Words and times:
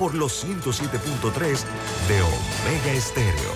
por 0.00 0.14
los 0.14 0.46
107.3 0.46 1.62
de 2.08 2.22
Omega 2.22 2.92
Estéreo. 2.94 3.52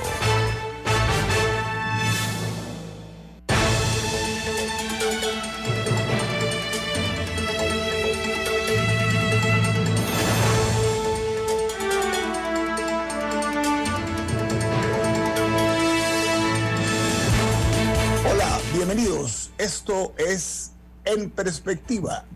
Hola, 18.31 18.61
bienvenidos. 18.75 19.51
Esto 19.57 20.13
es 20.19 20.73
En 21.07 21.31
Perspectiva, 21.31 22.27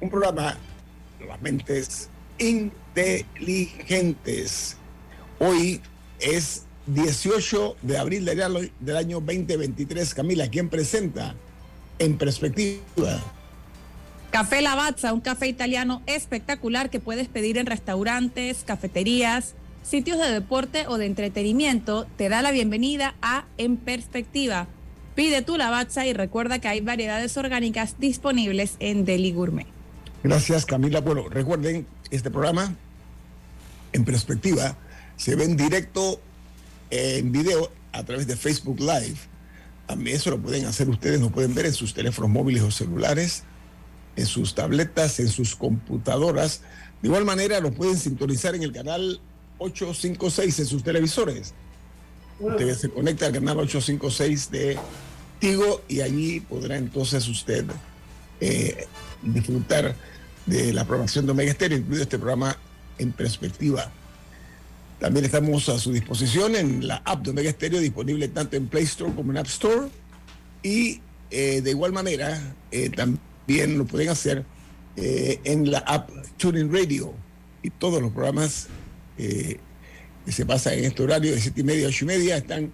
un 0.00 0.10
programa 0.10 0.56
de 1.20 1.26
las 1.26 1.40
mentes 1.40 2.10
inteligentes. 2.38 4.76
Hoy 5.38 5.80
es 6.18 6.64
18 6.86 7.76
de 7.82 7.98
abril 7.98 8.24
del 8.24 8.96
año 8.96 9.20
2023. 9.20 10.14
Camila, 10.14 10.48
¿quién 10.48 10.68
presenta 10.68 11.34
en 11.98 12.16
perspectiva? 12.16 13.20
Café 14.30 14.62
Lavazza, 14.62 15.12
un 15.12 15.20
café 15.20 15.48
italiano 15.48 16.02
espectacular 16.06 16.90
que 16.90 17.00
puedes 17.00 17.28
pedir 17.28 17.58
en 17.58 17.66
restaurantes, 17.66 18.64
cafeterías, 18.64 19.54
sitios 19.82 20.18
de 20.18 20.30
deporte 20.30 20.86
o 20.88 20.98
de 20.98 21.06
entretenimiento, 21.06 22.06
te 22.16 22.28
da 22.28 22.42
la 22.42 22.50
bienvenida 22.50 23.14
a 23.22 23.44
En 23.56 23.76
Perspectiva. 23.76 24.66
Pide 25.14 25.42
tu 25.42 25.56
Lavazza 25.56 26.06
y 26.06 26.12
recuerda 26.12 26.58
que 26.58 26.68
hay 26.68 26.80
variedades 26.80 27.36
orgánicas 27.36 27.98
disponibles 27.98 28.76
en 28.80 29.04
Deli 29.04 29.32
Gourmet. 29.32 29.66
Gracias, 30.22 30.66
Camila. 30.66 31.00
Bueno, 31.00 31.28
recuerden, 31.28 31.86
este 32.10 32.30
programa, 32.30 32.74
en 33.92 34.04
perspectiva, 34.04 34.76
se 35.16 35.34
ve 35.34 35.44
en 35.44 35.56
directo 35.56 36.20
en 36.90 37.32
video 37.32 37.70
a 37.92 38.04
través 38.04 38.26
de 38.26 38.36
Facebook 38.36 38.78
Live. 38.80 39.16
Mí 39.96 40.10
eso 40.10 40.30
lo 40.30 40.40
pueden 40.40 40.66
hacer 40.66 40.88
ustedes, 40.88 41.20
lo 41.20 41.30
pueden 41.30 41.54
ver 41.54 41.66
en 41.66 41.72
sus 41.72 41.94
teléfonos 41.94 42.30
móviles 42.30 42.62
o 42.62 42.70
celulares, 42.70 43.44
en 44.16 44.26
sus 44.26 44.54
tabletas, 44.54 45.20
en 45.20 45.28
sus 45.28 45.54
computadoras. 45.54 46.62
De 47.02 47.08
igual 47.08 47.24
manera, 47.24 47.60
lo 47.60 47.72
pueden 47.72 47.96
sintonizar 47.96 48.54
en 48.54 48.62
el 48.62 48.72
canal 48.72 49.20
856 49.58 50.58
en 50.58 50.66
sus 50.66 50.82
televisores. 50.82 51.54
Usted 52.40 52.74
se 52.74 52.90
conecta 52.90 53.26
al 53.26 53.32
canal 53.32 53.58
856 53.58 54.50
de 54.50 54.78
Tigo 55.38 55.82
y 55.88 56.00
allí 56.00 56.40
podrá 56.40 56.76
entonces 56.76 57.28
usted 57.28 57.64
eh, 58.40 58.86
disfrutar 59.22 59.94
de 60.46 60.72
la 60.72 60.84
programación 60.84 61.26
de 61.26 61.32
Omega 61.32 61.52
Stereo, 61.52 61.78
incluido 61.78 62.02
este 62.02 62.18
programa 62.18 62.56
en 62.98 63.12
perspectiva. 63.12 63.90
También 65.00 65.26
estamos 65.26 65.68
a 65.68 65.78
su 65.78 65.92
disposición 65.92 66.56
en 66.56 66.86
la 66.86 67.02
app 67.04 67.22
de 67.22 67.30
Omega 67.30 67.50
Stereo, 67.50 67.80
disponible 67.80 68.28
tanto 68.28 68.56
en 68.56 68.68
Play 68.68 68.84
Store 68.84 69.12
como 69.12 69.32
en 69.32 69.38
App 69.38 69.46
Store. 69.46 69.88
Y 70.62 71.00
eh, 71.30 71.60
de 71.60 71.70
igual 71.70 71.92
manera, 71.92 72.40
eh, 72.70 72.88
también 72.90 73.76
lo 73.76 73.84
pueden 73.84 74.08
hacer 74.08 74.44
eh, 74.96 75.40
en 75.44 75.70
la 75.70 75.78
app 75.80 76.08
Tuning 76.38 76.72
Radio. 76.72 77.12
Y 77.62 77.70
todos 77.70 78.00
los 78.00 78.12
programas 78.12 78.68
que 79.16 79.58
se 80.28 80.44
pasan 80.44 80.74
en 80.74 80.84
este 80.84 81.02
horario 81.02 81.32
de 81.32 81.40
7 81.40 81.60
y 81.60 81.64
media 81.64 81.86
a 81.86 81.88
8 81.88 82.04
y 82.04 82.08
media 82.08 82.36
están 82.36 82.72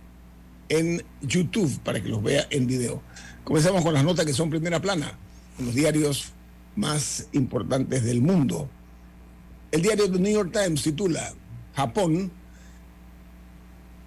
en 0.68 1.02
YouTube 1.22 1.78
para 1.80 2.02
que 2.02 2.08
los 2.08 2.22
vea 2.22 2.46
en 2.50 2.66
video. 2.66 3.02
Comenzamos 3.44 3.82
con 3.82 3.94
las 3.94 4.04
notas 4.04 4.26
que 4.26 4.32
son 4.32 4.50
primera 4.50 4.80
plana 4.80 5.18
en 5.58 5.66
los 5.66 5.74
diarios 5.74 6.32
más 6.76 7.28
importantes 7.32 8.04
del 8.04 8.22
mundo. 8.22 8.68
El 9.70 9.82
diario 9.82 10.10
The 10.10 10.18
New 10.18 10.32
York 10.32 10.52
Times 10.52 10.82
titula, 10.82 11.32
Japón 11.74 12.30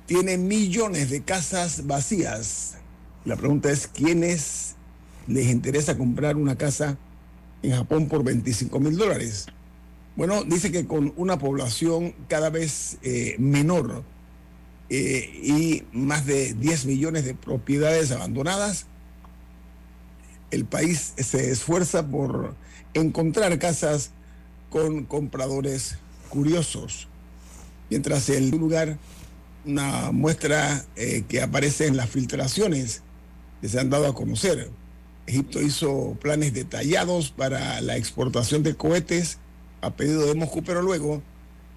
tiene 0.05 0.37
millones 0.37 1.09
de 1.09 1.23
casas 1.23 1.87
vacías. 1.87 2.77
La 3.25 3.35
pregunta 3.35 3.71
es, 3.71 3.87
¿quiénes 3.87 4.75
les 5.27 5.47
interesa 5.47 5.97
comprar 5.97 6.37
una 6.37 6.55
casa 6.55 6.97
en 7.63 7.71
Japón 7.71 8.07
por 8.07 8.23
25 8.23 8.79
mil 8.79 8.97
dólares? 8.97 9.47
Bueno, 10.15 10.43
dice 10.43 10.71
que 10.71 10.85
con 10.85 11.13
una 11.17 11.39
población 11.39 12.13
cada 12.27 12.49
vez 12.49 12.99
eh, 13.01 13.35
menor 13.39 14.03
eh, 14.89 15.29
y 15.43 15.83
más 15.91 16.25
de 16.25 16.53
10 16.53 16.85
millones 16.85 17.25
de 17.25 17.33
propiedades 17.33 18.11
abandonadas, 18.11 18.85
el 20.55 20.66
país 20.66 21.13
se 21.17 21.51
esfuerza 21.51 22.07
por 22.07 22.55
encontrar 22.93 23.59
casas 23.59 24.11
con 24.69 25.03
compradores 25.05 25.97
curiosos. 26.29 27.07
Mientras 27.89 28.29
el 28.29 28.49
lugar, 28.49 28.97
una 29.65 30.11
muestra 30.11 30.85
eh, 30.95 31.23
que 31.27 31.41
aparece 31.41 31.88
en 31.88 31.97
las 31.97 32.09
filtraciones 32.09 33.03
que 33.61 33.69
se 33.69 33.79
han 33.79 33.89
dado 33.89 34.07
a 34.07 34.15
conocer. 34.15 34.71
Egipto 35.27 35.61
hizo 35.61 36.17
planes 36.21 36.53
detallados 36.53 37.31
para 37.31 37.81
la 37.81 37.97
exportación 37.97 38.63
de 38.63 38.75
cohetes 38.75 39.39
a 39.81 39.91
pedido 39.95 40.25
de 40.25 40.35
Moscú, 40.35 40.63
pero 40.63 40.81
luego 40.81 41.21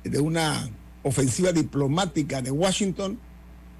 de 0.04 0.20
una 0.20 0.70
ofensiva 1.02 1.52
diplomática 1.52 2.42
de 2.42 2.50
Washington, 2.50 3.18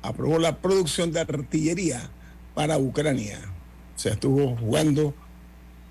aprobó 0.03 0.39
la 0.39 0.59
producción 0.59 1.13
de 1.13 1.21
artillería 1.21 2.11
para 2.55 2.79
Ucrania. 2.79 3.39
Sea, 3.99 4.13
estuvo 4.13 4.57
jugando, 4.57 5.13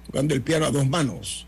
jugando 0.09 0.33
el 0.33 0.41
piano 0.41 0.65
a 0.65 0.71
dos 0.71 0.87
manos. 0.87 1.45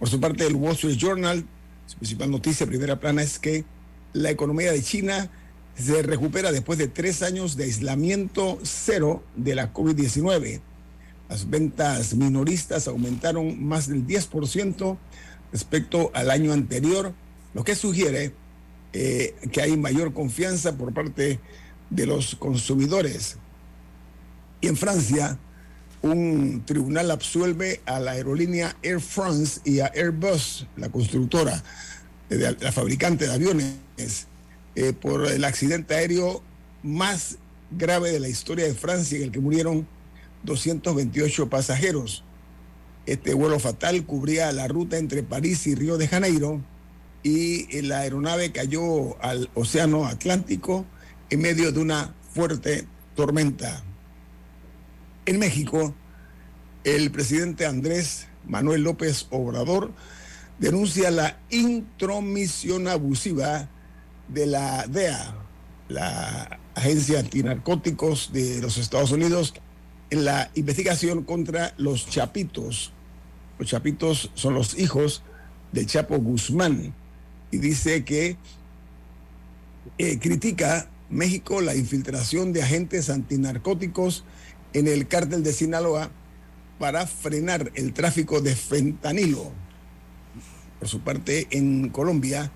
Por 0.00 0.08
su 0.08 0.18
parte, 0.18 0.44
el 0.44 0.56
Wall 0.56 0.72
Street 0.72 0.96
Journal, 0.96 1.46
su 1.86 1.96
principal 1.96 2.28
noticia, 2.28 2.66
primera 2.66 2.98
plana, 2.98 3.22
es 3.22 3.38
que 3.38 3.64
la 4.12 4.30
economía 4.30 4.72
de 4.72 4.82
China 4.82 5.30
se 5.76 6.02
recupera 6.02 6.50
después 6.50 6.76
de 6.76 6.88
tres 6.88 7.22
años 7.22 7.56
de 7.56 7.64
aislamiento 7.64 8.58
cero 8.64 9.22
de 9.36 9.54
la 9.54 9.72
COVID-19. 9.72 10.60
Las 11.28 11.48
ventas 11.48 12.14
minoristas 12.14 12.88
aumentaron 12.88 13.64
más 13.64 13.86
del 13.86 14.04
10% 14.04 14.98
respecto 15.52 16.10
al 16.14 16.32
año 16.32 16.52
anterior, 16.52 17.14
lo 17.54 17.62
que 17.62 17.76
sugiere 17.76 18.32
eh, 18.92 19.36
que 19.52 19.62
hay 19.62 19.76
mayor 19.76 20.14
confianza 20.14 20.76
por 20.76 20.92
parte 20.92 21.38
de 21.90 22.06
los 22.06 22.34
consumidores. 22.34 23.36
Y 24.60 24.66
en 24.66 24.76
Francia, 24.76 25.38
un 26.02 26.62
tribunal 26.64 27.10
absuelve 27.10 27.80
a 27.86 28.00
la 28.00 28.12
aerolínea 28.12 28.76
Air 28.82 29.00
France 29.00 29.60
y 29.64 29.80
a 29.80 29.86
Airbus, 29.94 30.66
la 30.76 30.88
constructora, 30.88 31.62
la 32.28 32.72
fabricante 32.72 33.26
de 33.26 33.34
aviones, 33.34 34.26
eh, 34.76 34.92
por 34.92 35.26
el 35.26 35.44
accidente 35.44 35.94
aéreo 35.94 36.42
más 36.82 37.38
grave 37.70 38.12
de 38.12 38.20
la 38.20 38.28
historia 38.28 38.64
de 38.64 38.74
Francia, 38.74 39.18
en 39.18 39.24
el 39.24 39.32
que 39.32 39.40
murieron 39.40 39.86
228 40.44 41.50
pasajeros. 41.50 42.24
Este 43.06 43.34
vuelo 43.34 43.58
fatal 43.58 44.04
cubría 44.06 44.52
la 44.52 44.68
ruta 44.68 44.96
entre 44.96 45.22
París 45.22 45.66
y 45.66 45.74
Río 45.74 45.98
de 45.98 46.08
Janeiro 46.08 46.60
y 47.22 47.82
la 47.82 48.00
aeronave 48.00 48.52
cayó 48.52 49.22
al 49.22 49.50
Océano 49.54 50.06
Atlántico 50.06 50.86
en 51.28 51.40
medio 51.40 51.72
de 51.72 51.80
una 51.80 52.14
fuerte 52.32 52.86
tormenta. 53.14 53.82
En 55.30 55.38
México, 55.38 55.94
el 56.82 57.12
presidente 57.12 57.64
Andrés 57.64 58.26
Manuel 58.48 58.82
López 58.82 59.28
Obrador 59.30 59.92
denuncia 60.58 61.12
la 61.12 61.38
intromisión 61.50 62.88
abusiva 62.88 63.68
de 64.26 64.46
la 64.46 64.88
DEA, 64.88 65.36
la 65.88 66.58
Agencia 66.74 67.20
Antinarcóticos 67.20 68.32
de 68.32 68.60
los 68.60 68.76
Estados 68.76 69.12
Unidos, 69.12 69.54
en 70.10 70.24
la 70.24 70.50
investigación 70.56 71.22
contra 71.22 71.74
los 71.76 72.08
chapitos. 72.08 72.92
Los 73.60 73.68
chapitos 73.68 74.32
son 74.34 74.54
los 74.54 74.76
hijos 74.80 75.22
del 75.70 75.86
Chapo 75.86 76.18
Guzmán 76.18 76.92
y 77.52 77.58
dice 77.58 78.04
que 78.04 78.36
eh, 79.96 80.18
critica 80.18 80.90
México 81.08 81.60
la 81.60 81.76
infiltración 81.76 82.52
de 82.52 82.64
agentes 82.64 83.10
antinarcóticos 83.10 84.24
en 84.72 84.88
el 84.88 85.08
cártel 85.08 85.42
de 85.42 85.52
Sinaloa 85.52 86.10
para 86.78 87.06
frenar 87.06 87.70
el 87.74 87.92
tráfico 87.92 88.40
de 88.40 88.54
fentanilo. 88.54 89.52
Por 90.78 90.88
su 90.88 91.00
parte, 91.00 91.46
en 91.50 91.90
Colombia, 91.90 92.50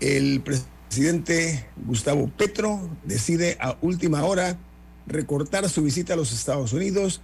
El 0.00 0.42
presidente 0.42 1.68
Gustavo 1.86 2.28
Petro 2.36 2.90
decide 3.04 3.56
a 3.60 3.78
última 3.82 4.24
hora 4.24 4.58
recortar 5.06 5.68
su 5.68 5.84
visita 5.84 6.14
a 6.14 6.16
los 6.16 6.32
Estados 6.32 6.72
Unidos 6.72 7.20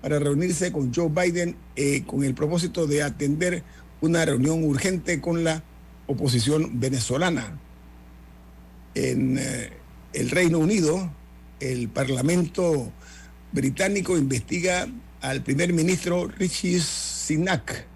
para 0.00 0.18
reunirse 0.18 0.72
con 0.72 0.94
Joe 0.94 1.10
Biden 1.10 1.56
eh, 1.76 2.04
con 2.06 2.24
el 2.24 2.34
propósito 2.34 2.86
de 2.86 3.02
atender 3.02 3.62
una 4.00 4.24
reunión 4.24 4.64
urgente 4.64 5.20
con 5.20 5.44
la 5.44 5.62
oposición 6.06 6.80
venezolana. 6.80 7.58
En 8.94 9.36
eh, 9.38 9.70
el 10.14 10.30
Reino 10.30 10.58
Unido, 10.58 11.12
el 11.60 11.90
Parlamento 11.90 12.90
británico 13.52 14.16
investiga 14.16 14.88
al 15.20 15.42
primer 15.42 15.72
ministro 15.72 16.26
Richie 16.26 16.80
Sinak 16.80 17.86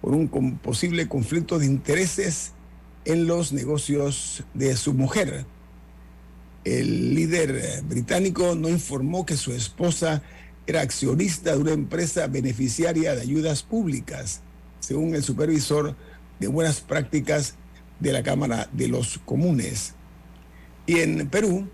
por 0.00 0.14
un 0.14 0.58
posible 0.58 1.08
conflicto 1.08 1.58
de 1.58 1.66
intereses 1.66 2.52
en 3.04 3.26
los 3.26 3.52
negocios 3.52 4.44
de 4.54 4.76
su 4.76 4.94
mujer. 4.94 5.44
El 6.64 7.14
líder 7.14 7.82
británico 7.82 8.54
no 8.54 8.68
informó 8.68 9.26
que 9.26 9.36
su 9.36 9.52
esposa 9.52 10.22
era 10.66 10.82
accionista 10.82 11.52
de 11.52 11.58
una 11.58 11.72
empresa 11.72 12.26
beneficiaria 12.26 13.14
de 13.14 13.22
ayudas 13.22 13.62
públicas, 13.62 14.40
según 14.78 15.14
el 15.14 15.22
supervisor 15.22 15.96
de 16.38 16.46
buenas 16.46 16.80
prácticas 16.80 17.56
de 17.98 18.12
la 18.12 18.22
Cámara 18.22 18.68
de 18.72 18.88
los 18.88 19.18
Comunes. 19.24 19.94
Y 20.86 21.00
en 21.00 21.28
Perú, 21.28 21.68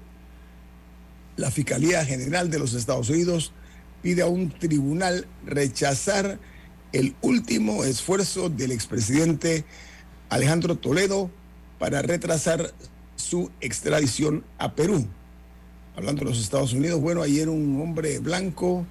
la 1.37 1.50
Fiscalía 1.50 2.05
General 2.05 2.50
de 2.50 2.59
los 2.59 2.75
Estados 2.75 3.11
Unidos 3.11 3.53
pide 4.03 4.23
a 4.23 4.27
un 4.27 4.50
tribunal 4.50 5.27
rechazar 5.44 6.38
el 6.93 7.15
último 7.21 7.85
esfuerzo 7.85 8.49
del 8.49 8.73
expresidente 8.73 9.65
Alejandro 10.29 10.77
Toledo 10.77 11.31
para 11.79 12.03
retrasar 12.03 12.73
su 13.17 13.50
extradición 13.61 14.44
a 14.59 14.75
Perú. 14.75 15.06
Hablando 15.97 16.21
de 16.21 16.31
los 16.31 16.41
Estados 16.41 16.73
Unidos, 16.73 17.00
bueno, 17.00 17.23
ayer 17.23 17.49
un 17.49 17.81
hombre 17.81 18.19
blanco 18.19 18.87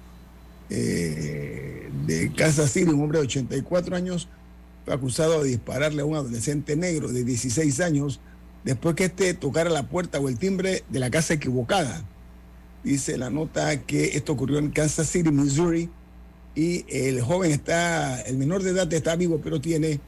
eh, 0.70 1.88
de 2.06 2.32
Kansas 2.32 2.70
City, 2.70 2.90
un 2.90 3.02
hombre 3.02 3.18
de 3.18 3.24
84 3.24 3.96
años, 3.96 4.28
fue 4.84 4.94
acusado 4.94 5.42
de 5.42 5.50
dispararle 5.50 6.02
a 6.02 6.04
un 6.04 6.16
adolescente 6.16 6.76
negro 6.76 7.08
de 7.08 7.24
16 7.24 7.80
años 7.80 8.20
después 8.64 8.94
que 8.94 9.06
éste 9.06 9.34
tocara 9.34 9.70
la 9.70 9.88
puerta 9.88 10.18
o 10.20 10.28
el 10.28 10.38
timbre 10.38 10.84
de 10.88 10.98
la 11.00 11.10
casa 11.10 11.34
equivocada. 11.34 12.04
Dice 12.86 13.18
la 13.18 13.30
nota 13.30 13.82
que 13.82 14.16
esto 14.16 14.34
ocurrió 14.34 14.58
en 14.58 14.70
Kansas 14.70 15.08
City, 15.08 15.32
Missouri, 15.32 15.90
y 16.54 16.84
el 16.88 17.20
joven 17.20 17.50
está, 17.50 18.20
el 18.20 18.36
menor 18.36 18.62
de 18.62 18.70
edad 18.70 18.90
está 18.92 19.16
vivo, 19.16 19.40
pero 19.42 19.60
tiene 19.60 19.98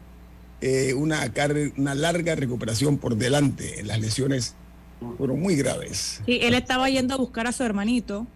eh, 0.60 0.94
una, 0.94 1.28
una 1.76 1.96
larga 1.96 2.36
recuperación 2.36 2.98
por 2.98 3.16
delante. 3.16 3.82
Las 3.82 3.98
lesiones 3.98 4.54
fueron 5.16 5.40
muy 5.40 5.56
graves. 5.56 6.22
Sí, 6.24 6.38
él 6.40 6.54
estaba 6.54 6.88
yendo 6.88 7.14
a 7.14 7.16
buscar 7.16 7.48
a 7.48 7.52
su 7.52 7.64
hermanito 7.64 8.28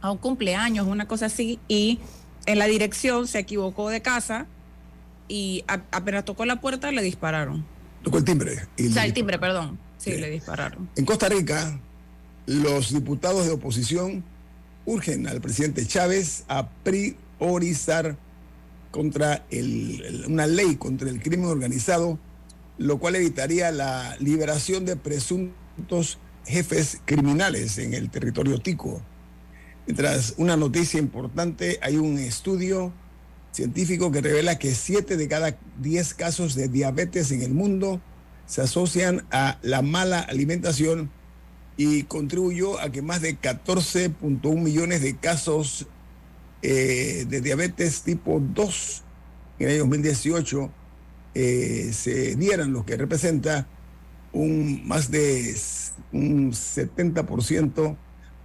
a 0.00 0.12
un 0.12 0.18
cumpleaños, 0.18 0.86
una 0.86 1.08
cosa 1.08 1.26
así, 1.26 1.58
y 1.66 1.98
en 2.46 2.60
la 2.60 2.66
dirección 2.66 3.26
se 3.26 3.40
equivocó 3.40 3.88
de 3.88 4.00
casa 4.00 4.46
y 5.26 5.64
apenas 5.66 6.24
tocó 6.24 6.46
la 6.46 6.60
puerta 6.60 6.92
le 6.92 7.02
dispararon. 7.02 7.66
Tocó 8.04 8.18
el 8.18 8.24
timbre. 8.24 8.58
o 8.78 8.92
sea, 8.92 9.06
el 9.06 9.12
timbre, 9.12 9.40
perdón. 9.40 9.76
Sí, 9.98 10.12
le 10.12 10.30
dispararon. 10.30 10.88
En 10.94 11.04
Costa 11.04 11.28
Rica, 11.28 11.80
los 12.46 12.92
diputados 12.92 13.44
de 13.46 13.52
oposición 13.52 14.24
urgen 14.84 15.26
al 15.26 15.40
presidente 15.40 15.84
Chávez 15.86 16.44
a 16.48 16.68
priorizar 16.68 18.16
contra 18.92 19.44
una 20.26 20.46
ley 20.46 20.76
contra 20.76 21.10
el 21.10 21.20
crimen 21.20 21.46
organizado, 21.46 22.18
lo 22.78 22.98
cual 22.98 23.16
evitaría 23.16 23.70
la 23.72 24.16
liberación 24.20 24.84
de 24.86 24.96
presuntos 24.96 26.18
jefes 26.46 27.00
criminales 27.04 27.78
en 27.78 27.94
el 27.94 28.10
territorio 28.10 28.58
tico. 28.58 29.02
Mientras 29.86 30.34
una 30.36 30.56
noticia 30.56 30.98
importante, 30.98 31.78
hay 31.82 31.96
un 31.96 32.18
estudio 32.18 32.92
científico 33.52 34.10
que 34.12 34.20
revela 34.20 34.58
que 34.58 34.74
7 34.74 35.16
de 35.16 35.28
cada 35.28 35.58
10 35.80 36.14
casos 36.14 36.54
de 36.54 36.68
diabetes 36.68 37.32
en 37.32 37.42
el 37.42 37.52
mundo 37.52 38.00
se 38.46 38.62
asocian 38.62 39.26
a 39.30 39.58
la 39.62 39.82
mala 39.82 40.20
alimentación 40.20 41.10
y 41.76 42.04
contribuyó 42.04 42.80
a 42.80 42.90
que 42.90 43.02
más 43.02 43.20
de 43.20 43.38
14.1 43.38 44.60
millones 44.60 45.02
de 45.02 45.16
casos 45.16 45.86
eh, 46.62 47.26
de 47.28 47.40
diabetes 47.40 48.02
tipo 48.02 48.40
2 48.40 49.02
en 49.58 49.68
el 49.68 49.78
2018 49.80 50.70
eh, 51.34 51.90
se 51.92 52.34
dieran, 52.36 52.72
lo 52.72 52.86
que 52.86 52.96
representa 52.96 53.68
un 54.32 54.86
más 54.86 55.10
de 55.10 55.54
un 56.12 56.52
70% 56.52 57.96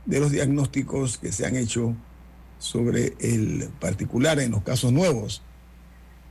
de 0.05 0.19
los 0.19 0.31
diagnósticos 0.31 1.17
que 1.17 1.31
se 1.31 1.45
han 1.45 1.55
hecho 1.55 1.95
sobre 2.59 3.15
el 3.19 3.69
particular 3.79 4.39
en 4.39 4.51
los 4.51 4.63
casos 4.63 4.91
nuevos. 4.91 5.41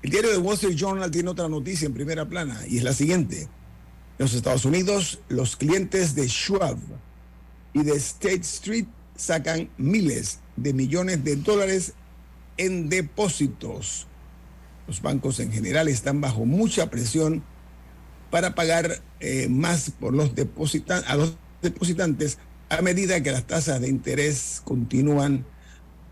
El 0.02 0.10
diario 0.10 0.30
The 0.30 0.38
Wall 0.38 0.54
Street 0.54 0.76
Journal 0.76 1.10
tiene 1.10 1.30
otra 1.30 1.48
noticia 1.48 1.86
en 1.86 1.94
primera 1.94 2.28
plana 2.28 2.60
y 2.68 2.78
es 2.78 2.84
la 2.84 2.92
siguiente. 2.92 3.48
En 4.20 4.24
los 4.24 4.34
Estados 4.34 4.66
Unidos, 4.66 5.18
los 5.30 5.56
clientes 5.56 6.14
de 6.14 6.28
Schwab 6.28 6.76
y 7.72 7.82
de 7.84 7.92
State 7.92 8.42
Street 8.42 8.84
sacan 9.16 9.70
miles 9.78 10.40
de 10.56 10.74
millones 10.74 11.24
de 11.24 11.36
dólares 11.36 11.94
en 12.58 12.90
depósitos. 12.90 14.06
Los 14.86 15.00
bancos 15.00 15.40
en 15.40 15.50
general 15.50 15.88
están 15.88 16.20
bajo 16.20 16.44
mucha 16.44 16.90
presión 16.90 17.42
para 18.30 18.54
pagar 18.54 19.00
eh, 19.20 19.48
más 19.48 19.90
por 19.90 20.12
los 20.12 20.32
a 21.06 21.16
los 21.16 21.38
depositantes 21.62 22.36
a 22.68 22.82
medida 22.82 23.22
que 23.22 23.32
las 23.32 23.46
tasas 23.46 23.80
de 23.80 23.88
interés 23.88 24.60
continúan 24.66 25.46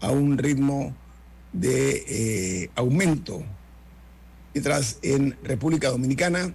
a 0.01 0.13
un 0.13 0.39
ritmo 0.39 0.97
de 1.53 2.05
eh, 2.09 2.71
aumento. 2.75 3.45
Mientras 4.55 4.99
en 5.03 5.37
República 5.43 5.91
Dominicana 5.91 6.55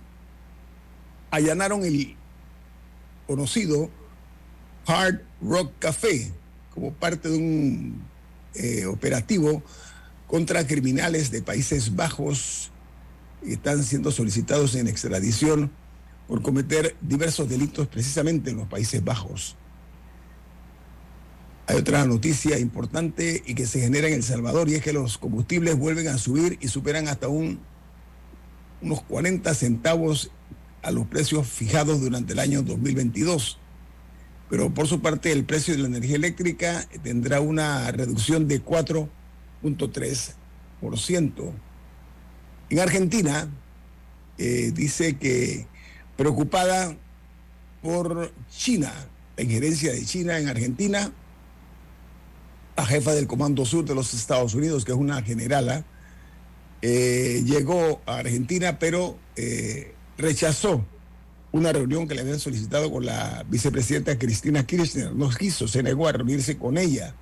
allanaron 1.33 1.83
el 1.83 2.15
conocido 3.25 3.89
Hard 4.85 5.21
Rock 5.41 5.71
Café 5.79 6.31
como 6.71 6.93
parte 6.93 7.27
de 7.27 7.37
un 7.37 8.03
eh, 8.53 8.85
operativo 8.85 9.63
contra 10.27 10.67
criminales 10.67 11.31
de 11.31 11.41
Países 11.41 11.95
Bajos 11.95 12.71
que 13.43 13.53
están 13.53 13.83
siendo 13.83 14.11
solicitados 14.11 14.75
en 14.75 14.87
extradición 14.87 15.71
por 16.27 16.43
cometer 16.43 16.95
diversos 17.01 17.49
delitos 17.49 17.87
precisamente 17.87 18.51
en 18.51 18.57
los 18.57 18.67
Países 18.67 19.03
Bajos. 19.03 19.55
Hay 21.65 21.77
otra 21.77 22.05
noticia 22.05 22.59
importante 22.59 23.41
y 23.43 23.55
que 23.55 23.65
se 23.65 23.79
genera 23.79 24.07
en 24.07 24.13
El 24.13 24.23
Salvador 24.23 24.69
y 24.69 24.75
es 24.75 24.83
que 24.83 24.93
los 24.93 25.17
combustibles 25.17 25.79
vuelven 25.79 26.09
a 26.09 26.19
subir 26.19 26.59
y 26.61 26.67
superan 26.67 27.07
hasta 27.07 27.27
un, 27.27 27.59
unos 28.83 29.01
40 29.01 29.51
centavos 29.55 30.29
a 30.83 30.91
los 30.91 31.07
precios 31.07 31.47
fijados 31.47 31.99
durante 32.01 32.33
el 32.33 32.39
año 32.39 32.61
2022. 32.61 33.57
Pero 34.49 34.73
por 34.73 34.87
su 34.87 35.01
parte 35.01 35.31
el 35.31 35.45
precio 35.45 35.73
de 35.73 35.79
la 35.81 35.87
energía 35.87 36.17
eléctrica 36.17 36.85
tendrá 37.01 37.39
una 37.41 37.89
reducción 37.91 38.47
de 38.47 38.63
4.3%. 38.63 41.51
En 42.69 42.79
Argentina 42.79 43.49
eh, 44.37 44.71
dice 44.73 45.17
que 45.17 45.65
preocupada 46.17 46.95
por 47.81 48.31
China, 48.51 48.93
la 49.37 49.43
injerencia 49.43 49.91
de 49.91 50.05
China 50.05 50.37
en 50.37 50.49
Argentina, 50.49 51.11
la 52.75 52.85
jefa 52.85 53.13
del 53.13 53.27
Comando 53.27 53.65
Sur 53.65 53.85
de 53.85 53.95
los 53.95 54.13
Estados 54.13 54.53
Unidos, 54.53 54.85
que 54.85 54.91
es 54.91 54.97
una 54.97 55.21
generala, 55.21 55.85
eh, 56.81 57.41
llegó 57.45 58.01
a 58.05 58.17
Argentina, 58.17 58.79
pero 58.79 59.17
eh, 59.35 59.93
rechazó 60.17 60.85
una 61.51 61.71
reunión 61.71 62.07
que 62.07 62.15
le 62.15 62.21
habían 62.21 62.39
solicitado 62.39 62.91
con 62.91 63.05
la 63.05 63.45
vicepresidenta 63.47 64.17
Cristina 64.17 64.65
Kirchner. 64.65 65.13
No 65.13 65.29
quiso, 65.29 65.67
se 65.67 65.83
negó 65.83 66.07
a 66.07 66.11
reunirse 66.11 66.57
con 66.57 66.77
ella, 66.77 67.15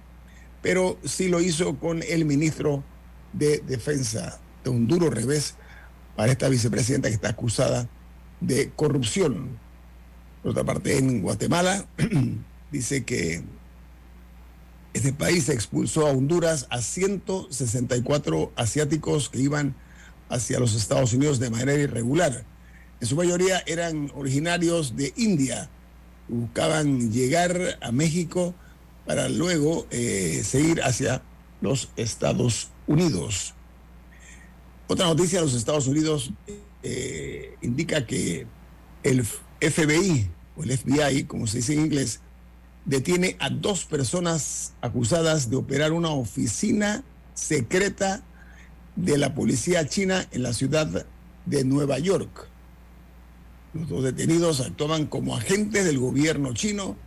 pero 0.62 0.98
sí 1.04 1.28
lo 1.28 1.42
hizo 1.42 1.78
con 1.78 2.02
el 2.02 2.26
ministro 2.26 2.84
de 3.34 3.60
Defensa, 3.60 4.40
de 4.64 4.70
un 4.70 4.88
duro 4.88 5.10
revés 5.10 5.56
para 6.16 6.32
esta 6.32 6.50
vicepresidenta 6.50 7.10
que 7.10 7.16
está 7.16 7.30
acusada 7.30 7.90
de 8.40 8.72
corrupción. 8.76 9.60
Por 10.42 10.52
otra 10.52 10.64
parte, 10.64 10.98
en 10.98 11.22
Guatemala 11.22 11.86
dice 12.72 13.04
que 13.04 13.44
este 14.94 15.14
país 15.14 15.50
expulsó 15.50 16.08
a 16.08 16.12
Honduras 16.12 16.68
a 16.70 16.82
164 16.82 18.52
asiáticos 18.56 19.30
que 19.30 19.40
iban 19.40 19.76
hacia 20.30 20.60
los 20.60 20.76
Estados 20.76 21.14
Unidos 21.14 21.40
de 21.40 21.50
manera 21.50 21.74
irregular. 21.74 22.46
En 23.02 23.08
su 23.08 23.16
mayoría 23.16 23.64
eran 23.66 24.12
originarios 24.14 24.96
de 24.96 25.12
India. 25.18 25.72
Buscaban 26.28 27.12
llegar 27.12 27.80
a 27.82 27.92
México 27.92 28.54
para 29.08 29.28
luego 29.28 29.88
eh, 29.90 30.44
seguir 30.46 30.84
hacia 30.84 31.24
los 31.62 31.90
Estados 31.96 32.70
Unidos. 32.86 33.56
Otra 34.88 35.08
noticia 35.08 35.40
de 35.40 35.46
los 35.46 35.56
Estados 35.56 35.88
Unidos 35.88 36.32
eh, 36.84 37.56
indica 37.64 38.06
que 38.06 38.46
El 39.02 39.26
FBI, 39.26 40.30
o 40.56 40.64
el 40.64 40.78
FBI, 40.78 41.24
como 41.24 41.48
se 41.48 41.58
dice 41.58 41.74
en 41.74 41.80
inglés, 41.80 42.20
detiene 42.86 43.36
a 43.40 43.50
dos 43.50 43.86
personas 43.86 44.74
acusadas 44.80 45.50
de 45.50 45.56
operar 45.56 45.92
una 45.92 46.10
oficina 46.10 47.04
secreta 47.34 48.24
de 48.96 49.18
la 49.18 49.34
policía 49.34 49.88
china 49.88 50.28
en 50.32 50.44
la 50.44 50.54
ciudad 50.54 51.08
de 51.48 51.64
Nueva 51.64 51.98
York. 51.98 52.51
Los 53.74 53.88
dos 53.88 54.04
detenidos 54.04 54.60
actuaban 54.60 55.06
como 55.06 55.36
agentes 55.36 55.86
del 55.86 55.98
gobierno 55.98 56.54
chino, 56.54 56.98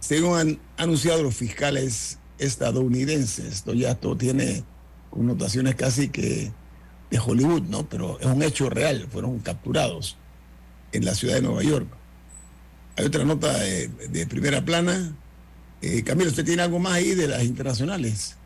según 0.00 0.38
han 0.38 0.60
anunciado 0.76 1.22
los 1.22 1.34
fiscales 1.34 2.18
estadounidenses. 2.38 3.46
Esto 3.46 3.74
ya 3.74 3.92
esto 3.92 4.16
tiene 4.16 4.64
connotaciones 5.10 5.74
casi 5.74 6.08
que 6.08 6.52
de 7.10 7.18
Hollywood, 7.18 7.62
¿no? 7.62 7.88
Pero 7.88 8.18
es 8.20 8.26
un 8.26 8.42
hecho 8.42 8.70
real, 8.70 9.08
fueron 9.10 9.38
capturados 9.40 10.16
en 10.92 11.04
la 11.04 11.14
ciudad 11.14 11.34
de 11.36 11.42
Nueva 11.42 11.62
York. 11.62 11.88
Hay 12.96 13.06
otra 13.06 13.24
nota 13.24 13.52
de, 13.58 14.26
primera 14.28 14.64
plana. 14.64 15.14
Eh, 15.82 16.02
Camilo, 16.04 16.30
¿usted 16.30 16.44
tiene 16.44 16.62
algo 16.62 16.78
más 16.78 16.94
ahí 16.94 17.14
de 17.14 17.26
las 17.26 17.42
internacionales? 17.42 18.36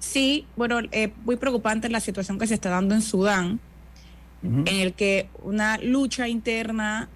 Sí, 0.00 0.46
bueno, 0.56 0.80
eh, 0.92 1.12
muy 1.24 1.36
preocupante 1.36 1.88
la 1.88 2.00
situación 2.00 2.38
que 2.38 2.46
se 2.46 2.54
está 2.54 2.70
dando 2.70 2.94
en 2.94 3.02
Sudán, 3.02 3.60
en 4.42 4.68
el 4.68 4.94
que 4.94 5.28
una 5.42 5.78
lucha 5.78 6.28
interna 6.28 7.08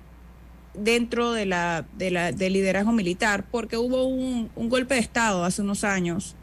dentro 0.74 1.32
de 1.32 1.46
la, 1.46 1.86
de 1.96 2.10
la, 2.10 2.32
del 2.32 2.54
liderazgo 2.54 2.92
militar, 2.92 3.44
porque 3.50 3.76
hubo 3.76 4.04
un, 4.04 4.50
golpe 4.56 4.94
de 4.94 5.00
Estado 5.00 5.44
hace 5.44 5.62
unos 5.62 5.84
años 5.84 6.34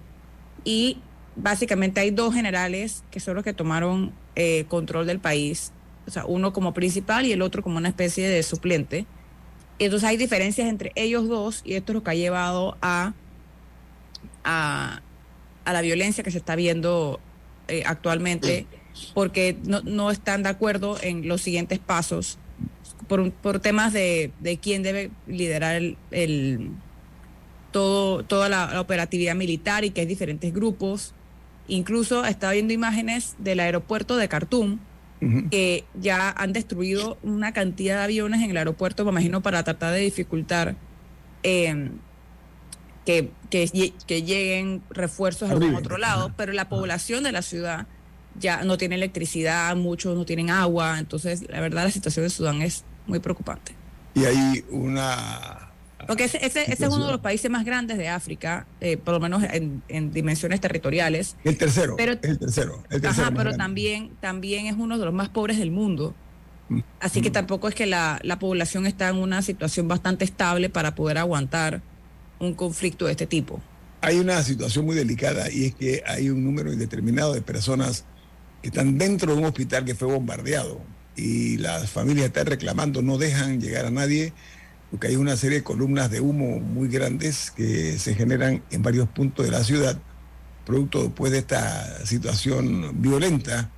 y 0.63 0.97
básicamente 1.35 1.99
hay 1.99 2.11
dos 2.11 2.33
generales 2.33 3.03
que 3.11 3.19
son 3.19 3.35
los 3.35 3.43
que 3.43 3.53
tomaron 3.53 4.13
eh, 4.35 4.65
control 4.67 5.07
del 5.07 5.19
país, 5.19 5.71
o 6.07 6.11
sea, 6.11 6.25
uno 6.25 6.53
como 6.53 6.73
principal 6.73 7.25
y 7.25 7.31
el 7.31 7.41
otro 7.41 7.63
como 7.63 7.77
una 7.77 7.89
especie 7.89 8.27
de 8.27 8.43
suplente. 8.43 9.05
Entonces 9.79 10.07
hay 10.07 10.17
diferencias 10.17 10.67
entre 10.67 10.91
ellos 10.95 11.27
dos 11.27 11.61
y 11.65 11.73
esto 11.73 11.91
es 11.91 11.95
lo 11.95 12.03
que 12.03 12.11
ha 12.11 12.15
llevado 12.15 12.77
a, 12.81 13.13
a, 14.43 15.01
a 15.65 15.73
la 15.73 15.81
violencia 15.81 16.23
que 16.23 16.31
se 16.31 16.37
está 16.37 16.55
viendo 16.55 17.19
eh, 17.69 17.83
actualmente, 17.85 18.65
porque 19.13 19.57
no, 19.63 19.81
no, 19.81 20.11
están 20.11 20.43
de 20.43 20.49
acuerdo 20.49 20.97
en 21.01 21.27
los 21.27 21.41
siguientes 21.41 21.79
pasos 21.79 22.37
por, 23.07 23.31
por 23.31 23.59
temas 23.59 23.91
de, 23.91 24.31
de, 24.39 24.57
quién 24.57 24.83
debe 24.83 25.11
liderar 25.27 25.75
el, 25.75 25.97
el 26.11 26.71
todo, 27.71 28.23
toda 28.23 28.49
la, 28.49 28.79
operatividad 28.79 29.35
militar 29.35 29.83
y 29.83 29.91
que 29.91 30.01
hay 30.01 30.07
diferentes 30.07 30.53
grupos. 30.53 31.13
Incluso 31.67 32.25
está 32.25 32.51
viendo 32.51 32.73
imágenes 32.73 33.35
del 33.37 33.59
aeropuerto 33.59 34.17
de 34.17 34.27
Khartoum, 34.27 34.79
que 35.51 35.83
ya 35.99 36.29
han 36.29 36.53
destruido 36.53 37.17
una 37.23 37.51
cantidad 37.51 37.97
de 37.97 38.03
aviones 38.03 38.41
en 38.41 38.51
el 38.51 38.57
aeropuerto, 38.57 39.03
me 39.03 39.11
imagino, 39.11 39.41
para 39.41 39.61
tratar 39.63 39.93
de 39.93 39.99
dificultar 39.99 40.77
eh, 41.43 41.91
que, 43.05 43.29
que, 43.49 44.21
lleguen 44.23 44.81
refuerzos 44.89 45.49
de 45.49 45.55
algún 45.55 45.75
otro 45.75 45.97
lado, 45.97 46.31
pero 46.37 46.53
la 46.53 46.69
población 46.69 47.23
de 47.23 47.33
la 47.33 47.41
ciudad 47.41 47.87
ya 48.39 48.63
no 48.63 48.77
tiene 48.77 48.95
electricidad, 48.95 49.75
muchos 49.75 50.17
no 50.17 50.25
tienen 50.25 50.49
agua, 50.49 50.99
entonces 50.99 51.43
la 51.49 51.59
verdad 51.59 51.83
la 51.83 51.91
situación 51.91 52.25
de 52.25 52.29
Sudán 52.29 52.61
es 52.61 52.83
muy 53.07 53.19
preocupante. 53.19 53.73
Y 54.15 54.25
hay 54.25 54.63
una... 54.69 55.71
Porque 56.07 56.23
ese, 56.23 56.43
ese, 56.43 56.71
es 56.71 56.79
uno 56.79 57.05
de 57.05 57.11
los 57.11 57.21
países 57.21 57.51
más 57.51 57.65
grandes 57.65 57.97
de 57.97 58.07
África, 58.07 58.65
eh, 58.79 58.97
por 58.97 59.13
lo 59.13 59.19
menos 59.19 59.43
en, 59.43 60.11
dimensiones 60.11 60.59
territoriales. 60.61 61.35
El 61.43 61.57
tercero. 61.57 61.95
Pero, 61.97 62.13
el 62.13 62.39
tercero. 62.39 62.83
El 62.89 63.01
tercero 63.01 63.31
pero 63.35 63.55
también, 63.55 64.11
también 64.19 64.65
es 64.65 64.75
uno 64.77 64.97
de 64.97 65.05
los 65.05 65.13
más 65.13 65.29
pobres 65.29 65.59
del 65.59 65.71
mundo. 65.71 66.15
Mm, 66.69 66.79
Así 66.99 67.21
que 67.21 67.29
mm. 67.29 67.33
tampoco 67.33 67.67
es 67.67 67.75
que 67.75 67.85
la, 67.85 68.19
la 68.23 68.39
población 68.39 68.87
está 68.87 69.09
en 69.09 69.17
una 69.17 69.41
situación 69.41 69.87
bastante 69.87 70.25
estable 70.25 70.69
para 70.69 70.95
poder 70.95 71.17
aguantar 71.17 71.81
un 72.39 72.53
conflicto 72.53 73.05
de 73.05 73.11
este 73.11 73.27
tipo? 73.27 73.61
Hay 74.01 74.17
una 74.19 74.41
situación 74.43 74.85
muy 74.85 74.95
delicada 74.95 75.51
y 75.51 75.65
es 75.65 75.75
que 75.75 76.03
hay 76.07 76.29
un 76.29 76.43
número 76.43 76.71
indeterminado 76.71 77.33
de 77.33 77.41
personas 77.41 78.05
están 78.63 78.97
dentro 78.97 79.33
de 79.33 79.39
un 79.39 79.45
hospital 79.45 79.85
que 79.85 79.95
fue 79.95 80.07
bombardeado 80.07 80.81
y 81.15 81.57
las 81.57 81.89
familias 81.89 82.27
están 82.27 82.45
reclamando, 82.45 83.01
no 83.01 83.17
dejan 83.17 83.59
llegar 83.59 83.85
a 83.85 83.91
nadie, 83.91 84.33
porque 84.91 85.07
hay 85.07 85.15
una 85.15 85.35
serie 85.35 85.59
de 85.59 85.63
columnas 85.63 86.09
de 86.09 86.21
humo 86.21 86.59
muy 86.59 86.87
grandes 86.87 87.51
que 87.51 87.97
se 87.99 88.15
generan 88.15 88.63
en 88.71 88.81
varios 88.81 89.07
puntos 89.09 89.45
de 89.45 89.51
la 89.51 89.63
ciudad, 89.63 89.99
producto 90.65 91.03
después 91.03 91.31
de 91.31 91.39
esta 91.39 92.05
situación 92.05 93.01
violenta 93.01 93.69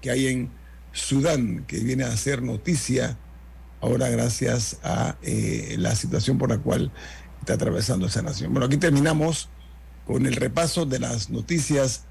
que 0.00 0.10
hay 0.10 0.26
en 0.28 0.50
Sudán, 0.92 1.64
que 1.66 1.78
viene 1.78 2.04
a 2.04 2.16
ser 2.16 2.42
noticia 2.42 3.16
ahora 3.80 4.08
gracias 4.08 4.78
a 4.82 5.16
eh, 5.22 5.76
la 5.78 5.94
situación 5.94 6.38
por 6.38 6.50
la 6.50 6.58
cual 6.58 6.92
está 7.40 7.54
atravesando 7.54 8.06
esa 8.06 8.22
nación. 8.22 8.52
Bueno, 8.52 8.66
aquí 8.66 8.76
terminamos 8.76 9.48
con 10.06 10.26
el 10.26 10.36
repaso 10.36 10.86
de 10.86 10.98
las 10.98 11.30
noticias 11.30 12.04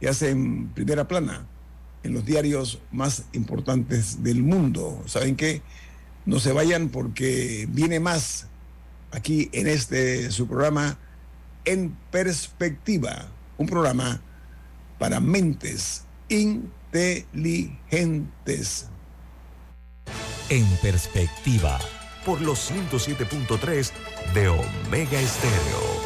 que 0.00 0.08
hacen 0.08 0.68
primera 0.74 1.08
plana 1.08 1.46
en 2.06 2.14
los 2.14 2.24
diarios 2.24 2.80
más 2.90 3.24
importantes 3.32 4.22
del 4.22 4.42
mundo. 4.42 5.02
¿Saben 5.06 5.36
qué? 5.36 5.60
No 6.24 6.40
se 6.40 6.52
vayan 6.52 6.88
porque 6.88 7.68
viene 7.70 8.00
más 8.00 8.46
aquí 9.10 9.50
en 9.52 9.66
este 9.66 10.30
su 10.30 10.46
programa 10.46 10.98
En 11.64 11.96
Perspectiva, 12.10 13.28
un 13.58 13.66
programa 13.66 14.22
para 14.98 15.20
mentes 15.20 16.04
inteligentes. 16.28 18.86
En 20.48 20.64
Perspectiva 20.80 21.78
por 22.24 22.40
los 22.40 22.70
107.3 22.70 23.90
de 24.34 24.48
Omega 24.48 25.20
Estéreo. 25.20 26.05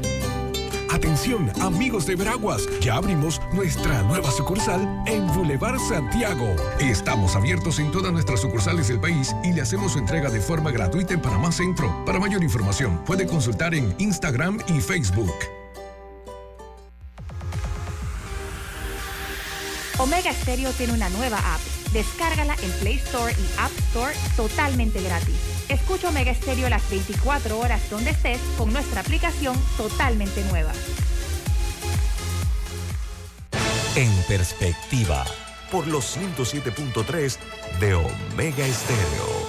Atención, 0.91 1.49
amigos 1.61 2.05
de 2.05 2.17
Veraguas, 2.17 2.67
ya 2.81 2.95
abrimos 2.95 3.39
nuestra 3.53 4.03
nueva 4.03 4.29
sucursal 4.29 4.81
en 5.07 5.25
Boulevard 5.27 5.79
Santiago. 5.79 6.53
Estamos 6.81 7.33
abiertos 7.33 7.79
en 7.79 7.91
todas 7.91 8.11
nuestras 8.11 8.41
sucursales 8.41 8.89
del 8.89 8.99
país 8.99 9.33
y 9.41 9.53
le 9.53 9.61
hacemos 9.61 9.93
su 9.93 9.99
entrega 9.99 10.29
de 10.29 10.41
forma 10.41 10.69
gratuita 10.69 11.13
en 11.13 11.21
Panamá 11.21 11.53
Centro. 11.53 12.03
Para 12.05 12.19
mayor 12.19 12.43
información, 12.43 13.01
puede 13.05 13.25
consultar 13.25 13.73
en 13.73 13.95
Instagram 13.99 14.59
y 14.67 14.81
Facebook. 14.81 15.33
Omega 19.97 20.33
Stereo 20.33 20.71
tiene 20.73 20.91
una 20.91 21.07
nueva 21.07 21.37
app. 21.37 21.61
Descárgala 21.93 22.55
en 22.61 22.71
Play 22.81 22.95
Store 22.95 23.31
y 23.31 23.59
App 23.59 23.71
Store 23.91 24.13
totalmente 24.35 25.01
gratis. 25.01 25.50
Escucha 25.69 26.09
Omega 26.09 26.33
Stereo 26.33 26.69
las 26.69 26.89
24 26.89 27.59
horas 27.59 27.89
donde 27.89 28.11
estés 28.11 28.39
con 28.57 28.71
nuestra 28.73 29.01
aplicación 29.01 29.57
totalmente 29.77 30.43
nueva. 30.45 30.71
En 33.95 34.11
perspectiva, 34.27 35.25
por 35.71 35.87
los 35.87 36.17
107.3 36.17 37.37
de 37.79 37.93
Omega 37.93 38.65
Stereo. 38.67 39.41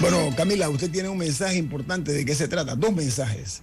Bueno, 0.00 0.34
Camila, 0.34 0.70
usted 0.70 0.90
tiene 0.90 1.08
un 1.08 1.18
mensaje 1.18 1.56
importante. 1.56 2.12
¿De 2.12 2.24
qué 2.24 2.34
se 2.34 2.48
trata? 2.48 2.74
Dos 2.74 2.94
mensajes. 2.94 3.62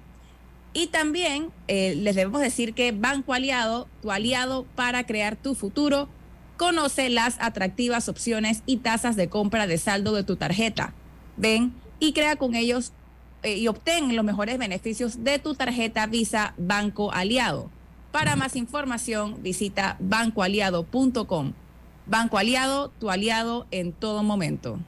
Y 0.73 0.87
también 0.89 1.51
eh, 1.67 1.95
les 1.97 2.15
debemos 2.15 2.43
decir 2.43 2.75
que 2.75 2.93
Banco 2.93 3.33
Aliado, 3.33 3.89
tu 4.03 4.13
aliado 4.13 4.67
para 4.77 5.05
crear 5.05 5.35
tu 5.35 5.55
futuro, 5.55 6.11
Conoce 6.61 7.09
las 7.09 7.37
atractivas 7.41 8.11
opciones 8.11 8.63
y 8.67 8.77
tasas 8.77 9.17
de 9.17 9.31
compra 9.31 9.67
de 9.67 9.79
saldo 9.79 10.13
de 10.13 10.25
tu 10.25 10.37
tarjeta. 10.37 10.93
Ven 11.39 11.73
y 12.01 12.13
crea 12.13 12.37
con 12.37 12.55
ellos 12.55 12.93
eh, 13.43 13.57
y 13.57 13.67
obtén 13.67 14.15
los 14.15 14.27
mejores 14.27 14.59
beneficios 14.59 15.25
de 15.25 15.39
tu 15.39 15.55
tarjeta 15.55 16.07
Visa 16.07 16.53
Banco 16.59 17.13
Aliado. 17.15 17.71
Para 18.13 18.37
más 18.37 18.57
información, 18.57 19.43
visita 19.43 19.97
bancoaliado.com. 20.01 21.55
Banco 22.05 22.37
Aliado, 22.37 22.91
tu 22.99 23.09
aliado 23.09 23.67
en 23.71 23.95
todo 23.95 24.23
momento. 24.23 24.79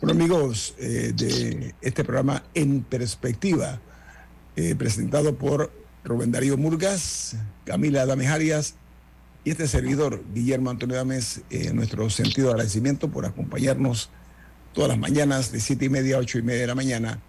Bueno, 0.00 0.18
amigos 0.18 0.74
eh, 0.78 1.12
de 1.14 1.74
este 1.82 2.02
programa 2.02 2.44
En 2.54 2.82
Perspectiva, 2.82 3.78
eh, 4.56 4.74
presentado 4.74 5.34
por 5.34 5.70
Rubén 6.02 6.32
Darío 6.32 6.56
Murgas, 6.56 7.36
Camila 7.66 8.06
Dames 8.06 8.30
Arias 8.30 8.76
y 9.44 9.50
este 9.50 9.68
servidor, 9.68 10.24
Guillermo 10.34 10.70
Antonio 10.70 10.96
Dames, 10.96 11.42
nuestro 11.74 12.08
sentido 12.08 12.48
de 12.48 12.54
agradecimiento 12.54 13.10
por 13.10 13.26
acompañarnos 13.26 14.10
todas 14.72 14.88
las 14.88 14.98
mañanas 14.98 15.52
de 15.52 15.60
siete 15.60 15.84
y 15.84 15.88
media 15.90 16.16
a 16.16 16.20
ocho 16.20 16.38
y 16.38 16.42
media 16.42 16.62
de 16.62 16.66
la 16.66 16.74
mañana 16.74 17.20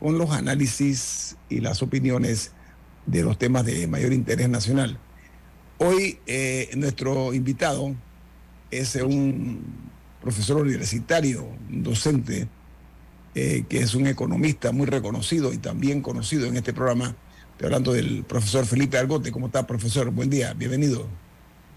con 0.00 0.18
los 0.18 0.30
análisis 0.30 1.36
y 1.48 1.60
las 1.60 1.80
opiniones 1.80 2.50
de 3.06 3.22
los 3.22 3.38
temas 3.38 3.64
de 3.64 3.86
mayor 3.86 4.12
interés 4.12 4.48
nacional. 4.48 4.98
Hoy 5.78 6.18
eh, 6.26 6.70
nuestro 6.76 7.32
invitado 7.32 7.94
es 8.70 8.96
un 8.96 9.64
profesor 10.20 10.60
universitario, 10.62 11.46
un 11.70 11.82
docente, 11.84 12.48
eh, 13.34 13.64
que 13.68 13.78
es 13.78 13.94
un 13.94 14.08
economista 14.08 14.72
muy 14.72 14.86
reconocido 14.86 15.52
y 15.52 15.58
también 15.58 16.02
conocido 16.02 16.46
en 16.46 16.56
este 16.56 16.72
programa. 16.72 17.14
Estoy 17.52 17.66
hablando 17.66 17.92
del 17.92 18.24
profesor 18.24 18.66
Felipe 18.66 18.98
Argote. 18.98 19.30
¿Cómo 19.30 19.46
está, 19.46 19.66
profesor? 19.66 20.10
Buen 20.10 20.30
día, 20.30 20.52
bienvenido. 20.52 21.21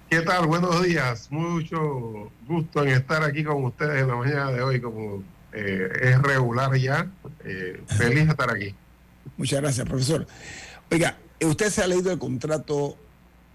¿Qué 0.09 0.21
tal? 0.21 0.45
Buenos 0.45 0.83
días. 0.83 1.31
Mucho 1.31 2.31
gusto 2.47 2.83
en 2.83 2.89
estar 2.89 3.23
aquí 3.23 3.43
con 3.43 3.63
ustedes 3.65 4.03
en 4.03 4.07
la 4.07 4.15
mañana 4.15 4.51
de 4.51 4.61
hoy 4.61 4.79
como 4.79 5.23
eh, 5.51 5.89
es 5.99 6.21
regular 6.21 6.75
ya. 6.77 7.09
Eh, 7.43 7.81
feliz 7.87 8.25
de 8.25 8.31
estar 8.31 8.51
aquí. 8.51 8.75
Muchas 9.35 9.61
gracias, 9.61 9.87
profesor. 9.87 10.27
Oiga, 10.91 11.17
usted 11.41 11.69
se 11.69 11.81
ha 11.81 11.87
leído 11.87 12.11
el 12.11 12.19
contrato 12.19 12.95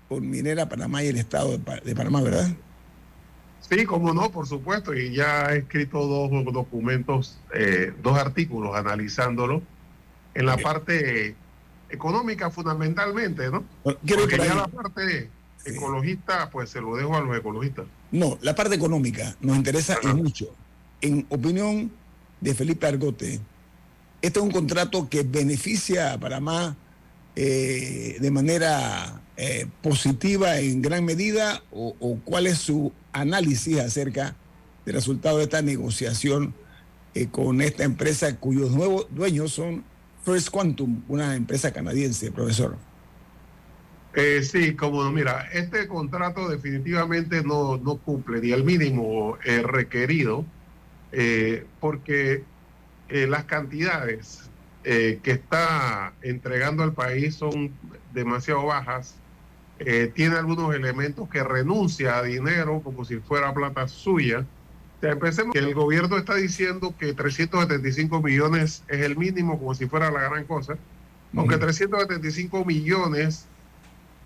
con 0.08 0.28
Minera 0.28 0.68
Panamá 0.68 1.04
y 1.04 1.08
el 1.08 1.16
Estado 1.16 1.56
de, 1.56 1.94
Panamá, 1.94 2.20
¿verdad? 2.20 2.48
Sí, 3.60 3.84
como 3.84 4.12
no, 4.12 4.32
por 4.32 4.48
supuesto, 4.48 4.92
y 4.92 5.14
ya 5.14 5.52
he 5.52 5.58
escrito 5.58 6.04
dos 6.04 6.52
documentos, 6.52 7.38
eh, 7.54 7.92
dos 8.02 8.18
artículos 8.18 8.74
analizándolo 8.74 9.62
en 10.34 10.46
la 10.46 10.56
parte 10.56 11.36
económica 11.88 12.50
fundamentalmente, 12.50 13.50
¿no? 13.50 13.64
Quiero 14.04 14.22
Porque 14.22 14.38
ya 14.38 14.54
la 14.56 14.66
parte 14.66 15.30
ecologista, 15.64 16.50
pues 16.50 16.70
se 16.70 16.80
lo 16.80 16.96
dejo 16.96 17.16
a 17.16 17.20
los 17.20 17.36
ecologistas. 17.36 17.86
No, 18.10 18.38
la 18.42 18.54
parte 18.54 18.74
económica 18.74 19.36
nos 19.40 19.56
interesa 19.56 19.98
y 20.02 20.08
mucho 20.08 20.54
en 21.00 21.26
opinión 21.28 21.90
de 22.40 22.54
Felipe 22.54 22.86
Argote, 22.86 23.40
este 24.22 24.38
es 24.38 24.44
un 24.44 24.50
contrato 24.50 25.08
que 25.08 25.22
beneficia 25.22 26.12
a 26.12 26.20
Panamá 26.20 26.76
eh, 27.36 28.16
de 28.20 28.30
manera 28.30 29.22
eh, 29.36 29.66
positiva 29.82 30.58
en 30.58 30.82
gran 30.82 31.04
medida 31.04 31.62
o, 31.70 32.18
cuál 32.24 32.46
es 32.46 32.58
su 32.58 32.92
análisis 33.12 33.78
acerca 33.78 34.36
del 34.84 34.94
resultado 34.94 35.38
de 35.38 35.44
esta 35.44 35.62
negociación 35.62 36.54
eh, 37.14 37.28
con 37.28 37.60
esta 37.60 37.84
empresa 37.84 38.36
cuyos 38.36 38.70
nuevos 38.70 39.06
dueños 39.10 39.52
son 39.52 39.84
First 40.24 40.50
Quantum, 40.50 41.02
una 41.08 41.34
empresa 41.34 41.72
canadiense, 41.72 42.30
profesor. 42.30 42.76
Sí, 44.42 44.74
como 44.74 45.10
mira, 45.10 45.48
este 45.52 45.86
contrato 45.86 46.48
definitivamente 46.48 47.42
no, 47.42 47.76
no 47.76 47.96
cumple 47.96 48.40
ni 48.40 48.52
el 48.52 48.64
mínimo 48.64 49.38
requerido 49.62 50.44
eh, 51.12 51.66
porque 51.80 52.44
eh, 53.08 53.26
las 53.26 53.44
cantidades 53.44 54.48
eh, 54.84 55.18
que 55.22 55.32
está 55.32 56.12
entregando 56.22 56.84
al 56.84 56.92
país 56.92 57.34
son 57.34 57.72
demasiado 58.12 58.64
bajas. 58.66 59.16
tiene 60.14 60.36
algunos 60.36 60.74
elementos 60.74 61.28
que 61.30 61.42
renuncia 61.42 62.18
a 62.18 62.22
dinero 62.22 62.82
como 62.84 63.04
si 63.04 63.16
fuera 63.16 63.52
plata 63.54 63.88
suya. 63.88 64.44
O 65.02 65.06
empecemos 65.06 65.54
que 65.54 65.58
el 65.58 65.74
gobierno 65.74 66.18
está 66.18 66.34
diciendo 66.34 66.94
que 66.98 67.14
375 67.14 68.20
millones 68.20 68.84
es 68.88 69.00
el 69.00 69.16
mínimo 69.16 69.58
como 69.58 69.74
si 69.74 69.86
fuera 69.86 70.10
la 70.10 70.20
gran 70.20 70.44
cosa, 70.44 70.76
aunque 71.34 71.56
375 71.56 72.66
millones 72.66 73.46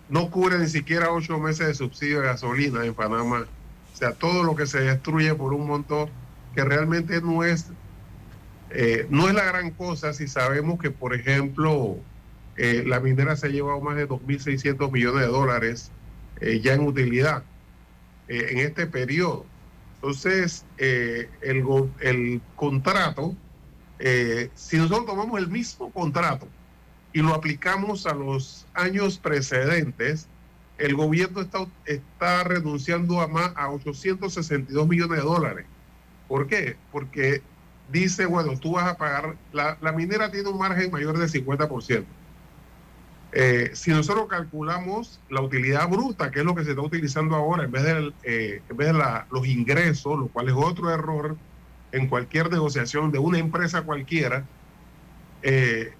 no 0.09 0.29
cubre 0.29 0.59
ni 0.59 0.67
siquiera 0.67 1.11
ocho 1.11 1.39
meses 1.39 1.67
de 1.67 1.73
subsidio 1.73 2.21
de 2.21 2.27
gasolina 2.27 2.85
en 2.85 2.93
Panamá. 2.93 3.45
O 3.93 3.97
sea, 3.97 4.11
todo 4.13 4.43
lo 4.43 4.55
que 4.55 4.67
se 4.67 4.81
destruye 4.81 5.33
por 5.33 5.53
un 5.53 5.67
montón 5.67 6.09
que 6.53 6.63
realmente 6.63 7.21
no 7.21 7.43
es, 7.43 7.67
eh, 8.69 9.07
no 9.09 9.27
es 9.27 9.33
la 9.33 9.45
gran 9.45 9.71
cosa 9.71 10.13
si 10.13 10.27
sabemos 10.27 10.79
que, 10.79 10.91
por 10.91 11.13
ejemplo, 11.13 11.97
eh, 12.57 12.83
la 12.85 12.99
minera 12.99 13.35
se 13.35 13.47
ha 13.47 13.49
llevado 13.49 13.81
más 13.81 13.95
de 13.95 14.07
2.600 14.07 14.91
millones 14.91 15.21
de 15.21 15.27
dólares 15.27 15.91
eh, 16.41 16.59
ya 16.61 16.73
en 16.73 16.81
utilidad 16.81 17.43
en 18.27 18.57
este 18.57 18.87
periodo. 18.87 19.45
Entonces, 19.95 20.65
el, 20.77 21.63
el 21.99 22.41
contrato, 22.55 23.35
si 24.55 24.77
nosotros 24.77 25.05
tomamos 25.05 25.39
el 25.39 25.47
mismo 25.47 25.91
contrato 25.91 26.47
y 27.15 27.21
lo 27.21 27.33
aplicamos 27.33 28.05
a 28.07 28.13
los 28.13 28.67
años 28.73 29.17
precedentes, 29.17 30.27
el 30.77 30.95
gobierno 30.95 31.39
está, 31.39 31.65
está 31.85 32.43
renunciando 32.43 33.21
a 33.21 33.27
más 33.29 33.53
a 33.55 33.71
862 33.71 34.85
millones 34.85 35.19
de 35.19 35.23
dólares. 35.23 35.65
¿Por 36.27 36.45
qué? 36.47 36.75
Porque 36.91 37.41
dice, 37.89 38.25
bueno, 38.25 38.59
tú 38.59 38.73
vas 38.73 38.91
a 38.91 38.97
pagar, 38.97 39.37
la, 39.53 39.77
minera 39.95 40.29
tiene 40.29 40.49
un 40.49 40.57
margen 40.57 40.91
mayor 40.91 41.17
del 41.17 41.29
50%. 41.29 42.03
Eh, 43.31 43.69
si 43.71 43.91
nosotros 43.91 44.27
calculamos 44.27 45.21
la 45.29 45.39
utilidad 45.39 45.87
bruta, 45.87 46.31
que 46.31 46.39
es 46.39 46.45
lo 46.45 46.53
que 46.53 46.65
se 46.65 46.71
está 46.71 46.81
utilizando 46.81 47.37
ahora, 47.37 47.63
en 47.63 47.71
vez 47.71 47.83
de, 47.83 48.13
eh, 48.23 48.61
en 48.69 48.75
vez 48.75 48.91
de 48.91 49.01
los 49.31 49.47
ingresos, 49.47 50.19
lo 50.19 50.27
cual 50.27 50.49
es 50.49 50.55
otro 50.57 50.91
error 50.93 51.37
en 51.93 52.09
cualquier 52.09 52.51
negociación 52.51 53.09
de 53.13 53.19
una 53.19 53.37
empresa 53.37 53.83
cualquiera, 53.83 54.43
eh, 55.43 55.93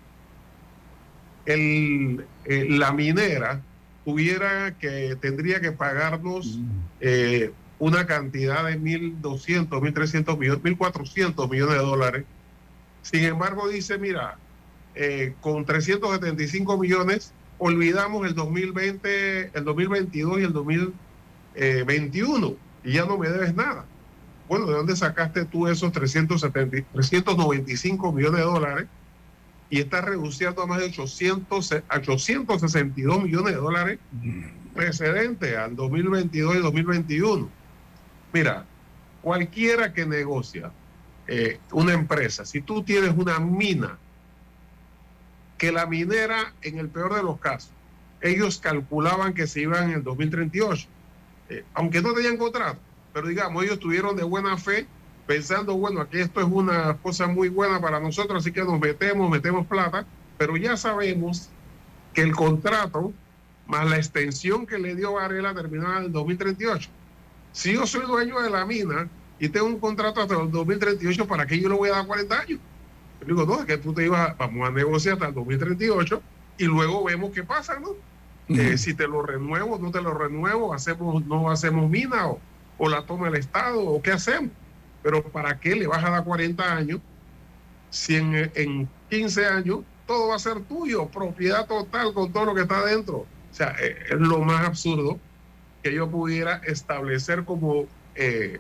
el, 1.46 2.26
la 2.46 2.92
minera 2.92 3.62
tuviera 4.04 4.78
que, 4.78 5.16
tendría 5.20 5.62
que 5.62 5.72
pagarnos 5.72 6.58
mm 6.58 7.52
una 7.80 8.06
cantidad 8.06 8.66
de 8.66 8.80
1.200, 8.80 9.68
1.300 9.68 10.38
millones, 10.38 10.64
1.400 10.64 11.50
millones 11.50 11.76
de 11.76 11.82
dólares. 11.82 12.24
Sin 13.02 13.24
embargo, 13.24 13.68
dice, 13.68 13.98
mira, 13.98 14.38
eh, 14.96 15.34
con 15.42 15.66
375 15.66 16.78
millones 16.78 17.34
olvidamos 17.58 18.28
el 18.28 18.36
2020, 18.36 19.52
el 19.54 19.64
2022 19.64 20.40
y 20.40 20.44
el 20.44 20.54
2021 20.54 22.56
y 22.84 22.92
ya 22.94 23.06
no 23.06 23.18
me 23.18 23.30
debes 23.30 23.56
nada. 23.56 23.86
Bueno, 24.48 24.68
¿de 24.68 24.74
dónde 24.74 24.96
sacaste 24.96 25.46
tú 25.46 25.68
esos 25.68 25.92
370, 25.92 26.88
395 26.94 28.12
millones 28.12 28.40
de 28.40 28.46
dólares? 28.46 28.86
Y 29.76 29.80
estás 29.80 30.06
reduciendo 30.06 30.62
a 30.62 30.68
más 30.68 30.80
de 30.80 30.86
800, 30.86 31.74
862 31.90 33.24
millones 33.24 33.56
de 33.56 33.60
dólares 33.60 34.00
precedente 34.74 35.58
al 35.58 35.76
2022 35.76 36.56
y 36.56 36.60
2021. 36.60 37.50
Mira, 38.32 38.66
cualquiera 39.22 39.92
que 39.92 40.06
negocia 40.06 40.72
eh, 41.28 41.60
una 41.74 41.92
empresa, 41.92 42.46
si 42.46 42.62
tú 42.62 42.84
tienes 42.84 43.18
una 43.18 43.38
mina, 43.42 44.00
que 45.58 45.74
la 45.74 45.86
minera, 45.86 46.54
en 46.62 46.80
el 46.80 46.88
peor 46.88 47.14
de 47.14 47.24
los 47.24 47.38
casos, 47.42 47.74
ellos 48.22 48.60
calculaban 48.60 49.34
que 49.34 49.46
se 49.46 49.60
iban 49.60 49.90
en 49.90 49.98
el 49.98 50.04
2038, 50.06 50.88
eh, 51.50 51.66
aunque 51.74 52.02
no 52.02 52.14
tenían 52.14 52.38
contrato, 52.38 52.80
pero 53.12 53.28
digamos, 53.28 53.62
ellos 53.66 53.80
tuvieron 53.80 54.16
de 54.16 54.24
buena 54.24 54.56
fe 54.56 54.88
pensando, 55.26 55.76
bueno, 55.76 56.02
aquí 56.02 56.20
esto 56.20 56.40
es 56.40 56.48
una 56.48 56.98
cosa 56.98 57.28
muy 57.28 57.50
buena 57.50 57.80
para 57.82 58.00
nosotros, 58.00 58.44
así 58.44 58.52
que 58.52 58.64
nos 58.64 58.80
metemos, 58.80 59.30
metemos 59.30 59.66
plata, 59.66 60.06
pero 60.38 60.56
ya 60.58 60.78
sabemos 60.78 61.50
que 62.14 62.22
el 62.22 62.36
contrato 62.36 63.14
más 63.68 63.90
la 63.90 63.98
extensión 63.98 64.66
que 64.66 64.78
le 64.78 64.96
dio 64.96 65.14
Varela 65.14 65.54
terminaba 65.54 65.98
en 65.98 66.06
el 66.06 66.12
2038. 66.12 66.90
Si 67.52 67.74
yo 67.74 67.88
soy 67.88 68.06
dueño 68.06 68.40
de 68.42 68.50
la 68.50 68.66
mina 68.66 69.10
y 69.40 69.50
tengo 69.50 69.68
un 69.68 69.80
contrato 69.80 70.22
hasta 70.22 70.40
el 70.40 70.52
2038, 70.52 71.28
¿para 71.28 71.46
qué 71.46 71.60
yo 71.60 71.70
le 71.70 71.76
voy 71.76 71.90
a 71.90 71.94
dar 71.94 72.08
40 72.08 72.40
años? 72.40 72.60
Yo 73.22 73.28
digo, 73.28 73.46
no, 73.46 73.62
es 73.62 73.66
que 73.66 73.78
tú 73.78 73.94
te 73.94 74.06
ibas, 74.06 74.38
vamos 74.38 74.68
a 74.68 74.72
negociar 74.72 75.14
hasta 75.14 75.28
el 75.28 75.34
2038 75.34 76.22
y 76.58 76.66
luego 76.66 77.04
vemos 77.04 77.32
qué 77.32 77.44
pasa, 77.44 77.80
¿no? 77.80 77.90
Eh, 78.48 78.78
si 78.78 78.94
te 78.94 79.08
lo 79.08 79.24
renuevo, 79.24 79.80
no 79.80 79.90
te 79.90 80.02
lo 80.02 80.14
renuevo, 80.14 80.74
hacemos, 80.74 81.26
no 81.26 81.50
hacemos 81.50 81.90
mina 81.90 82.28
o, 82.28 82.40
o 82.78 82.90
la 82.90 83.04
toma 83.04 83.30
el 83.30 83.36
Estado 83.36 83.84
o 83.84 84.02
qué 84.02 84.12
hacemos. 84.12 84.52
Pero 85.06 85.22
¿para 85.22 85.60
qué 85.60 85.76
le 85.76 85.86
vas 85.86 86.04
a 86.04 86.10
dar 86.10 86.24
40 86.24 86.78
años 86.78 87.00
si 87.92 88.16
en, 88.16 88.52
en 88.56 88.90
15 89.12 89.46
años 89.46 89.82
todo 90.08 90.30
va 90.30 90.36
a 90.36 90.40
ser 90.40 90.62
tuyo, 90.62 91.06
propiedad 91.10 91.68
total 91.68 92.12
con 92.12 92.34
todo 92.34 92.46
lo 92.46 92.56
que 92.56 92.62
está 92.62 92.84
dentro? 92.84 93.18
O 93.18 93.28
sea, 93.52 93.76
eh, 93.80 93.96
es 94.10 94.20
lo 94.20 94.40
más 94.40 94.66
absurdo 94.66 95.20
que 95.84 95.94
yo 95.94 96.10
pudiera 96.10 96.56
establecer 96.66 97.46
como, 97.46 97.86
eh, 98.16 98.58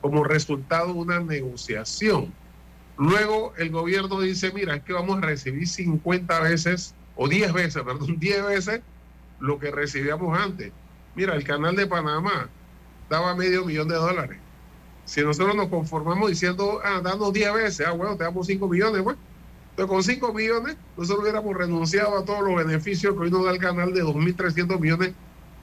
como 0.00 0.24
resultado 0.24 0.92
una 0.94 1.20
negociación. 1.20 2.34
Luego 2.96 3.54
el 3.56 3.70
gobierno 3.70 4.20
dice, 4.20 4.50
mira, 4.52 4.74
es 4.74 4.82
que 4.82 4.92
vamos 4.92 5.18
a 5.18 5.26
recibir 5.26 5.68
50 5.68 6.40
veces, 6.40 6.92
o 7.14 7.28
10 7.28 7.52
veces, 7.52 7.82
perdón, 7.84 8.18
10 8.18 8.46
veces 8.46 8.80
lo 9.38 9.60
que 9.60 9.70
recibíamos 9.70 10.36
antes. 10.36 10.72
Mira, 11.14 11.36
el 11.36 11.44
canal 11.44 11.76
de 11.76 11.86
Panamá 11.86 12.48
daba 13.08 13.36
medio 13.36 13.64
millón 13.64 13.86
de 13.86 13.94
dólares. 13.94 14.38
Si 15.08 15.22
nosotros 15.22 15.56
nos 15.56 15.68
conformamos 15.68 16.28
diciendo, 16.28 16.80
ah, 16.84 17.00
danos 17.02 17.32
10 17.32 17.54
veces, 17.54 17.86
ah, 17.86 17.92
bueno, 17.92 18.14
te 18.18 18.24
damos 18.24 18.46
5 18.46 18.68
millones, 18.68 19.02
bueno. 19.02 19.18
Entonces, 19.70 19.88
con 19.88 20.02
5 20.02 20.34
millones, 20.34 20.76
nosotros 20.98 21.22
hubiéramos 21.22 21.56
renunciado 21.56 22.18
a 22.18 22.24
todos 22.26 22.42
los 22.42 22.54
beneficios 22.56 23.14
que 23.14 23.20
hoy 23.20 23.30
nos 23.30 23.42
da 23.46 23.52
el 23.52 23.58
canal 23.58 23.94
de 23.94 24.04
2.300 24.04 24.78
millones 24.78 25.14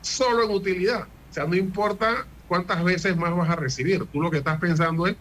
solo 0.01 0.45
en 0.45 0.49
utilidad. 0.49 1.03
O 1.29 1.34
sea, 1.34 1.45
no 1.45 1.55
importa 1.55 2.25
cuántas 2.47 2.84
veces 2.84 3.15
más 3.17 3.38
vas 3.38 3.47
a 3.51 3.55
recibir. 3.55 4.03
Tú 4.08 4.19
lo 4.19 4.31
que 4.31 4.39
estás 4.39 4.60
pensando 4.60 5.05
es 5.05 5.15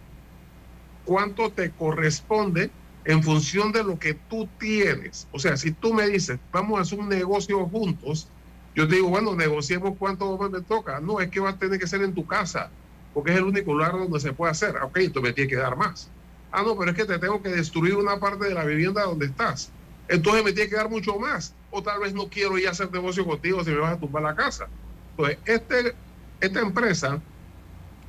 cuánto 1.05 1.51
te 1.51 1.71
corresponde 1.73 2.71
en 3.05 3.23
función 3.23 3.73
de 3.73 3.85
lo 3.85 3.99
que 3.99 4.15
tú 4.15 4.49
tienes. 4.59 5.29
O 5.33 5.39
sea, 5.39 5.59
si 5.59 5.73
tú 5.73 5.93
me 5.93 6.07
dices, 6.07 6.39
vamos 6.51 6.79
a 6.79 6.83
hacer 6.83 6.99
un 6.99 7.11
negocio 7.11 7.67
juntos, 7.67 8.31
yo 8.75 8.89
te 8.89 8.95
digo, 8.95 9.11
bueno, 9.11 9.37
negociemos 9.37 9.99
cuánto 9.99 10.39
me 10.49 10.63
toca. 10.63 10.99
No, 11.01 11.21
es 11.21 11.29
que 11.29 11.41
va 11.41 11.51
a 11.51 11.59
tener 11.59 11.79
que 11.79 11.87
ser 11.87 12.01
en 12.01 12.15
tu 12.15 12.27
casa, 12.27 12.71
porque 13.15 13.33
es 13.33 13.39
el 13.39 13.45
único 13.45 13.73
lugar 13.73 13.93
donde 13.93 14.21
se 14.21 14.33
puede 14.33 14.51
hacer. 14.53 14.77
Ok, 14.83 14.99
tú 15.13 15.23
me 15.23 15.33
tienes 15.33 15.51
que 15.51 15.59
dar 15.59 15.77
más. 15.77 16.11
Ah, 16.53 16.63
no, 16.63 16.77
pero 16.77 16.91
es 16.91 16.97
que 16.97 17.05
te 17.05 17.19
tengo 17.19 17.41
que 17.41 17.49
destruir 17.49 17.97
una 17.97 18.19
parte 18.19 18.47
de 18.47 18.55
la 18.55 18.65
vivienda 18.65 19.05
donde 19.05 19.27
estás. 19.27 19.71
Entonces 20.09 20.45
me 20.45 20.53
tiene 20.53 20.69
que 20.69 20.77
dar 20.77 20.91
mucho 20.91 21.19
más. 21.19 21.55
O 21.71 21.83
tal 21.83 22.01
vez 22.01 22.13
no 22.13 22.29
quiero 22.29 22.59
ya 22.59 22.71
hacer 22.71 22.93
negocio 22.93 23.25
contigo 23.25 23.65
si 23.65 23.71
me 23.71 23.79
vas 23.79 23.95
a 23.95 23.99
tumbar 23.99 24.23
la 24.23 24.35
casa. 24.35 24.67
Entonces, 25.13 25.39
este, 25.47 25.95
esta 26.41 26.61
empresa 26.61 27.21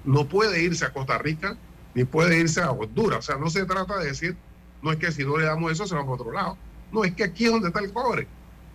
no 0.04 0.28
puede 0.28 0.62
irse 0.62 0.86
a 0.86 0.94
Costa 0.94 1.18
Rica 1.18 1.56
ni 1.94 2.04
puede 2.04 2.38
irse 2.38 2.62
a 2.62 2.72
Honduras. 2.72 3.20
O 3.20 3.22
sea, 3.22 3.38
no 3.38 3.50
se 3.50 3.66
trata 3.66 3.98
de 3.98 4.08
decir, 4.08 4.36
no 4.82 4.92
es 4.92 4.98
que 4.98 5.12
si 5.12 5.24
no 5.24 5.38
le 5.38 5.46
damos 5.46 5.72
eso 5.72 5.88
se 5.88 5.96
va 5.96 6.02
para 6.02 6.14
otro 6.14 6.32
lado. 6.32 6.58
No, 6.92 7.04
es 7.04 7.14
que 7.14 7.24
aquí 7.24 7.46
es 7.46 7.52
donde 7.52 7.70
está 7.70 7.80
el 7.80 7.92
cobre. 7.92 8.28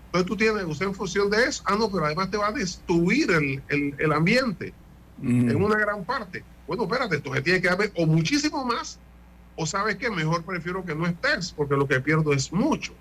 Entonces 0.07 0.27
tú 0.27 0.37
tienes 0.37 0.65
usted 0.65 0.87
en 0.87 0.95
función 0.95 1.31
de 1.31 1.45
eso. 1.45 1.63
Ah, 1.67 1.77
no, 1.77 1.91
pero 1.91 2.07
además 2.07 2.31
te 2.31 2.37
va 2.37 2.49
a 2.49 2.53
destruir 2.53 3.31
el, 3.31 3.63
el, 3.97 4.13
ambiente 4.13 4.75
en 5.23 5.63
una 5.63 5.77
gran 5.77 6.05
parte. 6.05 6.45
Bueno, 6.67 6.85
espérate, 6.85 7.17
entonces 7.17 7.43
tiene 7.43 7.61
que 7.61 7.69
haber 7.69 7.93
o 7.97 8.07
muchísimo 8.07 8.65
más, 8.65 8.99
o 9.57 9.67
sabes 9.67 9.97
que 9.97 10.11
mejor 10.11 10.45
prefiero 10.45 10.85
que 10.85 10.95
no 10.95 11.07
estés, 11.07 11.53
porque 11.53 11.77
lo 11.77 11.87
que 11.87 12.01
pierdo 12.01 12.33
es 12.33 12.53
mucho. 12.53 12.93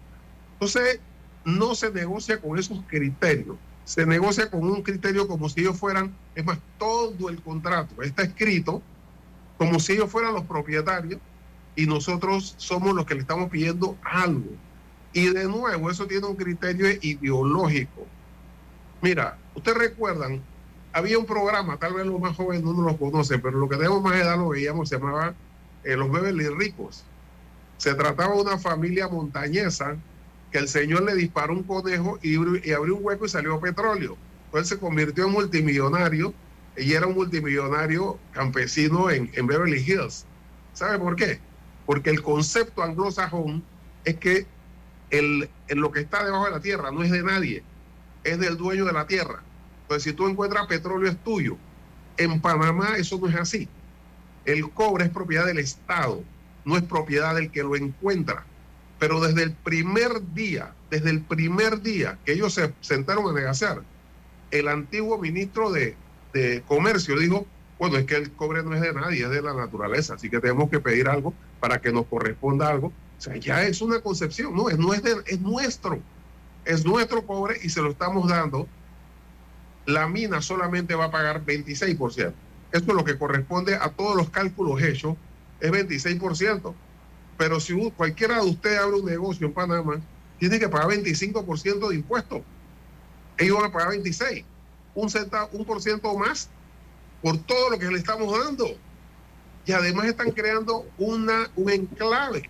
Entonces, 0.54 1.00
no 1.46 1.76
se 1.76 1.92
negocia 1.92 2.40
con 2.40 2.58
esos 2.58 2.82
criterios. 2.88 3.58
Se 3.86 4.06
negocia 4.06 4.50
con 4.52 4.64
un 4.64 4.84
criterio 4.84 5.28
como 5.28 5.50
si 5.50 5.62
ellos 5.62 5.78
fueran, 5.78 6.14
es 6.36 6.46
más, 6.46 6.60
todo 6.78 7.30
el 7.30 7.42
contrato 7.42 8.02
está 8.04 8.24
escrito 8.24 8.84
como 9.58 9.80
si 9.80 9.94
ellos 9.94 10.12
fueran 10.12 10.34
los 10.34 10.46
propietarios 10.46 11.20
y 11.76 11.86
nosotros 11.86 12.56
somos 12.58 12.94
los 12.94 13.06
que 13.06 13.16
le 13.16 13.22
estamos 13.22 13.50
pidiendo 13.50 13.98
algo. 14.04 14.52
Y 15.12 15.28
de 15.30 15.46
nuevo, 15.46 15.90
eso 15.90 16.06
tiene 16.06 16.28
un 16.28 16.36
criterio 16.36 16.88
ideológico. 17.02 18.06
Mira, 19.02 19.38
ustedes 19.56 19.78
recuerdan, 19.78 20.42
había 21.00 21.18
un 21.18 21.26
programa, 21.26 21.78
tal 21.78 21.94
vez 21.94 22.06
los 22.06 22.20
más 22.20 22.36
jóvenes 22.36 22.64
no 22.64 22.74
lo 22.74 22.98
conocen, 22.98 23.42
pero 23.42 23.58
lo 23.58 23.68
que 23.68 23.78
tenemos 23.78 24.02
más 24.02 24.16
edad 24.16 24.38
lo 24.38 24.50
veíamos, 24.50 24.90
se 24.90 24.98
llamaba 24.98 25.34
eh, 25.84 25.96
Los 25.96 26.12
Beverly 26.12 26.48
Ricos. 26.50 27.04
Se 27.78 27.94
trataba 27.96 28.36
de 28.36 28.42
una 28.42 28.58
familia 28.58 29.08
montañesa 29.08 29.98
que 30.52 30.58
el 30.58 30.68
señor 30.68 31.04
le 31.04 31.16
disparó 31.16 31.54
un 31.54 31.64
conejo 31.64 32.20
y, 32.22 32.34
y 32.68 32.74
abrió 32.74 32.96
un 32.96 33.06
hueco 33.06 33.26
y 33.26 33.30
salió 33.30 33.60
petróleo. 33.60 34.18
Entonces 34.46 34.70
se 34.70 34.80
convirtió 34.80 35.26
en 35.26 35.32
multimillonario 35.32 36.34
y 36.76 36.94
era 36.94 37.08
un 37.08 37.16
multimillonario 37.16 38.18
campesino 38.32 39.10
en, 39.10 39.30
Beverly 39.46 39.78
Hills. 39.80 40.26
¿Sabe 40.74 40.98
por 40.98 41.16
qué? 41.16 41.40
Porque 41.86 42.10
el 42.10 42.22
concepto 42.22 42.84
anglosajón 42.84 43.64
es 44.06 44.16
que 44.16 44.48
el, 45.10 45.50
lo 45.70 45.92
que 45.92 46.02
está 46.02 46.24
debajo 46.24 46.46
de 46.46 46.52
la 46.52 46.62
tierra 46.62 46.92
no 46.92 47.04
es 47.04 47.12
de 47.12 47.24
nadie, 47.24 47.64
es 48.24 48.40
del 48.40 48.58
dueño 48.58 48.86
de 48.86 48.94
la 48.94 49.08
tierra. 49.08 49.44
Entonces, 49.90 50.12
si 50.12 50.16
tú 50.16 50.28
encuentras 50.28 50.68
petróleo, 50.68 51.10
es 51.10 51.18
tuyo. 51.24 51.58
En 52.16 52.40
Panamá 52.40 52.98
eso 52.98 53.18
no 53.20 53.28
es 53.28 53.36
así. 53.36 53.68
El 54.46 54.70
cobre 54.70 55.06
es 55.06 55.10
propiedad 55.10 55.48
del 55.48 55.58
Estado, 55.58 56.24
no 56.64 56.78
es 56.78 56.84
propiedad 56.84 57.34
del 57.34 57.50
que 57.50 57.64
lo 57.64 57.76
encuentra. 57.76 58.46
Pero 59.00 59.20
desde 59.20 59.42
el 59.42 59.52
primer 59.52 60.32
día, 60.36 60.76
desde 60.92 61.10
el 61.10 61.22
primer 61.22 61.82
día 61.82 62.20
que 62.24 62.34
ellos 62.34 62.54
se 62.54 62.72
sentaron 62.82 63.36
a 63.36 63.40
negociar, 63.40 63.82
el 64.52 64.68
antiguo 64.68 65.18
ministro 65.18 65.72
de, 65.72 65.96
de 66.34 66.62
Comercio 66.68 67.18
dijo, 67.18 67.48
bueno, 67.80 67.98
es 67.98 68.06
que 68.06 68.16
el 68.16 68.32
cobre 68.34 68.62
no 68.62 68.76
es 68.76 68.82
de 68.82 68.94
nadie, 68.94 69.24
es 69.24 69.32
de 69.32 69.42
la 69.42 69.56
naturaleza, 69.56 70.14
así 70.14 70.30
que 70.30 70.40
tenemos 70.40 70.70
que 70.70 70.80
pedir 70.80 71.08
algo 71.08 71.34
para 71.60 71.82
que 71.82 71.92
nos 71.92 72.06
corresponda 72.06 72.70
algo. 72.70 72.90
O 73.18 73.22
sea, 73.22 73.36
ya 73.38 73.64
es 73.64 73.82
una 73.82 74.02
concepción, 74.02 74.56
no, 74.56 74.70
es, 74.70 74.78
no 74.78 74.94
es, 74.94 75.02
es 75.26 75.42
nuestro, 75.42 76.00
es 76.64 76.86
nuestro 76.86 77.26
cobre 77.26 77.58
y 77.64 77.70
se 77.70 77.82
lo 77.82 77.90
estamos 77.90 78.30
dando. 78.30 78.68
La 79.90 80.08
mina 80.08 80.40
solamente 80.40 80.94
va 80.94 81.06
a 81.06 81.12
pagar 81.12 81.44
26%. 81.44 82.32
Esto 82.72 82.92
es 82.92 82.96
lo 82.96 83.04
que 83.04 83.18
corresponde 83.18 83.74
a 83.74 83.90
todos 83.90 84.16
los 84.16 84.30
cálculos 84.30 84.80
hechos, 84.84 85.16
es 85.60 85.72
26%. 85.72 86.76
Pero 87.40 87.60
si 87.60 87.74
cualquiera 87.92 88.36
de 88.36 88.50
ustedes 88.50 88.80
abre 88.80 88.98
un 88.98 89.06
negocio 89.06 89.48
en 89.48 89.54
Panamá, 89.54 90.00
tiene 90.38 90.60
que 90.60 90.70
pagar 90.70 90.90
25% 90.90 91.90
de 91.90 91.96
impuestos. 91.96 92.42
Ellos 93.40 93.58
van 93.58 93.72
a 93.72 93.74
pagar 93.74 93.94
26% 93.94 94.46
un, 94.94 95.10
un 95.60 95.66
por 95.66 95.82
ciento 95.82 96.16
más 96.16 96.50
por 97.24 97.38
todo 97.40 97.72
lo 97.72 97.80
que 97.80 97.90
le 97.90 97.98
estamos 97.98 98.32
dando. 98.46 98.68
Y 99.66 99.72
además 99.72 100.06
están 100.06 100.32
creando 100.32 100.86
una, 101.00 101.50
un 101.56 101.72
enclave. 101.72 102.48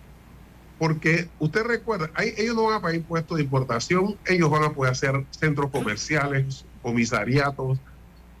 Porque 0.78 1.28
usted 1.38 1.62
recuerda, 1.62 2.10
ellos 2.18 2.54
no 2.54 2.64
van 2.64 2.74
a 2.76 2.80
pagar 2.82 2.96
impuestos 2.96 3.38
de 3.38 3.44
importación, 3.44 4.18
ellos 4.26 4.50
van 4.50 4.64
a 4.64 4.72
poder 4.72 4.92
hacer 4.92 5.26
centros 5.30 5.70
comerciales, 5.70 6.66
comisariatos, 6.82 7.78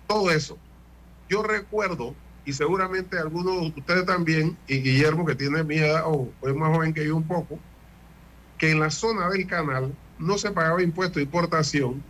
todo 0.06 0.30
eso. 0.30 0.58
Yo 1.28 1.42
recuerdo, 1.42 2.14
y 2.44 2.52
seguramente 2.52 3.18
algunos 3.18 3.60
de 3.60 3.80
ustedes 3.80 4.06
también, 4.06 4.56
y 4.66 4.80
Guillermo 4.80 5.24
que 5.24 5.34
tiene 5.34 5.62
mi 5.62 5.78
edad 5.78 6.04
o 6.06 6.28
es 6.42 6.54
más 6.54 6.74
joven 6.74 6.92
que 6.92 7.06
yo 7.06 7.16
un 7.16 7.26
poco, 7.26 7.58
que 8.58 8.70
en 8.70 8.80
la 8.80 8.90
zona 8.90 9.28
del 9.30 9.46
canal 9.46 9.94
no 10.18 10.36
se 10.36 10.50
pagaba 10.50 10.82
impuesto 10.82 11.18
de 11.18 11.24
importación 11.24 12.02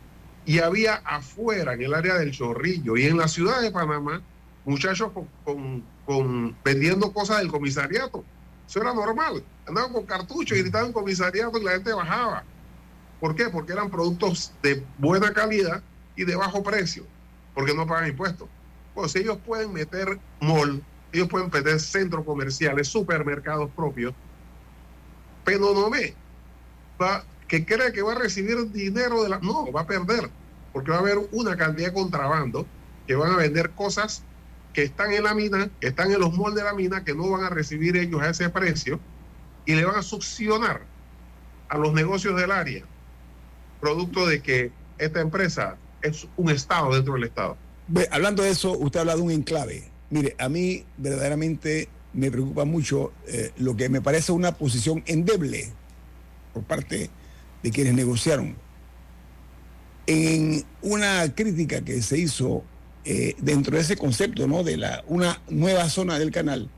y 0.44 0.58
había 0.58 0.96
afuera, 1.04 1.74
en 1.74 1.82
el 1.82 1.94
área 1.94 2.14
del 2.14 2.32
Chorrillo 2.32 2.96
y 2.96 3.04
en 3.04 3.18
la 3.18 3.28
ciudad 3.28 3.60
de 3.60 3.70
Panamá, 3.70 4.22
muchachos 4.64 5.12
con, 5.44 5.84
con, 6.06 6.56
vendiendo 6.64 7.12
cosas 7.12 7.38
del 7.38 7.48
comisariato. 7.48 8.24
Eso 8.66 8.80
era 8.80 8.94
normal. 8.94 9.44
Andaban 9.66 9.92
con 9.92 10.06
cartuchos 10.06 10.56
y 10.56 10.62
gritaban 10.62 10.92
comisariato 10.92 11.58
y 11.58 11.64
la 11.64 11.72
gente 11.72 11.92
bajaba. 11.92 12.44
¿Por 13.20 13.34
qué? 13.34 13.48
Porque 13.48 13.72
eran 13.72 13.90
productos 13.90 14.52
de 14.62 14.82
buena 14.98 15.32
calidad 15.32 15.82
y 16.20 16.24
de 16.26 16.36
bajo 16.36 16.62
precio, 16.62 17.04
porque 17.54 17.72
no 17.72 17.86
pagan 17.86 18.10
impuestos. 18.10 18.46
Pues 18.94 19.16
ellos 19.16 19.38
pueden 19.46 19.72
meter 19.72 20.18
mall, 20.40 20.82
ellos 21.12 21.28
pueden 21.28 21.48
meter 21.50 21.80
centros 21.80 22.26
comerciales, 22.26 22.88
supermercados 22.88 23.70
propios, 23.74 24.12
pero 25.46 25.72
no 25.72 25.88
me 25.88 26.14
va 27.00 27.24
que 27.48 27.64
cree 27.64 27.90
que 27.92 28.02
va 28.02 28.12
a 28.12 28.16
recibir 28.16 28.70
dinero 28.70 29.22
de 29.22 29.30
la... 29.30 29.38
No, 29.38 29.72
va 29.72 29.80
a 29.80 29.86
perder, 29.86 30.28
porque 30.74 30.90
va 30.90 30.98
a 30.98 31.00
haber 31.00 31.18
una 31.32 31.56
cantidad 31.56 31.88
de 31.88 31.94
contrabando 31.94 32.66
que 33.06 33.14
van 33.16 33.32
a 33.32 33.36
vender 33.36 33.70
cosas 33.70 34.22
que 34.74 34.82
están 34.82 35.12
en 35.12 35.24
la 35.24 35.34
mina, 35.34 35.70
que 35.80 35.88
están 35.88 36.12
en 36.12 36.20
los 36.20 36.34
moldes 36.34 36.62
de 36.62 36.64
la 36.64 36.74
mina, 36.74 37.02
que 37.02 37.14
no 37.14 37.30
van 37.30 37.44
a 37.44 37.48
recibir 37.48 37.96
ellos 37.96 38.20
a 38.20 38.28
ese 38.28 38.50
precio 38.50 39.00
y 39.64 39.74
le 39.74 39.86
van 39.86 39.96
a 39.96 40.02
succionar 40.02 40.82
a 41.70 41.78
los 41.78 41.94
negocios 41.94 42.38
del 42.38 42.52
área, 42.52 42.84
producto 43.80 44.26
de 44.26 44.42
que 44.42 44.70
esta 44.98 45.20
empresa 45.20 45.78
es 46.02 46.26
un 46.36 46.50
Estado 46.50 46.94
dentro 46.94 47.14
del 47.14 47.24
Estado. 47.24 47.56
hablando 48.10 48.42
de 48.42 48.50
eso, 48.50 48.72
usted 48.78 49.00
habla 49.00 49.16
de 49.16 49.22
un 49.22 49.30
enclave. 49.30 49.84
Mire, 50.10 50.34
a 50.38 50.48
mí 50.48 50.84
verdaderamente 50.96 51.88
me 52.12 52.30
preocupa 52.30 52.64
mucho 52.64 53.12
eh, 53.26 53.52
lo 53.58 53.76
que 53.76 53.88
me 53.88 54.00
parece 54.00 54.32
una 54.32 54.52
posición 54.52 55.02
endeble 55.06 55.72
por 56.52 56.64
parte 56.64 57.10
de 57.62 57.70
quienes 57.70 57.94
negociaron. 57.94 58.56
En 60.06 60.64
una 60.82 61.32
crítica 61.34 61.82
que 61.82 62.02
se 62.02 62.18
hizo 62.18 62.64
eh, 63.04 63.34
dentro 63.38 63.76
de 63.76 63.82
ese 63.82 63.96
concepto, 63.96 64.46
¿no? 64.48 64.64
De 64.64 64.76
la, 64.76 65.04
una 65.06 65.40
nueva 65.48 65.88
zona 65.88 66.18
del 66.18 66.32
canal, 66.32 66.68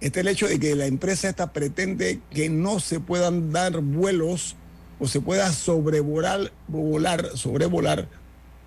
está 0.00 0.20
el 0.20 0.28
hecho 0.28 0.48
de 0.48 0.58
que 0.58 0.74
la 0.74 0.86
empresa 0.86 1.28
esta 1.28 1.52
pretende 1.52 2.20
que 2.30 2.48
no 2.48 2.80
se 2.80 3.00
puedan 3.00 3.52
dar 3.52 3.80
vuelos 3.80 4.56
o 4.98 5.06
se 5.06 5.20
pueda 5.20 5.52
sobrevolar, 5.52 6.52
volar, 6.68 7.36
sobrevolar 7.36 8.08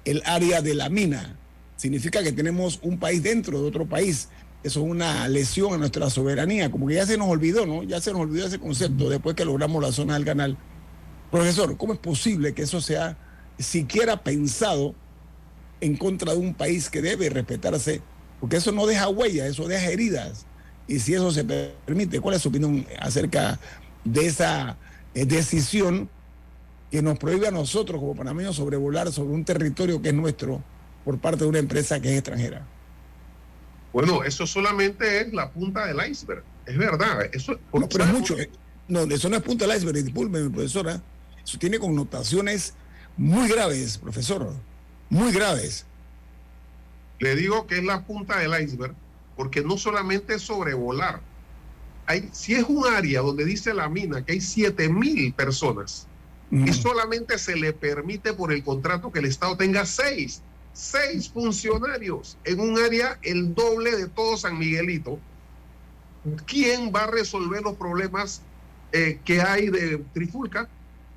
el 0.05 0.21
área 0.25 0.61
de 0.61 0.75
la 0.75 0.89
mina. 0.89 1.37
Significa 1.75 2.23
que 2.23 2.31
tenemos 2.31 2.79
un 2.83 2.97
país 2.97 3.23
dentro 3.23 3.61
de 3.61 3.67
otro 3.67 3.85
país. 3.85 4.29
Eso 4.63 4.79
es 4.79 4.89
una 4.89 5.27
lesión 5.27 5.73
a 5.73 5.77
nuestra 5.77 6.09
soberanía. 6.09 6.71
Como 6.71 6.87
que 6.87 6.95
ya 6.95 7.05
se 7.05 7.17
nos 7.17 7.27
olvidó, 7.27 7.65
¿no? 7.65 7.83
Ya 7.83 7.99
se 7.99 8.11
nos 8.11 8.21
olvidó 8.21 8.47
ese 8.47 8.59
concepto 8.59 9.09
después 9.09 9.35
que 9.35 9.45
logramos 9.45 9.81
la 9.81 9.91
zona 9.91 10.13
del 10.13 10.25
canal. 10.25 10.57
Profesor, 11.31 11.75
¿cómo 11.77 11.93
es 11.93 11.99
posible 11.99 12.53
que 12.53 12.61
eso 12.63 12.79
sea 12.79 13.17
siquiera 13.59 14.23
pensado 14.23 14.95
en 15.81 15.97
contra 15.97 16.31
de 16.33 16.39
un 16.39 16.53
país 16.53 16.89
que 16.89 17.01
debe 17.01 17.29
respetarse, 17.29 18.01
porque 18.39 18.57
eso 18.57 18.71
no 18.71 18.85
deja 18.85 19.09
huella, 19.09 19.47
eso 19.47 19.67
deja 19.67 19.87
heridas. 19.87 20.45
Y 20.87 20.99
si 20.99 21.13
eso 21.13 21.31
se 21.31 21.43
permite, 21.43 22.19
¿cuál 22.19 22.35
es 22.35 22.41
su 22.41 22.49
opinión 22.49 22.85
acerca 22.99 23.59
de 24.05 24.25
esa 24.25 24.77
eh, 25.13 25.25
decisión 25.25 26.09
que 26.93 27.01
nos 27.01 27.17
prohíbe 27.17 27.47
a 27.47 27.51
nosotros 27.51 27.99
como 27.99 28.13
panameños 28.13 28.55
sobrevolar 28.55 29.11
sobre 29.11 29.33
un 29.33 29.43
territorio 29.43 29.99
que 29.99 30.09
es 30.09 30.13
nuestro 30.13 30.63
por 31.03 31.17
parte 31.17 31.43
de 31.43 31.49
una 31.49 31.57
empresa 31.57 31.99
que 31.99 32.11
es 32.11 32.19
extranjera? 32.19 32.67
Bueno, 33.91 34.23
eso 34.23 34.45
solamente 34.45 35.21
es 35.21 35.33
la 35.33 35.49
punta 35.49 35.87
del 35.87 35.97
iceberg. 36.07 36.43
Es 36.67 36.77
verdad. 36.77 37.27
Eso, 37.31 37.57
no, 37.73 37.89
pero 37.89 38.03
es 38.03 38.13
mucho. 38.13 38.37
Eh, 38.37 38.47
no, 38.87 39.01
eso 39.05 39.27
no 39.27 39.37
es 39.37 39.41
punta 39.41 39.65
del 39.65 39.75
iceberg, 39.75 40.03
discúlpeme, 40.03 40.51
profesora. 40.51 41.01
Eso 41.43 41.57
tiene 41.57 41.79
connotaciones 41.79 42.75
muy 43.17 43.49
graves, 43.49 43.97
profesor. 43.97 44.53
Muy 45.09 45.31
graves. 45.31 45.87
Le 47.17 47.35
digo 47.35 47.65
que 47.65 47.79
es 47.79 47.83
la 47.83 48.05
punta 48.05 48.37
del 48.37 48.53
iceberg 48.63 48.93
porque 49.35 49.63
no 49.63 49.79
solamente 49.79 50.35
es 50.35 50.43
sobrevolar. 50.43 51.21
Hay, 52.05 52.29
si 52.33 52.53
es 52.53 52.65
un 52.67 52.85
área 52.85 53.21
donde 53.21 53.45
dice 53.45 53.73
la 53.73 53.89
mina 53.89 54.23
que 54.23 54.33
hay 54.33 54.41
7 54.41 54.89
mil 54.89 55.33
personas 55.33 56.07
y 56.51 56.71
solamente 56.71 57.37
se 57.39 57.55
le 57.55 57.73
permite 57.73 58.33
por 58.33 58.53
el 58.53 58.63
contrato 58.63 59.11
que 59.11 59.19
el 59.19 59.25
Estado 59.25 59.57
tenga 59.57 59.85
seis 59.85 60.43
seis 60.73 61.29
funcionarios 61.29 62.37
en 62.43 62.59
un 62.59 62.79
área 62.79 63.19
el 63.21 63.53
doble 63.53 63.95
de 63.95 64.07
todo 64.07 64.35
San 64.37 64.57
Miguelito. 64.57 65.19
¿Quién 66.45 66.91
va 66.93 67.03
a 67.03 67.07
resolver 67.07 67.61
los 67.61 67.75
problemas 67.75 68.41
eh, 68.91 69.19
que 69.23 69.41
hay 69.41 69.69
de 69.69 69.99
trifulca, 70.13 70.67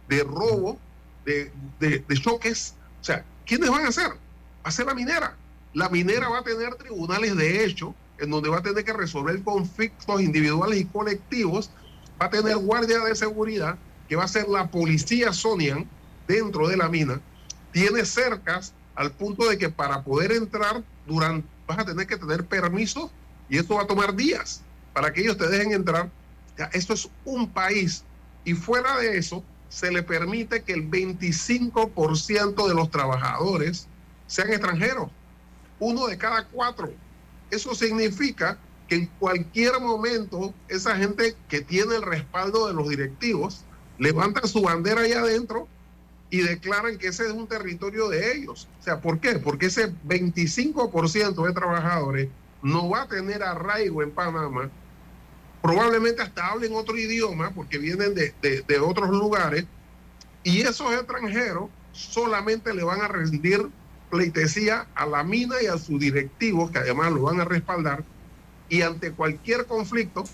de 0.08 0.22
robo, 0.22 0.78
de, 1.24 2.04
choques? 2.20 2.74
O 3.00 3.04
sea, 3.04 3.24
¿quiénes 3.46 3.70
van 3.70 3.86
a 3.86 3.88
hacer? 3.88 4.08
Va 4.08 4.68
a 4.68 4.70
ser 4.70 4.86
la 4.86 4.94
minera. 4.94 5.36
La 5.72 5.88
minera 5.88 6.28
va 6.28 6.38
a 6.38 6.44
tener 6.44 6.74
tribunales 6.74 7.36
de 7.36 7.64
hecho 7.64 7.94
en 8.18 8.30
donde 8.30 8.48
va 8.48 8.58
a 8.58 8.62
tener 8.62 8.84
que 8.84 8.92
resolver 8.92 9.42
conflictos 9.42 10.22
individuales 10.22 10.80
y 10.80 10.84
colectivos, 10.86 11.70
va 12.20 12.26
a 12.26 12.30
tener 12.30 12.56
guardia 12.56 13.00
de 13.00 13.14
seguridad, 13.14 13.76
que 14.08 14.16
va 14.16 14.24
a 14.24 14.28
ser 14.28 14.48
la 14.48 14.70
policía 14.70 15.32
Sonian 15.32 15.88
dentro 16.26 16.68
de 16.68 16.76
la 16.76 16.88
mina, 16.88 17.20
tiene 17.72 18.04
cercas 18.04 18.72
al 18.94 19.12
punto 19.12 19.48
de 19.48 19.58
que 19.58 19.68
para 19.68 20.02
poder 20.02 20.32
entrar 20.32 20.82
durante, 21.06 21.46
vas 21.66 21.78
a 21.78 21.84
tener 21.84 22.06
que 22.06 22.16
tener 22.16 22.44
permiso 22.46 23.10
y 23.48 23.58
esto 23.58 23.74
va 23.74 23.82
a 23.82 23.86
tomar 23.86 24.14
días 24.14 24.62
para 24.92 25.12
que 25.12 25.20
ellos 25.20 25.36
te 25.36 25.48
dejen 25.48 25.72
entrar. 25.72 26.10
esto 26.72 26.94
es 26.94 27.08
un 27.24 27.50
país 27.50 28.02
y 28.44 28.54
fuera 28.54 28.96
de 28.96 29.18
eso 29.18 29.44
se 29.68 29.90
le 29.90 30.02
permite 30.02 30.62
que 30.62 30.72
el 30.72 30.88
25% 30.88 32.68
de 32.68 32.74
los 32.74 32.90
trabajadores 32.90 33.86
sean 34.26 34.50
extranjeros, 34.50 35.10
uno 35.78 36.06
de 36.06 36.16
cada 36.16 36.46
cuatro. 36.46 36.92
Eso 37.50 37.74
significa 37.74 38.58
que 38.88 38.94
en 38.94 39.06
cualquier 39.18 39.80
momento 39.80 40.54
esa 40.68 40.96
gente 40.96 41.36
que 41.48 41.60
tiene 41.60 41.96
el 41.96 42.02
respaldo 42.02 42.68
de 42.68 42.74
los 42.74 42.88
directivos 42.88 43.65
levanta 43.98 44.46
su 44.46 44.62
bandera 44.62 45.02
ahí 45.02 45.12
adentro 45.12 45.68
y 46.30 46.38
declaran 46.42 46.98
que 46.98 47.08
ese 47.08 47.26
es 47.26 47.32
un 47.32 47.46
territorio 47.46 48.08
de 48.08 48.36
ellos. 48.36 48.68
O 48.80 48.82
sea, 48.82 49.00
¿por 49.00 49.20
qué? 49.20 49.38
Porque 49.38 49.66
ese 49.66 49.92
25% 50.06 51.46
de 51.46 51.52
trabajadores 51.52 52.28
no 52.62 52.88
va 52.88 53.02
a 53.02 53.08
tener 53.08 53.42
arraigo 53.42 54.02
en 54.02 54.10
Panamá. 54.10 54.70
Probablemente 55.62 56.22
hasta 56.22 56.48
hablen 56.48 56.74
otro 56.74 56.96
idioma 56.96 57.50
porque 57.50 57.78
vienen 57.78 58.14
de, 58.14 58.34
de 58.40 58.78
otros 58.78 59.10
lugares. 59.10 59.64
Y 60.42 60.62
esos 60.62 60.92
extranjeros 60.92 61.70
solamente 61.92 62.74
le 62.74 62.84
van 62.84 63.00
a 63.00 63.08
rendir 63.08 63.68
pleitesía 64.10 64.86
a 64.94 65.06
la 65.06 65.24
mina 65.24 65.56
y 65.62 65.66
a 65.66 65.78
sus 65.78 65.98
directivos, 65.98 66.70
que 66.70 66.78
además 66.78 67.12
lo 67.12 67.22
van 67.22 67.40
a 67.40 67.44
respaldar. 67.44 68.04
Y 68.68 68.82
ante 68.82 69.12
cualquier 69.12 69.66
conflicto, 69.66 70.24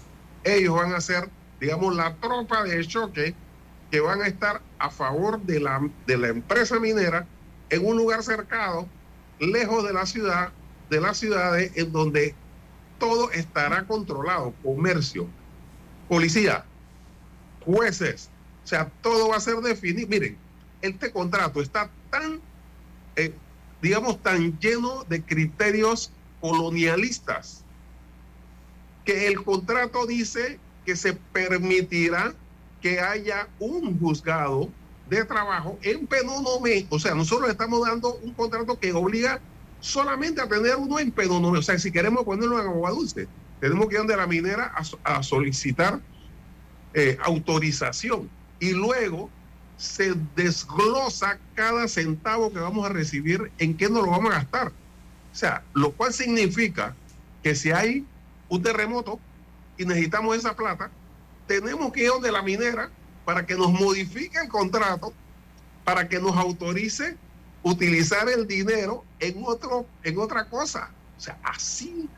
ellos 0.44 0.74
van 0.74 0.92
a 0.94 1.00
ser, 1.00 1.28
digamos, 1.60 1.94
la 1.94 2.14
tropa 2.16 2.64
de 2.64 2.86
choque 2.86 3.34
que 3.92 4.00
van 4.00 4.22
a 4.22 4.26
estar 4.26 4.62
a 4.78 4.88
favor 4.88 5.38
de 5.42 5.60
la, 5.60 5.86
de 6.06 6.16
la 6.16 6.28
empresa 6.28 6.80
minera 6.80 7.26
en 7.68 7.86
un 7.86 7.98
lugar 7.98 8.22
cercado, 8.22 8.88
lejos 9.38 9.84
de 9.84 9.92
la 9.92 10.06
ciudad, 10.06 10.50
de 10.88 10.98
las 10.98 11.18
ciudades 11.18 11.72
en 11.74 11.92
donde 11.92 12.34
todo 12.98 13.30
estará 13.32 13.86
controlado, 13.86 14.54
comercio, 14.62 15.28
policía, 16.08 16.64
jueces, 17.66 18.30
o 18.64 18.66
sea, 18.66 18.90
todo 19.02 19.28
va 19.28 19.36
a 19.36 19.40
ser 19.40 19.56
definido. 19.56 20.08
Miren, 20.08 20.38
este 20.80 21.10
contrato 21.10 21.60
está 21.60 21.90
tan, 22.08 22.40
eh, 23.16 23.34
digamos, 23.82 24.22
tan 24.22 24.58
lleno 24.58 25.04
de 25.04 25.22
criterios 25.22 26.10
colonialistas 26.40 27.62
que 29.04 29.26
el 29.26 29.44
contrato 29.44 30.06
dice 30.06 30.58
que 30.86 30.96
se 30.96 31.12
permitirá 31.12 32.32
que 32.82 33.00
haya 33.00 33.48
un 33.58 33.98
juzgado 33.98 34.68
de 35.08 35.24
trabajo 35.24 35.78
en 35.82 36.06
Penonome. 36.06 36.86
O 36.90 36.98
sea, 36.98 37.14
nosotros 37.14 37.48
estamos 37.48 37.86
dando 37.86 38.14
un 38.16 38.34
contrato 38.34 38.78
que 38.78 38.92
obliga 38.92 39.40
solamente 39.80 40.40
a 40.40 40.48
tener 40.48 40.76
uno 40.76 40.98
en 40.98 41.10
Penonome. 41.10 41.58
O 41.58 41.62
sea, 41.62 41.78
si 41.78 41.92
queremos 41.92 42.24
ponerlo 42.24 42.60
en 42.60 42.66
agua 42.66 42.90
dulce, 42.90 43.28
tenemos 43.60 43.86
que 43.86 43.94
ir 43.94 43.98
donde 43.98 44.16
la 44.16 44.26
minera 44.26 44.74
a, 45.04 45.22
solicitar 45.22 46.00
eh, 46.94 47.16
autorización. 47.22 48.28
Y 48.58 48.72
luego 48.72 49.30
se 49.76 50.14
desglosa 50.36 51.38
cada 51.54 51.88
centavo 51.88 52.52
que 52.52 52.58
vamos 52.58 52.84
a 52.86 52.88
recibir, 52.88 53.50
en 53.58 53.76
qué 53.76 53.88
nos 53.88 54.04
lo 54.04 54.10
vamos 54.10 54.32
a 54.32 54.36
gastar. 54.36 54.68
O 54.68 55.34
sea, 55.34 55.62
lo 55.74 55.92
cual 55.92 56.12
significa 56.12 56.94
que 57.42 57.54
si 57.54 57.70
hay 57.70 58.04
un 58.48 58.62
terremoto 58.62 59.18
y 59.78 59.84
necesitamos 59.84 60.36
esa 60.36 60.54
plata, 60.54 60.90
tenemos 61.46 61.92
que 61.92 62.04
ir 62.04 62.08
donde 62.08 62.32
la 62.32 62.42
minera 62.42 62.90
para 63.24 63.46
que 63.46 63.54
nos 63.54 63.72
modifique 63.72 64.38
el 64.38 64.48
contrato, 64.48 65.12
para 65.84 66.08
que 66.08 66.18
nos 66.20 66.36
autorice 66.36 67.16
utilizar 67.62 68.28
el 68.28 68.46
dinero 68.46 69.04
en, 69.20 69.42
otro, 69.44 69.86
en 70.02 70.18
otra 70.18 70.48
cosa. 70.48 70.90
O 71.16 71.20
sea, 71.20 71.38
así 71.44 72.08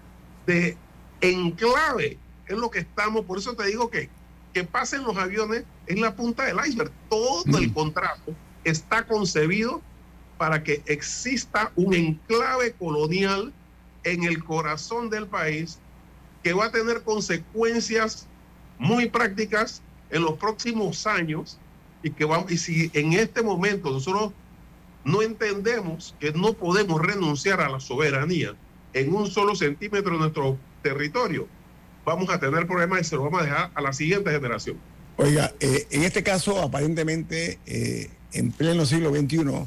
de 0.46 0.76
enclave 1.20 2.18
es 2.46 2.56
lo 2.56 2.70
que 2.70 2.80
estamos, 2.80 3.24
por 3.24 3.38
eso 3.38 3.54
te 3.54 3.66
digo 3.66 3.90
que 3.90 4.08
que 4.54 4.64
pasen 4.64 5.02
los 5.02 5.16
aviones 5.18 5.64
en 5.88 6.00
la 6.00 6.14
punta 6.14 6.44
del 6.44 6.56
iceberg. 6.64 6.92
Todo 7.10 7.58
el 7.58 7.68
mm. 7.68 7.74
contrato 7.74 8.32
está 8.62 9.04
concebido 9.04 9.82
para 10.38 10.62
que 10.62 10.82
exista 10.86 11.72
un 11.76 11.92
enclave 11.92 12.72
colonial 12.72 13.52
en 14.04 14.22
el 14.22 14.42
corazón 14.42 15.10
del 15.10 15.26
país 15.26 15.78
que 16.42 16.54
va 16.54 16.66
a 16.66 16.70
tener 16.70 17.02
consecuencias 17.02 18.26
muy 18.78 19.08
prácticas 19.08 19.82
en 20.10 20.22
los 20.22 20.38
próximos 20.38 21.06
años 21.06 21.58
y 22.02 22.10
que 22.10 22.24
vamos, 22.24 22.50
y 22.50 22.58
si 22.58 22.90
en 22.94 23.14
este 23.14 23.42
momento 23.42 23.90
nosotros 23.90 24.32
no 25.04 25.22
entendemos 25.22 26.14
que 26.18 26.32
no 26.32 26.52
podemos 26.54 27.00
renunciar 27.00 27.60
a 27.60 27.68
la 27.68 27.80
soberanía 27.80 28.54
en 28.92 29.14
un 29.14 29.30
solo 29.30 29.54
centímetro 29.54 30.12
de 30.12 30.18
nuestro 30.18 30.58
territorio, 30.82 31.48
vamos 32.04 32.28
a 32.30 32.38
tener 32.38 32.66
problemas 32.66 33.00
y 33.00 33.04
se 33.04 33.16
lo 33.16 33.24
vamos 33.24 33.42
a 33.42 33.44
dejar 33.44 33.70
a 33.74 33.80
la 33.80 33.92
siguiente 33.92 34.30
generación. 34.30 34.76
Oiga, 35.16 35.52
eh, 35.60 35.86
en 35.90 36.02
este 36.02 36.22
caso, 36.22 36.60
aparentemente, 36.60 37.58
eh, 37.66 38.10
en 38.32 38.50
pleno 38.50 38.84
siglo 38.84 39.10
XXI, 39.10 39.66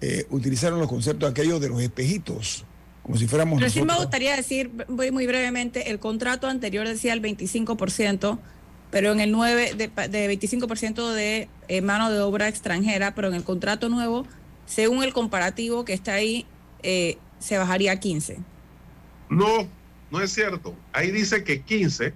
eh, 0.00 0.26
utilizaron 0.30 0.78
los 0.78 0.88
conceptos 0.88 1.30
aquellos 1.30 1.60
de 1.60 1.68
los 1.68 1.80
espejitos 1.80 2.64
como 3.06 3.18
si 3.18 3.28
fuéramos 3.28 3.60
Pero 3.60 3.70
sí 3.70 3.82
me 3.82 3.94
gustaría 3.94 4.34
decir 4.34 4.68
muy, 4.88 5.12
muy 5.12 5.28
brevemente, 5.28 5.92
el 5.92 6.00
contrato 6.00 6.48
anterior 6.48 6.88
decía 6.88 7.12
el 7.12 7.22
25%, 7.22 8.36
pero 8.90 9.12
en 9.12 9.20
el 9.20 9.30
9 9.30 9.74
de, 9.76 10.08
de 10.08 10.40
25% 10.40 11.12
de 11.12 11.48
eh, 11.68 11.82
mano 11.82 12.10
de 12.10 12.18
obra 12.18 12.48
extranjera, 12.48 13.14
pero 13.14 13.28
en 13.28 13.34
el 13.34 13.44
contrato 13.44 13.88
nuevo, 13.88 14.26
según 14.66 15.04
el 15.04 15.12
comparativo 15.12 15.84
que 15.84 15.92
está 15.92 16.14
ahí, 16.14 16.46
eh, 16.82 17.16
se 17.38 17.56
bajaría 17.58 17.92
a 17.92 18.00
15. 18.00 18.38
No, 19.28 19.68
no 20.10 20.20
es 20.20 20.32
cierto. 20.32 20.74
Ahí 20.92 21.12
dice 21.12 21.44
que 21.44 21.62
15, 21.62 22.12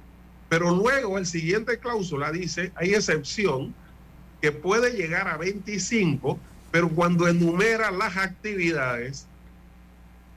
pero 0.48 0.74
luego 0.74 1.18
el 1.18 1.26
siguiente 1.26 1.78
cláusula 1.78 2.32
dice, 2.32 2.72
hay 2.74 2.94
excepción 2.94 3.76
que 4.42 4.50
puede 4.50 4.90
llegar 4.96 5.28
a 5.28 5.36
25, 5.36 6.36
pero 6.72 6.88
cuando 6.88 7.28
enumera 7.28 7.92
las 7.92 8.16
actividades, 8.16 9.28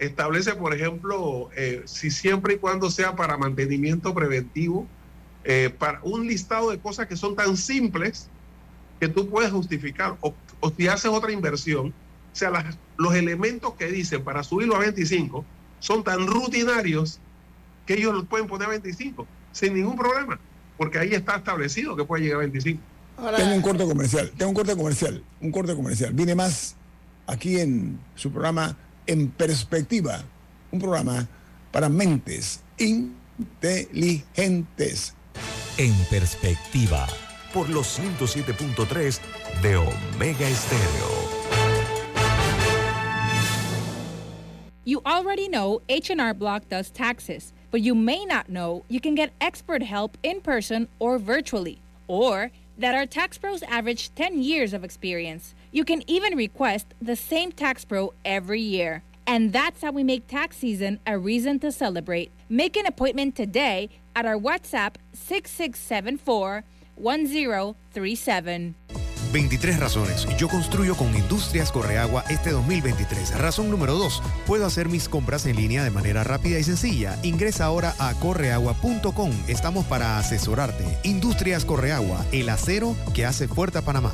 establece, 0.05 0.53
por 0.55 0.73
ejemplo, 0.73 1.49
eh, 1.55 1.83
si 1.85 2.11
siempre 2.11 2.55
y 2.55 2.57
cuando 2.57 2.89
sea 2.89 3.15
para 3.15 3.37
mantenimiento 3.37 4.13
preventivo, 4.13 4.87
eh, 5.43 5.73
para 5.77 5.99
un 6.03 6.27
listado 6.27 6.71
de 6.71 6.79
cosas 6.79 7.07
que 7.07 7.17
son 7.17 7.35
tan 7.35 7.57
simples 7.57 8.29
que 8.99 9.07
tú 9.07 9.29
puedes 9.29 9.51
justificar, 9.51 10.15
o, 10.21 10.33
si 10.77 10.87
haces 10.87 11.11
otra 11.11 11.31
inversión, 11.31 11.87
o 11.87 12.35
sea, 12.35 12.51
los 12.97 13.13
elementos 13.13 13.73
que 13.75 13.87
dicen 13.87 14.23
para 14.23 14.43
subirlo 14.43 14.75
a 14.75 14.79
25 14.79 15.45
son 15.79 16.03
tan 16.03 16.25
rutinarios 16.25 17.19
que 17.85 17.95
ellos 17.95 18.13
lo 18.13 18.25
pueden 18.25 18.47
poner 18.47 18.67
a 18.67 18.71
25 18.71 19.27
sin 19.51 19.73
ningún 19.73 19.97
problema, 19.97 20.39
porque 20.77 20.99
ahí 20.99 21.13
está 21.13 21.35
establecido 21.35 21.95
que 21.95 22.05
puede 22.05 22.23
llegar 22.23 22.37
a 22.37 22.41
25. 22.41 22.81
tengo 23.37 23.55
un 23.55 23.61
corte 23.61 23.85
comercial, 23.85 24.31
tengo 24.37 24.49
un 24.49 24.55
corte 24.55 24.75
comercial, 24.75 25.23
un 25.41 25.51
corte 25.51 25.75
comercial. 25.75 26.13
Viene 26.13 26.33
más 26.33 26.75
aquí 27.27 27.59
en 27.59 27.99
su 28.15 28.31
programa 28.31 28.77
En 29.05 29.31
Perspectiva, 29.31 30.23
un 30.71 30.79
programa 30.79 31.27
para 31.71 31.89
mentes 31.89 32.63
inteligentes. 32.77 35.13
En 35.77 35.93
Perspectiva, 36.09 37.05
por 37.53 37.69
los 37.69 37.99
107.3 37.99 39.19
de 39.61 39.75
Omega 39.75 40.47
Estéreo. 40.47 41.11
You 44.85 45.01
already 45.05 45.49
know 45.49 45.81
H&R 45.89 46.33
Block 46.33 46.69
does 46.69 46.89
taxes, 46.89 47.51
but 47.71 47.81
you 47.81 47.93
may 47.95 48.23
not 48.25 48.49
know 48.49 48.85
you 48.87 49.01
can 49.01 49.15
get 49.15 49.31
expert 49.41 49.83
help 49.83 50.17
in 50.23 50.39
person 50.41 50.87
or 50.99 51.17
virtually, 51.17 51.81
or 52.07 52.51
that 52.77 52.95
our 52.95 53.05
tax 53.05 53.37
pros 53.37 53.63
average 53.63 54.13
10 54.15 54.41
years 54.41 54.73
of 54.73 54.83
experience. 54.83 55.55
You 55.73 55.83
can 55.83 56.03
even 56.07 56.37
request 56.37 56.93
the 57.01 57.15
same 57.15 57.51
tax 57.51 57.83
pro 57.83 58.13
every 58.23 58.61
year. 58.61 59.01
And 59.25 59.51
that's 59.51 59.81
how 59.81 59.91
we 59.91 60.03
make 60.03 60.27
tax 60.27 60.57
season 60.57 60.99
a 61.07 61.17
reason 61.17 61.57
to 61.61 61.71
celebrate. 61.71 62.31
Make 62.47 62.77
an 62.77 62.85
appointment 62.85 63.35
today 63.35 63.89
at 64.15 64.23
our 64.23 64.37
WhatsApp 64.37 64.97
6674 65.13 66.63
1037. 66.95 68.75
23 69.31 69.79
razones. 69.79 70.27
Yo 70.37 70.47
construyo 70.47 70.95
con 70.95 71.15
Industrias 71.15 71.71
Correagua 71.71 72.23
este 72.29 72.51
2023. 72.51 73.35
Razón 73.39 73.71
número 73.71 73.95
2. 73.95 74.21
Puedo 74.45 74.67
hacer 74.67 74.89
mis 74.89 75.09
compras 75.09 75.47
en 75.47 75.55
línea 75.55 75.83
de 75.83 75.89
manera 75.89 76.23
rápida 76.23 76.59
y 76.59 76.63
sencilla. 76.63 77.17
Ingresa 77.23 77.65
ahora 77.65 77.95
a 77.97 78.13
correagua.com. 78.19 79.31
Estamos 79.47 79.85
para 79.85 80.19
asesorarte. 80.19 80.85
Industrias 81.01 81.65
Correagua, 81.65 82.23
el 82.31 82.49
acero 82.49 82.95
que 83.15 83.25
hace 83.25 83.47
fuerte 83.47 83.79
a 83.79 83.81
Panamá. 83.81 84.13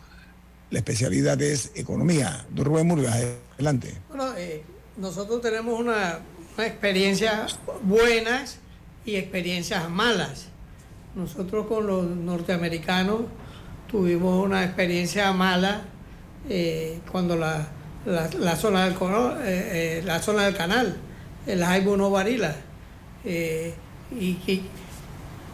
la 0.70 0.78
especialidad 0.80 1.42
es 1.42 1.72
economía. 1.76 2.46
Don 2.52 2.66
Rubén 2.66 2.86
Murgas, 2.88 3.16
adelante. 3.56 3.98
Bueno, 4.10 4.36
eh, 4.38 4.62
nosotros 4.98 5.42
tenemos 5.42 5.80
una, 5.80 6.20
una 6.58 6.68
experiencia 6.68 7.48
buenas 7.82 8.60
y 9.04 9.16
experiencias 9.16 9.90
malas. 9.90 10.50
Nosotros 11.16 11.66
con 11.66 11.88
los 11.88 12.06
norteamericanos 12.06 13.22
tuvimos 13.90 14.46
una 14.46 14.64
experiencia 14.64 15.34
mala 15.34 15.86
eh, 16.50 17.00
cuando 17.12 17.36
la, 17.36 17.68
la, 18.06 18.30
la 18.40 18.56
zona 18.56 18.86
del, 18.86 18.94
cono- 18.96 19.38
eh, 19.42 20.00
eh, 20.00 20.02
la 20.06 20.20
zona 20.22 20.44
del 20.46 20.56
canal, 20.56 20.98
el 21.48 21.64
Jaibo 21.64 21.98
no 21.98 22.10
varila. 22.10 22.56
Eh, 23.26 23.74
y, 24.20 24.38
y- 24.48 24.64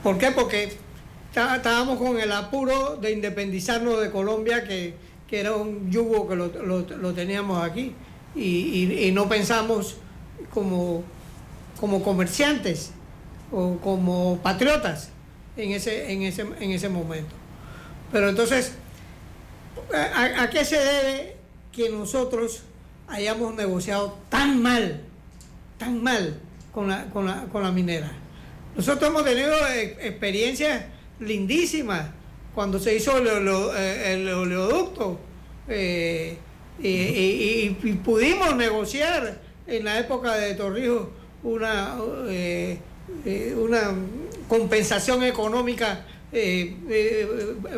¿Por 0.04 0.18
qué? 0.18 0.32
Porque 0.32 0.72
está- 1.30 1.56
estábamos 1.58 1.98
con 1.98 2.20
el 2.20 2.32
apuro 2.32 2.96
de 2.98 3.12
independizarnos 3.12 4.02
de 4.02 4.12
Colombia, 4.12 4.64
que, 4.64 4.94
que 5.28 5.40
era 5.40 5.54
un 5.54 5.92
yugo 5.92 6.28
que 6.28 6.36
lo, 6.36 6.48
lo- 6.48 7.14
teníamos 7.14 7.64
aquí. 7.64 7.94
Y, 8.36 9.08
y- 9.08 9.12
no 9.12 9.28
pensamos 9.28 9.98
como, 10.54 11.04
como 11.80 12.04
comerciantes 12.04 12.92
o 13.52 13.78
como 13.78 14.40
patriotas 14.44 15.10
en 15.58 15.72
ese, 15.72 16.12
en 16.12 16.22
ese, 16.22 16.42
en 16.60 16.72
ese 16.72 16.88
momento. 16.90 17.34
Pero 18.12 18.30
entonces, 18.30 18.74
¿a, 19.94 20.22
a- 20.22 20.44
a 20.44 20.50
qué 20.50 20.64
se 20.64 20.78
debe 20.78 21.37
que 21.78 21.90
nosotros 21.92 22.64
hayamos 23.08 23.54
negociado 23.54 24.18
tan 24.30 24.62
mal, 24.62 25.02
tan 25.78 26.02
mal 26.04 26.40
con 26.74 26.90
la, 26.90 27.06
con 27.12 27.28
la, 27.28 27.44
con 27.46 27.62
la 27.62 27.72
minera? 27.72 28.12
Nosotros 28.76 29.10
hemos 29.10 29.24
tenido 29.24 29.54
eh, 29.70 29.96
experiencias 30.02 30.86
lindísimas 31.20 32.08
cuando 32.56 32.80
se 32.80 32.96
hizo 32.96 33.16
el, 33.18 33.28
eh, 33.28 34.34
oleoducto 34.34 35.20
eh, 35.68 36.38
y, 36.82 37.70
pudimos 38.04 38.56
negociar 38.56 39.40
en 39.68 39.86
la 39.86 40.00
época 40.00 40.36
de 40.36 40.56
Torrijos 40.56 41.08
una, 41.44 41.98
una 43.56 43.82
compensación 44.48 45.24
económica 45.24 46.06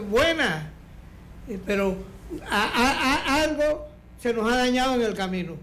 buena, 0.10 0.72
pero 1.66 1.96
a- 2.50 3.42
algo 3.44 3.89
se 4.22 4.34
nos 4.34 4.52
ha 4.52 4.58
dañado 4.58 4.96
en 4.96 5.02
el 5.02 5.14
camino. 5.16 5.56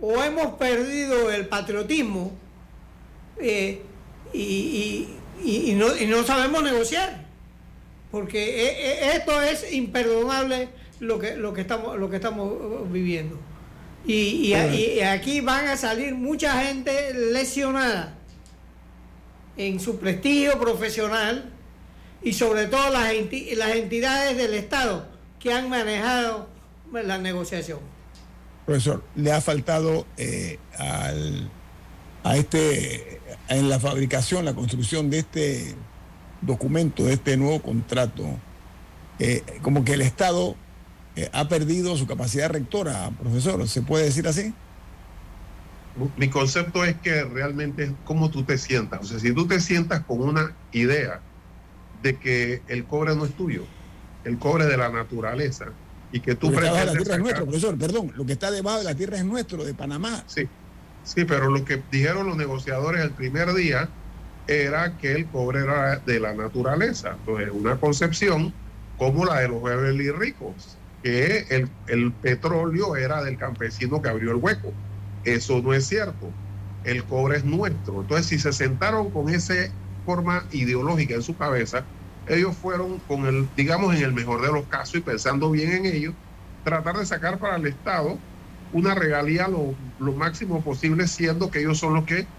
O 0.00 0.22
hemos 0.22 0.54
perdido 0.54 1.30
el 1.30 1.46
patriotismo 1.46 2.32
eh, 3.38 3.82
y, 4.32 5.08
y- 5.44 5.70
y- 5.70 5.74
no, 5.74 5.96
y 5.96 6.06
no 6.06 6.22
sabemos 6.24 6.62
negociar. 6.62 7.22
Porque 8.10 8.66
e- 8.66 8.88
e- 8.92 9.16
esto 9.16 9.40
es 9.40 9.72
imperdonable 9.72 10.68
lo 11.00 11.18
que, 11.18 11.36
lo 11.36 11.52
que, 11.54 11.60
estamos, 11.62 11.98
lo 11.98 12.10
que 12.10 12.16
estamos 12.16 12.52
uh, 12.52 12.86
viviendo. 12.90 13.38
Y, 14.04 14.52
y 14.52 15.00
aquí 15.00 15.40
van 15.40 15.68
a 15.68 15.76
salir 15.76 16.14
mucha 16.14 16.60
gente 16.62 17.14
lesionada 17.14 18.14
en 19.56 19.78
su 19.80 19.98
prestigio 19.98 20.58
profesional 20.58 21.50
y 22.22 22.32
sobre 22.32 22.66
todo 22.66 22.90
las, 22.90 23.12
enti- 23.12 23.54
las 23.54 23.76
entidades 23.76 24.36
del 24.36 24.54
Estado 24.54 25.06
que 25.38 25.52
han 25.52 25.68
manejado 25.68 26.48
la 26.92 27.18
negociación. 27.18 27.78
Profesor, 28.66 29.02
le 29.16 29.32
ha 29.32 29.40
faltado 29.40 30.06
eh, 30.16 30.58
al, 30.78 31.50
a 32.22 32.36
este, 32.36 33.20
en 33.48 33.68
la 33.68 33.80
fabricación, 33.80 34.44
la 34.44 34.54
construcción 34.54 35.10
de 35.10 35.20
este 35.20 35.74
documento, 36.42 37.04
de 37.04 37.14
este 37.14 37.36
nuevo 37.36 37.60
contrato, 37.62 38.24
eh, 39.18 39.42
como 39.62 39.84
que 39.84 39.94
el 39.94 40.02
Estado 40.02 40.56
eh, 41.16 41.28
ha 41.32 41.48
perdido 41.48 41.96
su 41.96 42.06
capacidad 42.06 42.50
rectora, 42.50 43.10
profesor, 43.18 43.66
¿se 43.68 43.82
puede 43.82 44.04
decir 44.04 44.28
así? 44.28 44.54
Mi 46.16 46.28
concepto 46.28 46.84
es 46.84 46.96
que 46.96 47.24
realmente 47.24 47.84
es 47.84 47.92
cómo 48.04 48.30
tú 48.30 48.44
te 48.44 48.56
sientas. 48.56 49.00
O 49.00 49.04
sea, 49.04 49.18
si 49.18 49.32
tú 49.32 49.46
te 49.46 49.60
sientas 49.60 50.00
con 50.04 50.22
una 50.22 50.54
idea 50.72 51.20
de 52.02 52.16
que 52.16 52.62
el 52.68 52.84
cobre 52.86 53.14
no 53.14 53.26
es 53.26 53.32
tuyo, 53.32 53.64
el 54.24 54.38
cobre 54.38 54.66
de 54.66 54.76
la 54.76 54.88
naturaleza, 54.88 55.66
y 56.12 56.20
que 56.20 56.34
tú 56.34 56.50
Lo 56.50 56.60
que 56.60 56.66
está 56.66 56.74
debajo 56.74 56.86
de 56.86 56.86
la 56.86 57.02
tierra 57.02 57.14
es 57.14 57.20
nuestro, 57.20 57.44
profesor, 57.46 57.78
perdón, 57.78 58.12
lo 58.14 58.26
que 58.26 58.32
está 58.34 58.50
debajo 58.50 58.78
de 58.78 58.84
la 58.84 58.94
tierra 58.94 59.16
es 59.16 59.24
nuestro, 59.24 59.64
de 59.64 59.74
Panamá. 59.74 60.22
Sí, 60.26 60.46
sí, 61.02 61.24
pero 61.24 61.50
lo 61.50 61.64
que 61.64 61.82
dijeron 61.90 62.26
los 62.26 62.36
negociadores 62.36 63.02
el 63.02 63.10
primer 63.12 63.52
día 63.54 63.88
era 64.46 64.98
que 64.98 65.12
el 65.12 65.26
cobre 65.26 65.60
era 65.60 65.96
de 65.96 66.20
la 66.20 66.34
naturaleza. 66.34 67.16
Entonces, 67.18 67.48
una 67.52 67.80
concepción 67.80 68.52
como 68.98 69.24
la 69.24 69.40
de 69.40 69.48
los 69.48 69.62
Beverly 69.62 70.10
ricos, 70.10 70.76
que 71.02 71.46
el, 71.48 71.70
el 71.88 72.12
petróleo 72.12 72.94
era 72.94 73.24
del 73.24 73.38
campesino 73.38 74.02
que 74.02 74.10
abrió 74.10 74.32
el 74.32 74.36
hueco. 74.36 74.72
Eso 75.24 75.62
no 75.62 75.72
es 75.72 75.86
cierto. 75.86 76.28
El 76.84 77.04
cobre 77.04 77.38
es 77.38 77.44
nuestro. 77.44 78.02
Entonces, 78.02 78.26
si 78.26 78.38
se 78.38 78.52
sentaron 78.52 79.10
con 79.10 79.30
esa 79.30 79.54
forma 80.04 80.44
ideológica 80.50 81.14
en 81.14 81.22
su 81.22 81.36
cabeza, 81.36 81.86
ellos 82.26 82.56
fueron 82.56 83.00
con 83.00 83.26
el, 83.26 83.52
digamos, 83.54 83.94
en 83.94 84.02
el 84.02 84.12
mejor 84.12 84.42
de 84.42 84.52
los 84.52 84.68
casos 84.68 84.96
y 84.96 85.02
pensando 85.02 85.50
bien 85.50 85.72
en 85.72 85.86
ellos, 85.86 86.14
tratar 86.62 86.96
de 86.96 87.06
sacar 87.06 87.38
para 87.38 87.56
el 87.56 87.66
Estado 87.66 88.24
una 88.70 88.94
regalía 88.94 89.48
lo, 89.48 89.78
lo 89.98 90.12
máximo 90.14 90.62
posible, 90.62 91.06
siendo 91.08 91.50
que 91.50 91.60
ellos 91.60 91.78
son 91.78 91.94
los 91.94 92.04
que 92.04 92.32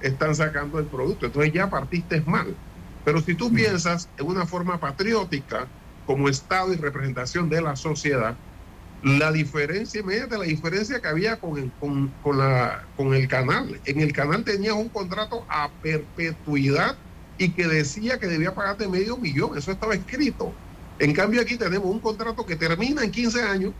están 0.00 0.34
sacando 0.34 0.78
el 0.78 0.88
producto. 0.88 1.26
Entonces 1.26 1.52
ya 1.52 1.70
partiste 1.70 2.20
mal. 2.22 2.60
Pero 3.04 3.20
si 3.20 3.34
tú 3.34 3.52
piensas 3.52 4.12
en 4.16 4.26
una 4.26 4.46
forma 4.46 4.78
patriótica, 4.78 5.72
como 6.04 6.28
Estado 6.28 6.72
y 6.72 6.76
representación 6.76 7.48
de 7.48 7.62
la 7.62 7.76
sociedad, 7.76 8.40
la 9.02 9.32
diferencia, 9.32 10.00
imagínate 10.00 10.38
la 10.38 10.44
diferencia 10.44 11.00
que 11.00 11.08
había 11.08 11.38
con 11.40 11.58
el, 11.58 11.74
con, 11.78 12.16
con, 12.20 12.38
la, 12.38 12.88
con 12.94 13.14
el 13.14 13.28
canal. 13.28 13.80
En 13.84 14.00
el 14.00 14.12
canal 14.12 14.44
tenías 14.44 14.74
un 14.74 14.90
contrato 14.90 15.46
a 15.48 15.72
perpetuidad 15.80 17.00
y 17.40 17.48
que 17.52 17.66
decía 17.66 18.18
que 18.18 18.26
debía 18.26 18.54
pagarte 18.54 18.86
medio 18.86 19.16
millón. 19.16 19.56
Eso 19.56 19.72
estaba 19.72 19.94
escrito. 19.94 20.52
En 20.98 21.14
cambio 21.14 21.40
aquí 21.40 21.56
tenemos 21.56 21.88
un 21.88 21.98
contrato 21.98 22.44
que 22.44 22.54
termina 22.54 23.02
en 23.02 23.10
15 23.10 23.42
años, 23.42 23.72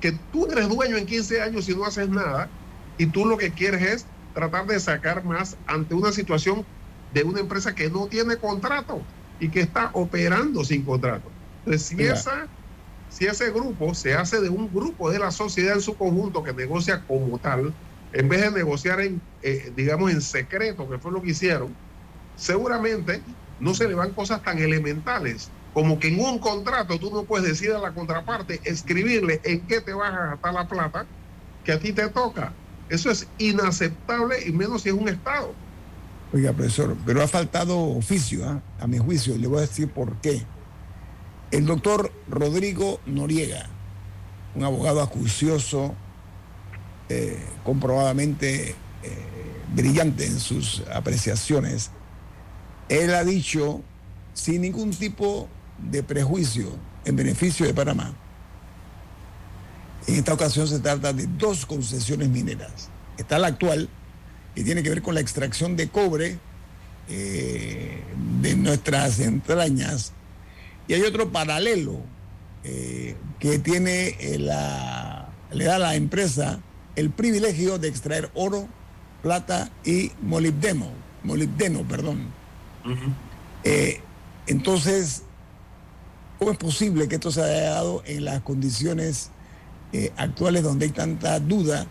que 0.00 0.12
tú 0.32 0.46
eres 0.50 0.70
dueño 0.70 0.96
en 0.96 1.04
15 1.04 1.42
años 1.42 1.66
si 1.66 1.76
no 1.76 1.84
haces 1.84 2.08
nada, 2.08 2.48
y 2.96 3.04
tú 3.04 3.26
lo 3.26 3.36
que 3.36 3.50
quieres 3.50 3.82
es 3.82 4.06
tratar 4.32 4.66
de 4.66 4.80
sacar 4.80 5.22
más 5.22 5.58
ante 5.66 5.94
una 5.94 6.12
situación 6.12 6.64
de 7.12 7.24
una 7.24 7.40
empresa 7.40 7.74
que 7.74 7.90
no 7.90 8.06
tiene 8.06 8.38
contrato 8.38 9.02
y 9.38 9.50
que 9.50 9.60
está 9.60 9.90
operando 9.92 10.64
sin 10.64 10.82
contrato. 10.82 11.30
Entonces, 11.58 11.86
si, 11.86 12.02
esa, 12.02 12.46
si 13.10 13.26
ese 13.26 13.50
grupo 13.50 13.92
se 13.92 14.14
hace 14.14 14.40
de 14.40 14.48
un 14.48 14.72
grupo 14.72 15.10
de 15.10 15.18
la 15.18 15.30
sociedad 15.30 15.74
en 15.74 15.82
su 15.82 15.94
conjunto 15.94 16.42
que 16.42 16.54
negocia 16.54 17.04
como 17.06 17.38
tal, 17.38 17.74
en 18.14 18.28
vez 18.30 18.40
de 18.40 18.50
negociar 18.50 19.02
en, 19.02 19.20
eh, 19.42 19.70
digamos, 19.76 20.10
en 20.10 20.22
secreto, 20.22 20.88
que 20.88 20.96
fue 20.98 21.12
lo 21.12 21.20
que 21.20 21.32
hicieron, 21.32 21.76
seguramente 22.36 23.22
no 23.60 23.74
se 23.74 23.88
le 23.88 23.94
van 23.94 24.10
cosas 24.12 24.42
tan 24.42 24.58
elementales 24.58 25.50
como 25.74 25.98
que 25.98 26.08
en 26.08 26.20
un 26.20 26.38
contrato 26.38 26.98
tú 27.00 27.10
no 27.10 27.24
puedes 27.24 27.48
decir 27.48 27.72
a 27.72 27.80
la 27.80 27.92
contraparte, 27.92 28.60
escribirle 28.64 29.40
en 29.42 29.60
qué 29.62 29.80
te 29.80 29.92
vas 29.92 30.14
a 30.14 30.26
gastar 30.26 30.54
la 30.54 30.68
plata 30.68 31.04
que 31.64 31.72
a 31.72 31.80
ti 31.80 31.92
te 31.92 32.08
toca. 32.08 32.52
Eso 32.88 33.10
es 33.10 33.26
inaceptable 33.38 34.36
y 34.46 34.52
menos 34.52 34.82
si 34.82 34.90
es 34.90 34.94
un 34.94 35.08
Estado. 35.08 35.52
Oiga, 36.32 36.52
profesor, 36.52 36.96
pero 37.04 37.22
ha 37.22 37.28
faltado 37.28 37.76
oficio, 37.76 38.48
¿ah? 38.48 38.62
a 38.78 38.86
mi 38.86 38.98
juicio, 38.98 39.36
le 39.36 39.48
voy 39.48 39.58
a 39.58 39.60
decir 39.62 39.90
por 39.90 40.16
qué. 40.20 40.44
El 41.50 41.66
doctor 41.66 42.12
Rodrigo 42.28 43.00
Noriega, 43.06 43.66
un 44.54 44.62
abogado 44.62 45.02
acucioso, 45.02 45.94
eh, 47.08 47.38
comprobadamente 47.64 48.70
eh, 48.70 48.74
brillante 49.74 50.26
en 50.26 50.38
sus 50.38 50.84
apreciaciones, 50.92 51.90
él 52.88 53.14
ha 53.14 53.24
dicho, 53.24 53.82
sin 54.34 54.62
ningún 54.62 54.90
tipo 54.90 55.48
de 55.90 56.02
prejuicio, 56.02 56.68
en 57.04 57.16
beneficio 57.16 57.66
de 57.66 57.74
Panamá, 57.74 58.14
en 60.06 60.16
esta 60.16 60.34
ocasión 60.34 60.68
se 60.68 60.80
trata 60.80 61.12
de 61.12 61.26
dos 61.26 61.64
concesiones 61.64 62.28
mineras. 62.28 62.90
Está 63.16 63.38
la 63.38 63.48
actual, 63.48 63.88
que 64.54 64.62
tiene 64.62 64.82
que 64.82 64.90
ver 64.90 65.02
con 65.02 65.14
la 65.14 65.20
extracción 65.20 65.76
de 65.76 65.88
cobre 65.88 66.38
eh, 67.08 68.02
de 68.40 68.56
nuestras 68.56 69.20
entrañas. 69.20 70.12
Y 70.88 70.94
hay 70.94 71.02
otro 71.02 71.32
paralelo 71.32 72.00
eh, 72.64 73.16
que 73.38 73.58
tiene 73.58 74.16
eh, 74.20 74.38
la, 74.38 75.30
le 75.52 75.64
da 75.64 75.76
a 75.76 75.78
la 75.78 75.94
empresa 75.94 76.60
el 76.96 77.10
privilegio 77.10 77.78
de 77.78 77.88
extraer 77.88 78.30
oro, 78.34 78.68
plata 79.22 79.70
y 79.84 80.12
molibdeno, 80.22 80.88
molibdeno, 81.22 81.82
perdón. 81.88 82.43
Entonces, 84.46 85.22
¿cómo 86.38 86.52
es 86.52 86.58
posible 86.58 87.08
que 87.08 87.16
esto 87.16 87.30
se 87.30 87.42
haya 87.42 87.70
dado 87.70 88.02
en 88.06 88.24
las 88.24 88.40
condiciones 88.42 89.30
actuales 90.16 90.62
donde 90.62 90.86
hay 90.86 90.90
tanta 90.90 91.38
duda 91.38 91.86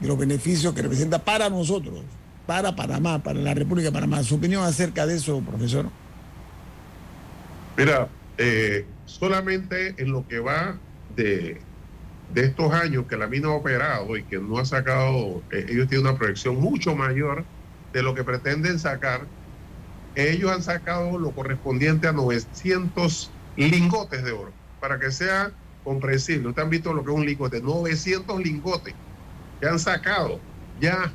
de 0.00 0.08
los 0.08 0.18
beneficios 0.18 0.74
que 0.74 0.82
representa 0.82 1.18
para 1.18 1.48
nosotros, 1.48 2.02
para 2.46 2.74
Panamá, 2.74 3.22
para 3.22 3.40
la 3.40 3.54
República 3.54 3.88
de 3.88 3.92
Panamá. 3.92 4.22
¿Su 4.22 4.36
opinión 4.36 4.64
acerca 4.64 5.06
de 5.06 5.16
eso, 5.16 5.40
profesor? 5.40 5.86
Mira, 7.76 8.08
eh, 8.38 8.86
solamente 9.04 9.94
en 9.98 10.12
lo 10.12 10.26
que 10.26 10.40
va 10.40 10.78
de, 11.14 11.60
de, 12.32 12.44
estos 12.44 12.72
años 12.72 13.06
que 13.06 13.16
la 13.16 13.26
mina 13.26 13.48
ha 13.48 13.52
operado 13.52 14.16
y 14.16 14.22
que 14.24 14.38
no 14.38 14.58
ha 14.58 14.64
sacado, 14.64 15.42
eh, 15.50 15.66
ellos 15.68 15.88
tienen 15.88 16.06
una 16.06 16.18
proyección 16.18 16.60
mucho 16.60 16.94
mayor 16.94 17.44
de 17.92 18.02
lo 18.02 18.14
que 18.14 18.24
pretenden 18.24 18.78
sacar, 18.78 19.22
ellos 20.16 20.50
han 20.50 20.62
sacado 20.62 21.18
lo 21.18 21.30
correspondiente 21.30 22.08
a 22.08 22.12
900 22.12 23.30
lingotes 23.56 24.24
de 24.24 24.32
oro, 24.32 24.50
para 24.80 24.98
que 24.98 25.12
sea 25.12 25.52
comprensible. 25.84 26.48
Ustedes 26.48 26.64
han 26.64 26.70
visto 26.70 26.92
lo 26.92 27.04
que 27.04 27.10
es 27.10 27.16
un 27.16 27.26
lingote, 27.26 27.60
900 27.60 28.40
lingotes 28.40 28.94
que 29.60 29.68
han 29.68 29.78
sacado 29.78 30.40
ya, 30.80 31.12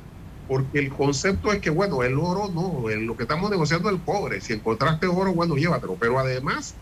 porque 0.48 0.78
el 0.78 0.90
concepto 0.92 1.52
es 1.52 1.60
que, 1.60 1.70
bueno, 1.70 2.02
el 2.02 2.18
oro 2.18 2.48
no, 2.48 2.88
lo 2.88 3.16
que 3.16 3.24
estamos 3.24 3.50
negociando 3.50 3.88
es 3.88 3.96
el 3.96 4.02
cobre. 4.02 4.40
Si 4.40 4.52
encontraste 4.52 5.06
oro, 5.06 5.32
bueno, 5.34 5.56
llévatelo. 5.56 5.96
Pero 5.96 6.18
además, 6.18 6.74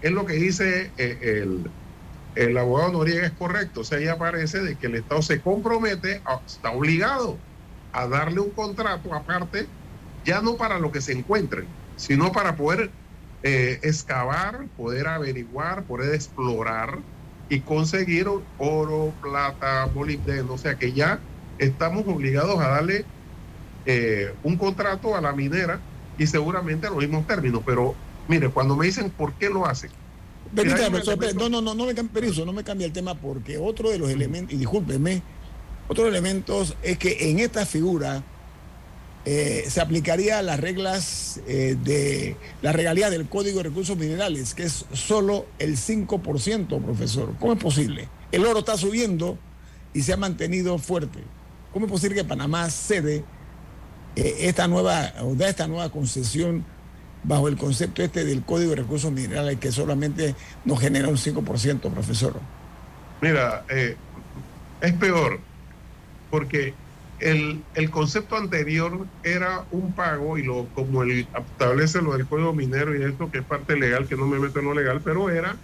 es 0.00 0.12
lo 0.12 0.26
que 0.26 0.34
dice 0.34 0.92
eh, 0.96 1.42
el, 1.42 1.70
el 2.34 2.58
abogado 2.58 2.92
Noriega, 2.92 3.26
es 3.26 3.32
correcto. 3.32 3.80
O 3.80 3.84
sea, 3.84 3.98
ahí 3.98 4.08
aparece 4.08 4.60
de 4.60 4.76
que 4.76 4.86
el 4.86 4.96
Estado 4.96 5.22
se 5.22 5.40
compromete, 5.40 6.22
está 6.46 6.70
obligado 6.72 7.38
a 7.92 8.08
darle 8.08 8.40
un 8.40 8.50
contrato 8.50 9.14
aparte, 9.14 9.66
ya 10.24 10.40
no 10.40 10.56
para 10.56 10.78
lo 10.78 10.90
que 10.90 11.00
se 11.00 11.12
encuentren, 11.12 11.66
sino 11.96 12.32
para 12.32 12.56
poder 12.56 12.90
eh, 13.42 13.78
excavar, 13.82 14.66
poder 14.76 15.06
averiguar, 15.06 15.84
poder 15.84 16.14
explorar 16.14 16.98
y 17.48 17.60
conseguir 17.60 18.26
oro, 18.58 19.12
plata, 19.22 19.88
molibdeno. 19.94 20.54
O 20.54 20.58
sea 20.58 20.76
que 20.76 20.92
ya 20.92 21.20
estamos 21.58 22.04
obligados 22.06 22.58
a 22.60 22.68
darle 22.68 23.04
eh, 23.86 24.32
un 24.42 24.56
contrato 24.56 25.14
a 25.14 25.20
la 25.20 25.32
minera 25.32 25.78
y 26.16 26.26
seguramente 26.26 26.86
a 26.86 26.90
los 26.90 27.00
mismos 27.00 27.26
términos. 27.26 27.62
Pero 27.66 27.94
mire, 28.28 28.48
cuando 28.48 28.76
me 28.76 28.86
dicen 28.86 29.10
por 29.10 29.34
qué 29.34 29.50
lo 29.50 29.66
hacen. 29.66 29.90
no, 31.34 31.48
no, 31.48 31.60
no, 31.60 31.74
no 31.74 31.86
me 31.86 31.94
cambie, 31.94 32.44
no 32.46 32.52
me 32.52 32.64
cambia 32.64 32.86
el 32.86 32.92
tema 32.92 33.14
porque 33.14 33.58
otro 33.58 33.90
de 33.90 33.98
los 33.98 34.08
elementos, 34.08 34.54
y 34.54 34.56
discúlpeme, 34.56 35.22
otro 35.88 36.06
elemento 36.06 36.64
es 36.82 36.98
que 36.98 37.30
en 37.30 37.40
esta 37.40 37.66
figura 37.66 38.22
eh, 39.26 39.64
se 39.68 39.80
aplicaría 39.80 40.42
las 40.42 40.60
reglas 40.60 41.40
eh, 41.46 41.76
de 41.82 42.36
la 42.60 42.72
regalía 42.72 43.08
del 43.08 43.26
Código 43.26 43.58
de 43.58 43.64
Recursos 43.64 43.96
Minerales, 43.96 44.54
que 44.54 44.64
es 44.64 44.84
solo 44.92 45.46
el 45.58 45.78
5%, 45.78 46.82
profesor. 46.82 47.34
¿Cómo 47.40 47.54
es 47.54 47.58
posible? 47.58 48.08
El 48.32 48.44
oro 48.44 48.58
está 48.58 48.76
subiendo 48.76 49.38
y 49.94 50.02
se 50.02 50.12
ha 50.12 50.18
mantenido 50.18 50.76
fuerte. 50.76 51.20
¿Cómo 51.72 51.86
es 51.86 51.92
posible 51.92 52.16
que 52.16 52.24
Panamá 52.24 52.68
cede 52.68 53.24
eh, 54.14 54.36
esta 54.40 54.68
nueva, 54.68 55.14
o 55.22 55.34
da 55.34 55.48
esta 55.48 55.66
nueva 55.68 55.88
concesión 55.90 56.66
bajo 57.22 57.48
el 57.48 57.56
concepto 57.56 58.02
este 58.02 58.26
del 58.26 58.44
Código 58.44 58.70
de 58.70 58.76
Recursos 58.76 59.10
Minerales 59.10 59.58
que 59.58 59.72
solamente 59.72 60.34
nos 60.66 60.78
genera 60.80 61.08
un 61.08 61.16
5%, 61.16 61.80
profesor? 61.90 62.38
Mira, 63.22 63.64
es 64.82 64.92
peor, 64.92 65.40
porque 66.30 66.74
el, 67.20 67.62
el, 67.74 67.90
concepto 67.90 68.36
anterior 68.36 69.06
era 69.22 69.64
un 69.70 69.92
pago 69.92 70.36
y 70.36 70.42
lo 70.42 70.66
como 70.74 71.02
el, 71.02 71.26
establece 71.34 72.02
lo 72.02 72.16
del 72.16 72.26
código 72.26 72.52
minero 72.52 72.96
y 72.96 73.02
esto 73.02 73.30
que 73.30 73.38
es 73.38 73.44
parte 73.44 73.76
legal, 73.76 74.06
que 74.06 74.16
no 74.16 74.26
me 74.26 74.38
meto 74.38 74.58
en 74.58 74.66
lo 74.66 74.74
legal, 74.74 75.00
pero 75.02 75.30
era 75.30 75.56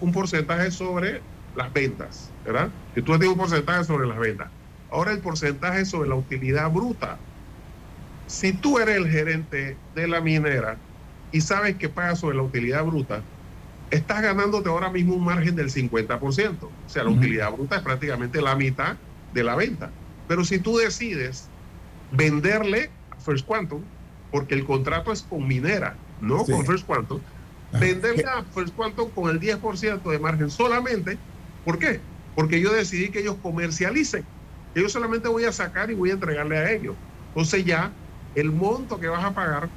un 0.00 0.12
porcentaje 0.12 0.70
sobre 0.70 1.20
las 1.56 1.72
ventas, 1.72 2.30
¿verdad? 2.44 2.68
Que 2.94 3.02
tú 3.02 3.12
tienes 3.12 3.30
un 3.30 3.38
porcentaje 3.38 3.84
sobre 3.84 4.06
las 4.06 4.18
ventas. 4.18 4.48
Ahora 4.90 5.12
el 5.12 5.20
porcentaje 5.20 5.84
sobre 5.84 6.08
la 6.08 6.16
utilidad 6.16 6.70
bruta. 6.70 7.18
Si 8.26 8.52
tú 8.52 8.78
eres 8.78 8.96
el 8.96 9.08
gerente 9.08 9.76
de 9.94 10.08
la 10.08 10.20
minera 10.20 10.76
y 11.32 11.40
sabes 11.40 11.76
que 11.76 11.88
pagas 11.88 12.20
sobre 12.20 12.36
la 12.36 12.42
utilidad 12.42 12.84
bruta, 12.84 13.22
estás 13.90 14.22
ganándote 14.22 14.68
ahora 14.68 14.90
mismo 14.90 15.14
un 15.14 15.24
margen 15.24 15.56
del 15.56 15.70
50%. 15.70 16.62
O 16.62 16.70
sea, 16.86 17.04
la 17.04 17.10
utilidad 17.10 17.52
bruta 17.52 17.76
es 17.76 17.82
prácticamente 17.82 18.40
la 18.40 18.54
mitad 18.54 18.96
de 19.32 19.44
la 19.44 19.56
venta. 19.56 19.90
Pero 20.30 20.44
si 20.44 20.60
tú 20.60 20.76
decides 20.76 21.50
venderle 22.12 22.92
a 23.10 23.18
First 23.18 23.44
Quantum, 23.44 23.82
porque 24.30 24.54
el 24.54 24.64
contrato 24.64 25.10
es 25.10 25.24
con 25.24 25.44
minera, 25.44 25.98
no 26.20 26.44
con 26.44 26.64
First 26.64 26.86
Quantum, 26.86 27.20
ah, 27.72 27.78
venderle 27.80 28.22
a 28.22 28.44
First 28.44 28.76
Quantum 28.76 29.10
con 29.10 29.28
el 29.28 29.40
10% 29.40 30.08
de 30.08 30.18
margen 30.20 30.48
solamente, 30.48 31.18
¿por 31.64 31.80
qué? 31.80 32.00
Porque 32.36 32.60
yo 32.60 32.72
decidí 32.72 33.10
que 33.10 33.18
ellos 33.18 33.38
comercialicen. 33.42 34.24
Yo 34.72 34.88
solamente 34.88 35.26
voy 35.26 35.46
a 35.46 35.52
sacar 35.52 35.90
y 35.90 35.94
voy 35.94 36.10
a 36.10 36.14
entregarle 36.14 36.58
a 36.58 36.70
ellos. 36.70 36.94
Entonces 37.34 37.64
ya 37.64 37.92
el 38.36 38.52
monto 38.52 39.00
que 39.00 39.08
vas 39.08 39.24
a 39.24 39.34
pagar 39.34 39.68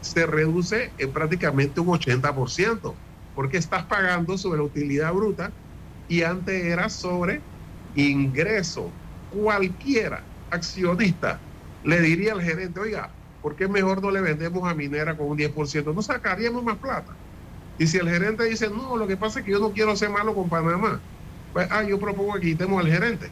se 0.00 0.24
reduce 0.24 0.94
en 0.96 1.12
prácticamente 1.12 1.80
un 1.80 1.88
80%, 1.88 2.96
porque 3.34 3.58
estás 3.58 3.84
pagando 3.84 4.38
sobre 4.38 4.60
la 4.60 4.64
utilidad 4.64 5.12
bruta 5.12 5.52
y 6.06 6.22
antes 6.22 6.64
era 6.64 6.88
sobre 6.88 7.42
ingreso 7.92 8.90
cualquiera 9.30 10.22
accionista 10.50 11.40
le 11.84 12.00
diría 12.00 12.32
al 12.32 12.42
gerente, 12.42 12.80
oiga, 12.80 13.10
¿por 13.40 13.56
qué 13.56 13.68
mejor 13.68 14.02
no 14.02 14.10
le 14.10 14.20
vendemos 14.20 14.68
a 14.68 14.74
minera 14.74 15.16
con 15.16 15.28
un 15.28 15.38
10%? 15.38 15.94
No 15.94 16.02
sacaríamos 16.02 16.62
más 16.64 16.78
plata. 16.78 17.12
Y 17.78 17.86
si 17.86 17.98
el 17.98 18.08
gerente 18.08 18.44
dice, 18.44 18.68
no, 18.68 18.96
lo 18.96 19.06
que 19.06 19.16
pasa 19.16 19.38
es 19.38 19.44
que 19.44 19.52
yo 19.52 19.60
no 19.60 19.72
quiero 19.72 19.94
ser 19.96 20.10
malo 20.10 20.34
con 20.34 20.48
Panamá, 20.48 21.00
pues, 21.52 21.68
ah, 21.70 21.82
yo 21.82 21.98
propongo 21.98 22.34
que 22.34 22.40
quitemos 22.40 22.84
al 22.84 22.90
gerente, 22.90 23.30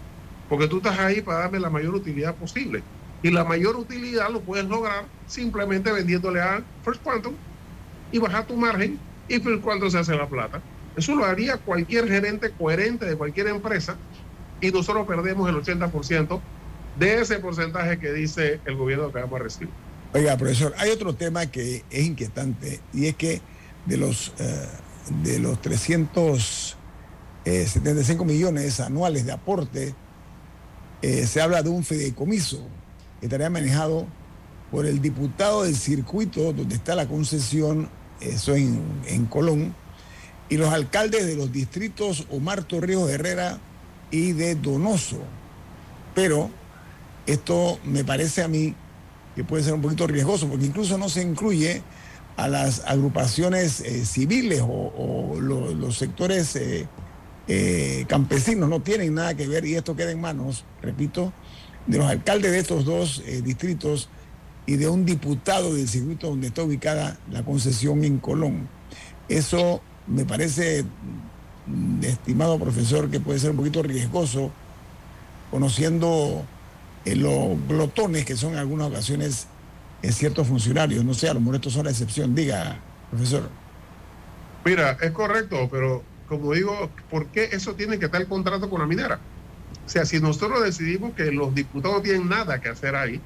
porque 0.49 0.69
tú 0.69 0.79
estás 0.79 0.99
ahí 0.99 1.21
para 1.21 1.41
darme 1.41 1.61
la 1.61 1.71
mayor 1.71 1.95
utilidad 1.95 2.35
posible. 2.37 2.83
Y 3.23 3.31
la 3.31 3.45
mayor 3.45 3.77
utilidad 3.77 4.31
lo 4.31 4.41
puedes 4.41 4.67
lograr 4.67 5.05
simplemente 5.27 5.91
vendiéndole 5.91 6.41
a 6.41 6.63
First 6.83 7.03
Quantum 7.03 7.35
y 8.13 8.19
bajar 8.19 8.47
tu 8.47 8.57
margen 8.57 8.99
y 9.29 9.39
pues 9.41 9.59
cuando 9.61 9.91
se 9.91 9.99
hace 9.99 10.15
la 10.15 10.29
plata. 10.29 10.63
Eso 10.95 11.15
lo 11.15 11.25
haría 11.25 11.59
cualquier 11.59 12.09
gerente 12.09 12.53
coherente 12.53 13.05
de 13.05 13.17
cualquier 13.17 13.49
empresa 13.49 13.99
y 14.61 14.71
nosotros 14.71 15.07
perdemos 15.07 15.49
el 15.49 15.55
80% 15.57 16.41
de 16.99 17.21
ese 17.21 17.39
porcentaje 17.39 17.99
que 17.99 18.13
dice 18.13 18.61
el 18.65 18.77
gobierno 18.77 19.11
que 19.13 19.21
vamos 19.21 19.41
a 19.41 19.45
recibir. 19.45 19.71
Oiga, 20.15 20.37
profesor, 20.37 20.75
hay 20.79 20.91
otro 20.91 21.15
tema 21.15 21.47
que 21.47 21.85
es 21.91 22.05
inquietante 22.05 22.81
y 22.93 23.07
es 23.07 23.17
que 23.17 23.41
de 23.85 23.97
los, 23.97 24.33
eh, 24.39 24.69
de 25.23 25.39
los 25.39 25.61
375 25.61 28.25
millones 28.25 28.81
anuales 28.81 29.25
de 29.27 29.33
aporte, 29.33 29.95
eh, 31.03 31.27
se 31.27 31.43
habla 31.43 31.63
de 31.63 31.69
un 31.69 31.85
fideicomiso 31.85 32.67
que 33.21 33.27
estaría 33.27 33.51
manejado 33.51 34.07
por 34.71 34.87
el 34.87 35.03
diputado 35.03 35.65
del 35.65 35.77
circuito 35.77 36.53
donde 36.53 36.77
está 36.77 36.95
la 36.95 37.07
concesión, 37.07 37.91
eso 38.21 38.55
en, 38.55 38.81
en 39.07 39.27
Colón, 39.27 39.75
y 40.49 40.57
los 40.57 40.73
alcaldes 40.73 41.27
de 41.27 41.37
los 41.37 41.53
distritos 41.53 42.27
Omar 42.31 42.65
Torrijos 42.65 43.11
Herrera 43.11 43.59
y 44.11 44.33
de 44.33 44.55
Donoso. 44.55 45.21
Pero 46.15 46.51
esto 47.27 47.79
me 47.85 48.05
parece 48.05 48.43
a 48.43 48.49
mí 48.49 48.75
que 49.35 49.45
puede 49.45 49.63
ser 49.63 49.75
un 49.75 49.83
poquito 49.83 50.07
riesgoso, 50.07 50.49
porque 50.49 50.67
incluso 50.67 50.97
no 50.97 51.09
se 51.09 51.23
incluye 51.23 51.83
a 52.37 52.49
las 52.49 52.83
agrupaciones 52.87 53.81
eh, 53.81 54.05
civiles 54.05 54.63
o, 54.63 55.37
los 55.41 55.97
sectores 55.97 56.57
eh, 56.57 56.87
eh, 57.49 58.05
campesinos, 58.09 58.69
no 58.69 58.81
tienen 58.81 59.15
nada 59.15 59.35
que 59.35 59.47
ver 59.47 59.65
y 59.67 59.75
esto 59.75 59.95
queda 59.95 60.11
en 60.11 60.21
manos, 60.21 60.65
repito, 60.83 61.33
de 61.87 61.99
los 61.99 62.07
alcaldes 62.07 62.53
de 62.53 62.59
estos 62.59 62.85
dos 62.85 63.23
distritos 63.45 64.09
y 64.67 64.77
de 64.77 64.89
un 64.89 65.05
diputado 65.05 65.75
del 65.75 65.87
circuito 65.87 66.29
donde 66.29 66.49
está 66.49 66.63
ubicada 66.63 67.19
la 67.31 67.45
concesión 67.45 68.05
en 68.05 68.19
Colón. 68.19 68.69
Eso 69.29 69.81
me 70.07 70.25
parece, 70.25 70.85
estimado 72.03 72.59
profesor, 72.59 73.11
que 73.11 73.21
puede 73.21 73.39
ser 73.39 73.51
un 73.51 73.57
poquito 73.57 73.83
riesgoso, 73.83 74.51
conociendo 75.51 76.45
eh, 77.05 77.17
los 77.17 77.57
glotones 77.69 78.25
que 78.25 78.37
son 78.37 78.53
en 78.53 78.59
algunas 78.59 78.89
ocasiones 78.89 79.47
en 80.03 80.13
ciertos 80.13 80.47
funcionarios. 80.47 81.05
No 81.05 81.15
sé, 81.15 81.29
a 81.29 81.35
lo 81.35 81.41
mejor 81.41 81.57
estos 81.57 81.73
son 81.73 81.85
la 81.85 81.91
excepción. 81.91 82.35
Diga, 82.35 82.79
profesor. 83.11 83.49
Mira, 84.65 84.97
es 85.01 85.11
correcto, 85.13 85.69
pero 85.71 86.03
como 86.29 86.53
digo, 86.53 86.91
¿por 87.11 87.27
qué 87.29 87.51
eso 87.53 87.75
tiene 87.75 87.99
que 87.99 88.07
estar 88.07 88.21
el 88.21 88.27
contrato 88.27 88.69
con 88.69 88.81
la 88.81 88.87
minera? 88.87 89.21
O 89.85 89.89
sea, 89.89 90.05
si 90.05 90.21
nosotros 90.21 90.63
decidimos 90.65 91.15
que 91.15 91.31
los 91.31 91.55
diputados 91.55 92.03
tienen 92.03 92.29
nada 92.29 92.61
que 92.61 92.69
hacer 92.69 92.97
ahí, 92.97 93.21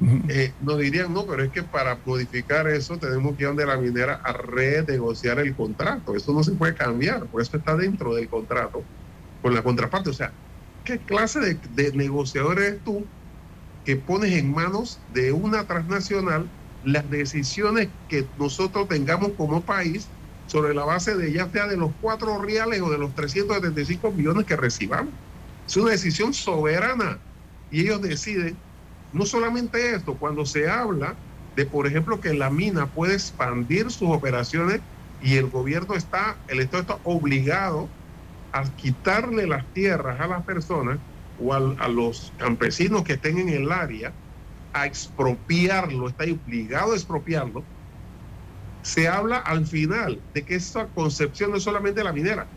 eh, 0.00 0.56
nos 0.60 0.78
dirían, 0.78 1.12
no, 1.12 1.26
pero 1.26 1.42
es 1.44 1.50
que 1.50 1.62
para 1.62 2.00
modificar 2.04 2.68
eso 2.68 2.98
tenemos 2.98 3.36
que 3.36 3.44
ir 3.44 3.48
donde 3.48 3.66
la 3.66 3.78
minera 3.78 4.14
a 4.24 4.32
renegociar 4.34 5.38
el 5.38 5.54
contrato. 5.56 6.14
Eso 6.16 6.32
no 6.32 6.42
se 6.44 6.52
puede 6.52 6.74
cambiar, 6.74 7.28
por 7.28 7.42
eso 7.42 7.56
está 7.56 7.76
dentro 7.76 8.14
del 8.14 8.28
contrato 8.28 8.88
con 9.40 9.54
la 9.54 9.62
contraparte. 9.62 10.10
O 10.10 10.12
sea, 10.12 10.36
¿qué 10.84 11.04
clase 11.04 11.40
de, 11.40 11.54
de 11.70 11.92
negociador 11.92 12.58
eres 12.60 12.82
tú 12.82 13.10
que 13.84 13.96
pones 13.96 14.32
en 14.34 14.52
manos 14.52 15.04
de 15.08 15.32
una 15.32 15.66
transnacional 15.66 16.52
las 16.82 17.08
decisiones 17.10 17.94
que 18.08 18.30
nosotros 18.36 18.88
tengamos 18.88 19.32
como 19.36 19.64
país 19.64 20.14
sobre 20.46 20.74
la 20.74 20.84
base 20.84 21.16
de 21.16 21.32
ya 21.32 21.50
sea 21.50 21.66
de 21.66 21.76
los 21.76 21.96
cuatro 22.00 22.40
reales 22.42 22.80
o 22.82 22.90
de 22.90 22.98
los 22.98 23.14
375 23.14 24.12
millones 24.12 24.46
que 24.46 24.56
recibamos? 24.56 25.14
Es 25.66 25.76
una 25.76 25.92
decisión 25.92 26.34
soberana 26.34 27.24
y 27.70 27.82
ellos 27.82 28.02
deciden 28.02 28.64
no 29.12 29.26
solamente 29.26 29.94
esto, 29.94 30.18
cuando 30.18 30.44
se 30.44 30.68
habla 30.68 31.16
de, 31.54 31.66
por 31.66 31.86
ejemplo, 31.86 32.20
que 32.20 32.34
la 32.34 32.50
mina 32.50 32.86
puede 32.92 33.14
expandir 33.14 33.90
sus 33.90 34.10
operaciones 34.10 34.82
y 35.18 35.36
el 35.36 35.48
gobierno 35.48 35.94
está, 35.94 36.38
el 36.48 36.60
Estado 36.60 36.82
está 36.82 37.00
obligado 37.02 37.88
a 38.52 38.64
quitarle 38.74 39.46
las 39.46 39.70
tierras 39.72 40.20
a 40.20 40.26
las 40.26 40.44
personas 40.44 40.98
o 41.38 41.52
a, 41.52 41.88
los 41.88 42.32
campesinos 42.38 43.02
que 43.04 43.14
estén 43.14 43.38
en 43.38 43.48
el 43.50 43.70
área, 43.70 44.14
a 44.72 44.86
expropiarlo, 44.86 46.08
está 46.08 46.24
obligado 46.24 46.92
a 46.92 46.96
expropiarlo, 46.96 47.64
se 48.82 49.08
habla 49.08 49.38
al 49.38 49.66
final 49.66 50.22
de 50.32 50.44
que 50.44 50.54
esa 50.54 50.88
concepción 50.88 51.50
no 51.50 51.56
es 51.56 51.64
solamente 51.64 52.04
la 52.04 52.12
minera, 52.12 52.48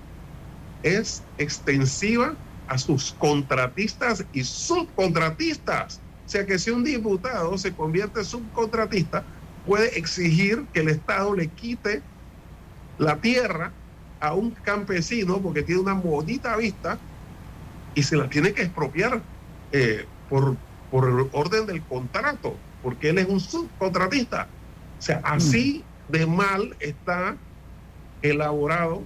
es 0.83 1.23
extensiva 1.37 2.35
a 2.67 2.77
sus 2.77 3.13
contratistas 3.13 4.25
y 4.31 4.43
subcontratistas. 4.43 6.01
O 6.29 6.31
sea 6.31 6.45
que 6.45 6.59
si 6.59 6.69
un 6.69 6.83
diputado 6.83 7.57
se 7.57 7.73
convierte 7.73 8.19
en 8.19 8.25
subcontratista, 8.27 9.25
puede 9.65 9.97
exigir 9.97 10.63
que 10.71 10.81
el 10.81 10.89
Estado 10.89 11.33
le 11.33 11.47
quite 11.47 12.03
la 12.99 13.19
tierra 13.19 13.73
a 14.19 14.35
un 14.35 14.51
campesino 14.51 15.41
porque 15.41 15.63
tiene 15.63 15.81
una 15.81 15.95
bonita 15.95 16.55
vista 16.55 16.99
y 17.95 18.03
se 18.03 18.15
la 18.15 18.29
tiene 18.29 18.53
que 18.53 18.61
expropiar 18.61 19.23
eh, 19.71 20.05
por, 20.29 20.55
por 20.91 21.31
orden 21.31 21.65
del 21.65 21.81
contrato, 21.81 22.53
porque 22.83 23.09
él 23.09 23.17
es 23.17 23.27
un 23.27 23.39
subcontratista. 23.39 24.47
O 24.99 25.01
sea, 25.01 25.21
así 25.23 25.83
de 26.09 26.27
mal 26.27 26.75
está 26.79 27.35
elaborado 28.21 29.01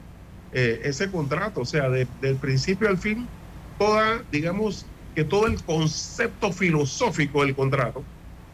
eh, 0.51 0.81
ese 0.83 1.09
contrato. 1.09 1.61
O 1.61 1.65
sea, 1.65 1.87
del 1.87 2.35
principio 2.41 2.89
al 2.89 2.97
fin, 2.97 3.29
toda, 3.77 4.21
digamos, 4.29 4.85
que 5.13 5.23
todo 5.23 5.47
el 5.47 5.61
concepto 5.63 6.51
filosófico 6.51 7.43
del 7.43 7.55
contrato 7.55 8.03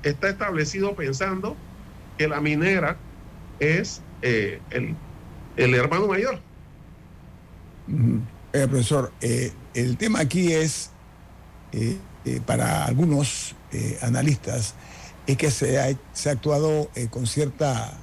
está 0.03 0.29
establecido 0.29 0.95
pensando 0.95 1.55
que 2.17 2.27
la 2.27 2.41
minera 2.41 2.97
es 3.59 4.01
eh, 4.21 4.59
el, 4.71 4.95
el, 5.55 5.73
hermano 5.73 6.07
mayor. 6.07 6.39
Eh, 8.53 8.67
profesor, 8.67 9.11
eh, 9.21 9.53
el 9.73 9.97
tema 9.97 10.19
aquí 10.19 10.53
es, 10.53 10.91
para 12.45 12.85
algunos 12.85 13.55
analistas, 14.01 14.75
es 15.27 15.37
que 15.37 15.51
se 15.51 15.79
ha, 15.79 15.95
se 16.13 16.29
ha 16.29 16.33
actuado 16.33 16.89
con 17.09 17.27
cierta 17.27 17.97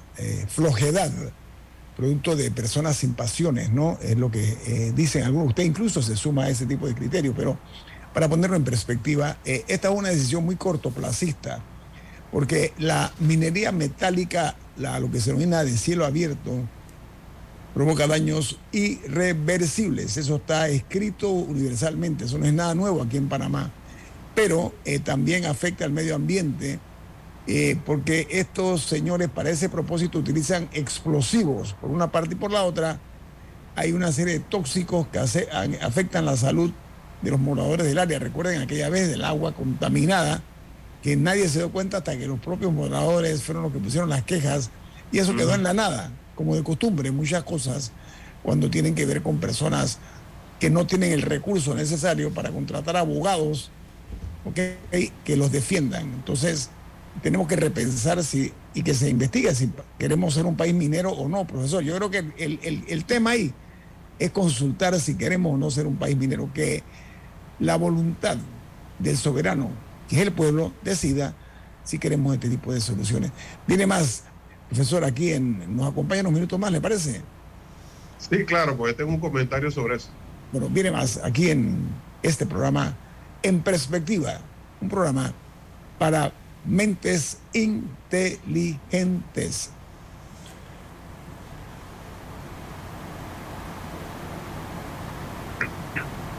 flojedad, 0.47 1.11
producto 1.95 2.35
de 2.35 2.49
personas 2.51 2.97
sin 2.97 3.13
pasiones, 3.13 3.71
¿no? 3.71 3.99
Es 4.01 4.17
lo 4.17 4.31
que 4.31 4.93
dicen 4.95 5.23
algunos. 5.23 5.49
Usted 5.49 5.63
incluso 5.63 6.01
se 6.01 6.15
suma 6.15 6.45
a 6.45 6.49
ese 6.49 6.65
tipo 6.65 6.87
de 6.87 6.95
criterio, 6.95 7.33
pero 7.35 7.57
para 8.17 8.29
ponerlo 8.29 8.55
en 8.55 8.63
perspectiva, 8.63 9.37
eh, 9.45 9.63
esta 9.67 9.89
es 9.89 9.95
una 9.95 10.09
decisión 10.09 10.43
muy 10.43 10.55
cortoplacista, 10.55 11.61
porque 12.31 12.73
la 12.79 13.13
minería 13.19 13.71
metálica, 13.71 14.55
lo 14.75 15.11
que 15.11 15.19
se 15.21 15.29
denomina 15.29 15.63
de 15.63 15.77
cielo 15.77 16.03
abierto, 16.03 16.51
provoca 17.75 18.07
daños 18.07 18.57
irreversibles. 18.71 20.17
Eso 20.17 20.37
está 20.37 20.67
escrito 20.67 21.29
universalmente, 21.29 22.25
eso 22.25 22.39
no 22.39 22.47
es 22.47 22.53
nada 22.53 22.73
nuevo 22.73 23.03
aquí 23.03 23.17
en 23.17 23.29
Panamá, 23.29 23.69
pero 24.33 24.73
eh, 24.83 24.97
también 24.97 25.45
afecta 25.45 25.85
al 25.85 25.91
medio 25.91 26.15
ambiente. 26.15 26.79
Eh, 27.45 27.77
porque 27.85 28.27
estos 28.31 28.81
señores 28.81 29.29
para 29.29 29.51
ese 29.51 29.69
propósito 29.69 30.17
utilizan 30.17 30.69
explosivos 30.73 31.75
por 31.79 31.91
una 31.91 32.11
parte 32.11 32.33
y 32.33 32.37
por 32.37 32.51
la 32.51 32.63
otra 32.63 32.99
hay 33.75 33.91
una 33.91 34.11
serie 34.11 34.33
de 34.33 34.39
tóxicos 34.39 35.05
que 35.09 35.19
afectan 35.19 36.25
la 36.25 36.35
salud 36.35 36.73
de 37.21 37.31
los 37.31 37.39
moradores 37.39 37.85
del 37.85 37.97
área. 37.99 38.19
Recuerden 38.19 38.61
aquella 38.61 38.89
vez 38.89 39.09
del 39.09 39.23
agua 39.23 39.53
contaminada, 39.53 40.41
que 41.01 41.15
nadie 41.15 41.47
se 41.49 41.59
dio 41.59 41.71
cuenta 41.71 41.97
hasta 41.97 42.17
que 42.17 42.27
los 42.27 42.39
propios 42.39 42.73
moradores 42.73 43.43
fueron 43.43 43.63
los 43.63 43.71
que 43.71 43.79
pusieron 43.79 44.09
las 44.09 44.23
quejas 44.23 44.71
y 45.11 45.19
eso 45.19 45.35
quedó 45.35 45.53
en 45.53 45.63
la 45.63 45.73
nada, 45.73 46.11
como 46.35 46.55
de 46.55 46.63
costumbre, 46.63 47.11
muchas 47.11 47.43
cosas 47.43 47.91
cuando 48.43 48.69
tienen 48.69 48.95
que 48.95 49.05
ver 49.05 49.21
con 49.21 49.39
personas 49.39 49.99
que 50.59 50.69
no 50.69 50.85
tienen 50.85 51.11
el 51.11 51.21
recurso 51.21 51.75
necesario 51.75 52.33
para 52.33 52.51
contratar 52.51 52.97
abogados 52.97 53.71
que 54.53 55.35
los 55.35 55.51
defiendan. 55.51 56.03
Entonces, 56.13 56.69
tenemos 57.21 57.47
que 57.47 57.55
repensar 57.55 58.23
si, 58.23 58.53
y 58.73 58.83
que 58.83 58.93
se 58.93 59.09
investigue 59.09 59.53
si 59.55 59.71
queremos 59.97 60.33
ser 60.33 60.45
un 60.45 60.55
país 60.55 60.73
minero 60.73 61.11
o 61.11 61.27
no, 61.27 61.45
profesor. 61.45 61.83
Yo 61.83 61.95
creo 61.95 62.09
que 62.09 62.19
el, 62.37 62.59
el, 62.63 62.83
el 62.87 63.05
tema 63.05 63.31
ahí 63.31 63.53
es 64.19 64.31
consultar 64.31 64.99
si 64.99 65.15
queremos 65.15 65.53
o 65.53 65.57
no 65.57 65.69
ser 65.71 65.87
un 65.87 65.97
país 65.97 66.17
minero, 66.17 66.51
que 66.53 66.83
la 67.59 67.75
voluntad 67.75 68.37
del 68.99 69.17
soberano, 69.17 69.69
que 70.07 70.17
es 70.17 70.21
el 70.21 70.31
pueblo, 70.31 70.71
decida 70.83 71.33
si 71.83 71.99
queremos 71.99 72.33
este 72.33 72.49
tipo 72.49 72.73
de 72.73 72.81
soluciones. 72.81 73.31
Viene 73.65 73.87
más, 73.87 74.23
profesor, 74.67 75.03
aquí 75.03 75.33
en, 75.33 75.75
nos 75.75 75.91
acompaña 75.91 76.21
unos 76.21 76.33
minutos 76.33 76.59
más, 76.59 76.71
¿le 76.71 76.81
parece? 76.81 77.21
Sí, 78.17 78.45
claro, 78.45 78.75
porque 78.75 78.93
tengo 78.93 79.11
un 79.11 79.19
comentario 79.19 79.71
sobre 79.71 79.97
eso. 79.97 80.09
Bueno, 80.51 80.69
viene 80.69 80.91
más 80.91 81.17
aquí 81.23 81.49
en 81.49 81.77
este 82.23 82.45
programa 82.45 82.95
En 83.43 83.61
Perspectiva, 83.61 84.39
un 84.81 84.89
programa 84.89 85.31
para 85.97 86.33
mentes 86.65 87.37
inteligentes. 87.53 89.71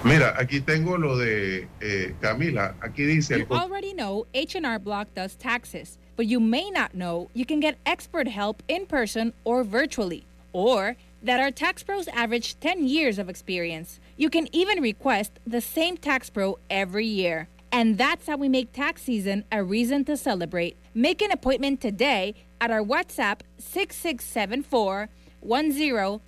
Mira, 0.09 0.35
aquí 0.39 0.65
tengo 0.65 0.97
lo 0.97 1.19
de 1.19 1.69
eh, 1.81 2.15
Camila. 2.21 2.75
Aquí 2.81 3.07
dice. 3.07 3.39
You 3.39 3.47
already 3.51 3.93
know 3.93 4.27
H&R 4.35 4.79
Block 4.79 5.13
does 5.15 5.35
taxes. 5.37 5.99
but 6.19 6.27
you 6.27 6.41
may 6.41 6.69
not 6.69 6.95
know 6.97 7.31
you 7.33 7.47
can 7.47 7.61
get 7.61 7.79
expert 7.87 8.27
help 8.27 8.61
in 8.67 8.85
person 8.87 9.33
or 9.45 9.63
virtually, 9.63 10.27
or 10.53 10.97
that 11.23 11.39
our 11.39 11.53
tax 11.53 11.85
pros 11.85 12.09
average 12.09 12.59
10 12.59 12.89
years 12.89 13.21
of 13.21 13.29
experience. 13.29 14.01
You 14.17 14.29
can 14.29 14.49
even 14.53 14.83
request 14.83 15.39
the 15.47 15.61
same 15.61 15.97
tax 15.97 16.29
pro 16.29 16.59
every 16.69 17.07
year. 17.07 17.47
And 17.71 17.99
that's 17.99 18.27
how 18.27 18.37
we 18.37 18.49
make 18.49 18.73
tax 18.73 19.03
season 19.03 19.45
a 19.53 19.63
reason 19.63 20.05
to 20.07 20.17
celebrate. 20.17 20.77
Make 20.93 21.23
an 21.23 21.31
appointment 21.31 21.81
today 21.81 22.35
at 22.61 22.73
our 22.73 22.83
WhatsApp 22.83 23.43
6674 23.59 25.09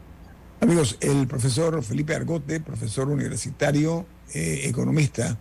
Amigos, 0.59 0.97
el 1.01 1.27
profesor 1.27 1.83
Felipe 1.83 2.13
Argote, 2.13 2.59
profesor 2.59 3.09
universitario, 3.09 4.05
eh, 4.33 4.61
economista, 4.65 5.39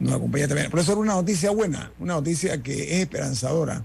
nos 0.00 0.14
acompaña 0.14 0.48
también. 0.48 0.70
Profesor, 0.70 0.98
una 0.98 1.14
noticia 1.14 1.50
buena, 1.50 1.92
una 1.98 2.14
noticia 2.14 2.62
que 2.62 2.96
es 2.96 3.02
esperanzadora, 3.02 3.84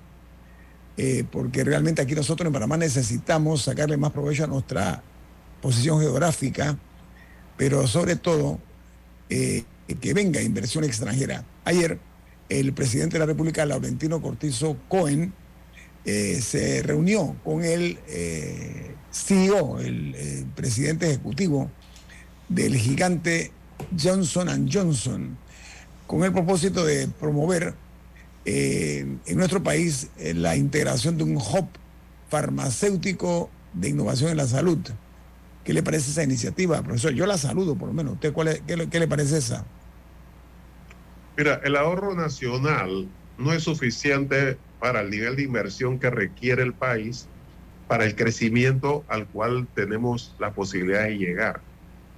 eh, 0.97 1.23
porque 1.31 1.63
realmente 1.63 2.01
aquí 2.01 2.15
nosotros 2.15 2.47
en 2.47 2.53
Panamá 2.53 2.77
necesitamos 2.77 3.61
sacarle 3.61 3.97
más 3.97 4.11
provecho 4.11 4.45
a 4.45 4.47
nuestra 4.47 5.03
posición 5.61 6.01
geográfica, 6.01 6.77
pero 7.57 7.87
sobre 7.87 8.15
todo 8.15 8.59
eh, 9.29 9.63
que 10.01 10.13
venga 10.13 10.41
inversión 10.41 10.83
extranjera. 10.83 11.45
Ayer, 11.63 11.99
el 12.59 12.73
presidente 12.73 13.13
de 13.13 13.19
la 13.19 13.25
República, 13.25 13.65
Laurentino 13.65 14.21
Cortizo 14.21 14.77
Cohen, 14.87 15.33
eh, 16.05 16.39
se 16.41 16.81
reunió 16.83 17.35
con 17.43 17.63
el 17.63 17.97
CEO, 19.11 19.79
el 19.79 20.45
presidente 20.55 21.07
ejecutivo 21.07 21.69
del 22.49 22.75
gigante 22.75 23.51
Johnson 23.97 24.69
Johnson 24.71 25.37
con 26.11 26.25
el 26.25 26.33
propósito 26.33 26.85
de 26.85 27.07
promover 27.07 27.73
eh, 28.43 29.05
en 29.25 29.37
nuestro 29.37 29.63
país 29.63 30.09
eh, 30.17 30.33
la 30.33 30.57
integración 30.57 31.17
de 31.17 31.23
un 31.23 31.37
hub 31.37 31.67
farmacéutico 32.29 33.49
de 33.73 33.89
innovación 33.89 34.31
en 34.31 34.37
la 34.37 34.45
salud. 34.45 34.79
¿Qué 35.63 35.73
le 35.73 35.83
parece 35.83 36.11
esa 36.11 36.23
iniciativa, 36.23 36.81
profesor? 36.81 37.13
Yo 37.13 37.25
la 37.25 37.37
saludo, 37.37 37.75
por 37.75 37.87
lo 37.87 37.93
menos. 37.93 38.15
¿Usted 38.15 38.33
cuál 38.33 38.61
qué, 38.65 38.99
le 38.99 39.07
parece 39.07 39.37
esa? 39.37 39.63
Mira, 41.37 41.61
el 41.63 41.75
ahorro 41.75 42.13
nacional 42.13 43.07
no 43.37 43.53
es 43.53 43.63
suficiente 43.63 44.57
para 44.79 45.01
el 45.01 45.09
nivel 45.09 45.35
de 45.35 45.43
inversión 45.43 45.99
que 45.99 46.09
requiere 46.09 46.63
el 46.63 46.73
país 46.73 47.27
para 47.87 48.05
el 48.05 48.15
crecimiento 48.15 49.03
al 49.09 49.27
cual 49.27 49.67
tenemos 49.75 50.35
la 50.39 50.53
posibilidad 50.53 51.03
de 51.03 51.17
llegar. 51.17 51.61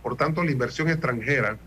Por 0.01 0.15
tanto, 0.17 0.43
la 0.43 0.51
inversión 0.51 0.89
extranjera 0.89 1.57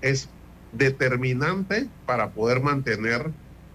es 0.00 0.28
determinante 0.72 1.88
para 2.06 2.30
poder 2.30 2.60
mantener 2.60 3.30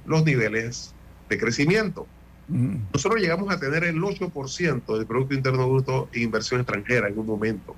los 0.05 0.23
niveles 0.23 0.93
de 1.29 1.37
crecimiento. 1.37 2.07
Nosotros 2.47 3.21
llegamos 3.21 3.53
a 3.53 3.59
tener 3.59 3.83
el 3.83 4.01
8% 4.01 4.97
del 4.97 5.05
Producto 5.05 5.33
Interno 5.33 5.69
Bruto 5.69 6.07
en 6.13 6.23
inversión 6.23 6.61
extranjera 6.61 7.09
en 7.09 7.19
un 7.19 7.25
momento, 7.25 7.75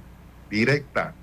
directa. 0.49 1.15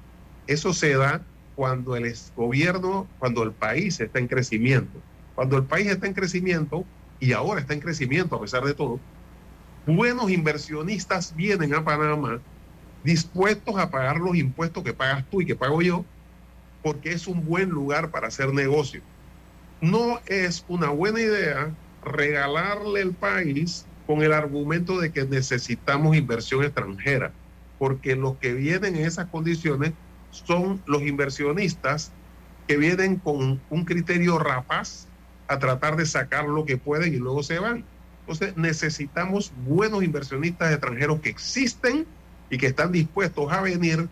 Eso 0.48 0.72
se 0.72 0.94
da 0.96 1.22
cuando 1.56 1.96
el 1.96 2.14
gobierno, 2.36 3.08
cuando 3.18 3.42
el 3.42 3.52
país 3.52 3.98
está 3.98 4.20
en 4.20 4.28
crecimiento. 4.28 5.00
Cuando 5.34 5.56
el 5.56 5.64
país 5.64 5.88
está 5.88 6.06
en 6.06 6.12
crecimiento, 6.12 6.84
y 7.18 7.32
ahora 7.32 7.60
está 7.60 7.72
en 7.72 7.80
crecimiento 7.80 8.36
a 8.36 8.40
pesar 8.42 8.62
de 8.62 8.74
todo, 8.74 9.00
buenos 9.86 10.30
inversionistas 10.30 11.34
vienen 11.34 11.74
a 11.74 11.82
Panamá 11.82 12.40
dispuestos 13.02 13.78
a 13.78 13.90
pagar 13.90 14.18
los 14.18 14.36
impuestos 14.36 14.84
que 14.84 14.92
pagas 14.92 15.24
tú 15.30 15.40
y 15.40 15.46
que 15.46 15.54
pago 15.54 15.80
yo, 15.80 16.04
porque 16.82 17.12
es 17.12 17.26
un 17.26 17.44
buen 17.46 17.70
lugar 17.70 18.10
para 18.10 18.28
hacer 18.28 18.52
negocio. 18.52 19.00
No 19.80 20.20
es 20.26 20.64
una 20.68 20.90
buena 20.90 21.20
idea 21.20 21.74
regalarle 22.02 23.00
el 23.00 23.14
país 23.14 23.86
con 24.06 24.22
el 24.22 24.32
argumento 24.32 25.00
de 25.00 25.12
que 25.12 25.24
necesitamos 25.24 26.16
inversión 26.16 26.64
extranjera, 26.64 27.32
porque 27.78 28.16
los 28.16 28.38
que 28.38 28.54
vienen 28.54 28.96
en 28.96 29.06
esas 29.06 29.28
condiciones 29.30 29.92
son 30.44 30.82
los 30.86 31.02
inversionistas 31.02 32.12
que 32.66 32.76
vienen 32.76 33.16
con 33.16 33.62
un 33.68 33.84
criterio 33.84 34.38
rapaz 34.38 35.08
a 35.48 35.58
tratar 35.58 35.96
de 35.96 36.06
sacar 36.06 36.46
lo 36.46 36.64
que 36.64 36.76
pueden 36.76 37.14
y 37.14 37.18
luego 37.18 37.42
se 37.42 37.58
van. 37.58 37.84
Entonces 38.20 38.56
necesitamos 38.56 39.52
buenos 39.64 40.02
inversionistas 40.02 40.72
extranjeros 40.72 41.20
que 41.20 41.28
existen 41.28 42.06
y 42.50 42.58
que 42.58 42.66
están 42.66 42.92
dispuestos 42.92 43.52
a 43.52 43.60
venir 43.60 44.08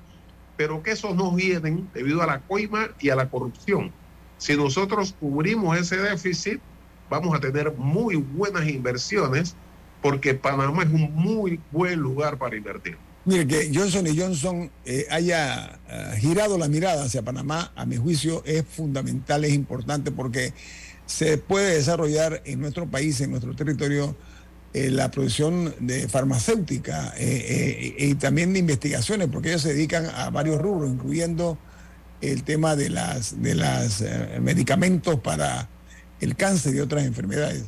pero 0.57 0.83
que 0.83 0.93
esos 0.93 1.15
no 1.17 1.33
vienen 1.33 1.91
debido 1.93 2.23
a 2.23 2.27
la 2.27 2.41
coima 2.41 2.89
y 3.01 3.11
a 3.11 3.17
la 3.17 3.29
corrupción. 3.29 3.93
Si 4.37 4.57
nosotros 4.57 5.15
cubrimos 5.19 5.77
ese 5.77 5.97
déficit, 5.97 6.61
vamos 7.09 7.35
a 7.35 7.41
tener 7.41 7.75
muy 7.77 8.17
buenas 8.17 8.69
inversiones 8.69 9.57
porque 10.01 10.35
Panamá 10.35 10.83
es 10.83 10.91
un 10.91 11.13
muy 11.15 11.61
buen 11.71 11.99
lugar 11.99 12.39
para 12.39 12.57
invertir. 12.57 12.99
Mire, 13.27 13.47
que 13.47 13.71
Johnson 13.75 14.07
Johnson 14.17 14.71
eh, 14.85 15.07
haya 15.11 15.81
uh, 15.89 16.17
girado 16.17 16.59
la 16.59 16.69
mirada 16.69 17.05
hacia 17.05 17.23
Panamá, 17.23 17.73
a 17.75 17.87
mi 17.87 17.97
juicio, 17.97 18.43
es 18.45 18.65
fundamental, 18.67 19.45
es 19.45 19.55
importante 19.55 20.11
porque 20.11 20.53
se 21.07 21.39
puede 21.39 21.75
desarrollar 21.75 22.43
en 22.45 22.61
nuestro 22.61 22.87
país, 22.87 23.21
en 23.21 23.31
nuestro 23.31 23.55
territorio, 23.55 24.17
eh, 24.75 24.91
la 24.91 25.09
producción 25.09 25.73
de 25.79 26.09
farmacéutica 26.09 27.15
eh, 27.17 27.95
eh, 27.97 28.07
y 28.07 28.15
también 28.17 28.53
de 28.53 28.59
investigaciones, 28.59 29.29
porque 29.29 29.51
ellos 29.51 29.63
se 29.63 29.73
dedican 29.73 30.07
a 30.07 30.31
varios 30.31 30.61
rubros, 30.61 30.91
incluyendo 30.91 31.57
el 32.21 32.43
tema 32.43 32.75
de 32.75 32.91
las 32.91 33.41
de 33.41 33.55
los 33.55 34.03
medicamentos 34.41 35.21
para 35.21 35.69
el 36.21 36.35
cáncer 36.35 36.75
y 36.75 36.81
otras 36.81 37.05
enfermedades. 37.05 37.67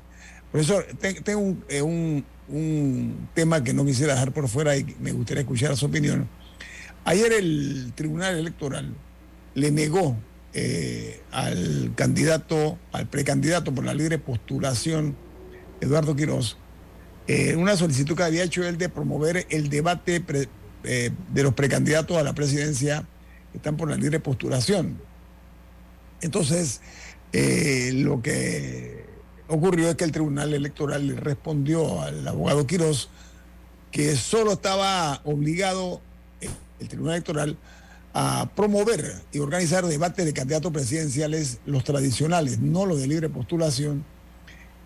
Profesor, 0.51 0.85
tengo 1.23 1.57
un, 1.85 2.25
tema 3.35 3.65
que 3.65 3.73
no 3.73 3.85
quisiera 3.85 4.15
dejar 4.15 4.33
por 4.33 4.49
fuera 4.49 4.77
y 4.77 4.97
me 5.01 5.13
gustaría 5.13 5.43
escuchar 5.43 5.77
su 5.77 5.87
opinión. 5.87 6.29
Ayer 7.05 7.33
el 7.33 7.93
Tribunal 7.95 8.39
Electoral 8.39 8.95
le 9.55 9.71
negó 9.71 10.17
al 11.33 11.93
candidato, 11.95 12.79
al 12.93 13.09
precandidato 13.09 13.75
por 13.75 13.85
la 13.85 13.95
libre 13.95 14.19
postulación, 14.19 15.17
Eduardo 15.81 16.17
Quiroz, 16.17 16.57
eh, 17.29 17.57
una 17.57 17.77
solicitud 17.77 18.17
que 18.17 18.23
había 18.23 18.45
hecho 18.45 18.67
él 18.67 18.79
de 18.79 18.89
promover 18.89 19.47
el 19.51 19.69
debate 19.69 20.25
eh, 20.85 21.11
de 21.33 21.43
los 21.43 21.55
precandidatos 21.55 22.17
a 22.17 22.23
la 22.23 22.35
presidencia 22.35 23.05
que 23.51 23.59
están 23.59 23.77
por 23.77 23.91
la 23.91 23.97
libre 23.97 24.21
postulación. 24.21 25.01
Entonces, 26.21 26.81
eh, 27.33 27.91
lo 27.95 28.23
que 28.23 28.96
ocurrió 29.49 29.89
es 29.89 29.97
que 29.97 30.05
el 30.05 30.13
Tribunal 30.13 30.55
Electoral 30.55 31.07
le 31.07 31.15
respondió 31.15 32.03
al 32.03 32.27
abogado 32.27 32.67
Quirós 32.67 33.09
que 33.91 34.17
solo 34.17 34.53
estaba 34.53 35.21
obligado 35.25 36.01
eh, 36.41 36.49
el 36.81 36.89
Tribunal 36.89 37.15
Electoral 37.15 37.57
a 38.13 38.51
promover 38.55 39.23
y 39.33 39.39
organizar 39.39 39.87
debates 39.87 40.25
de 40.25 40.33
candidatos 40.33 40.73
presidenciales, 40.73 41.61
los 41.67 41.85
tradicionales, 41.85 42.59
no 42.59 42.87
los 42.87 43.01
de 43.01 43.07
libre 43.07 43.29
postulación. 43.29 44.05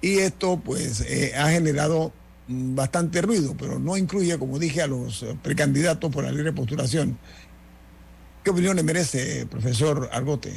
Y 0.03 0.19
esto 0.19 0.61
pues 0.65 1.01
eh, 1.03 1.33
ha 1.37 1.49
generado 1.51 2.13
mm, 2.49 2.75
bastante 2.75 3.23
ruido, 3.23 3.55
pero 3.59 3.79
no 3.79 3.97
incluye, 3.97 4.39
como 4.39 4.59
dije, 4.59 4.83
a 4.83 4.87
los 4.87 5.25
precandidatos 5.43 6.13
por 6.13 6.25
la 6.25 6.33
libre 6.33 6.53
postulación. 6.53 7.19
¿Qué 8.43 8.51
opinión 8.51 8.77
le 8.77 8.83
merece, 8.83 9.47
profesor 9.47 10.09
Argote? 10.13 10.53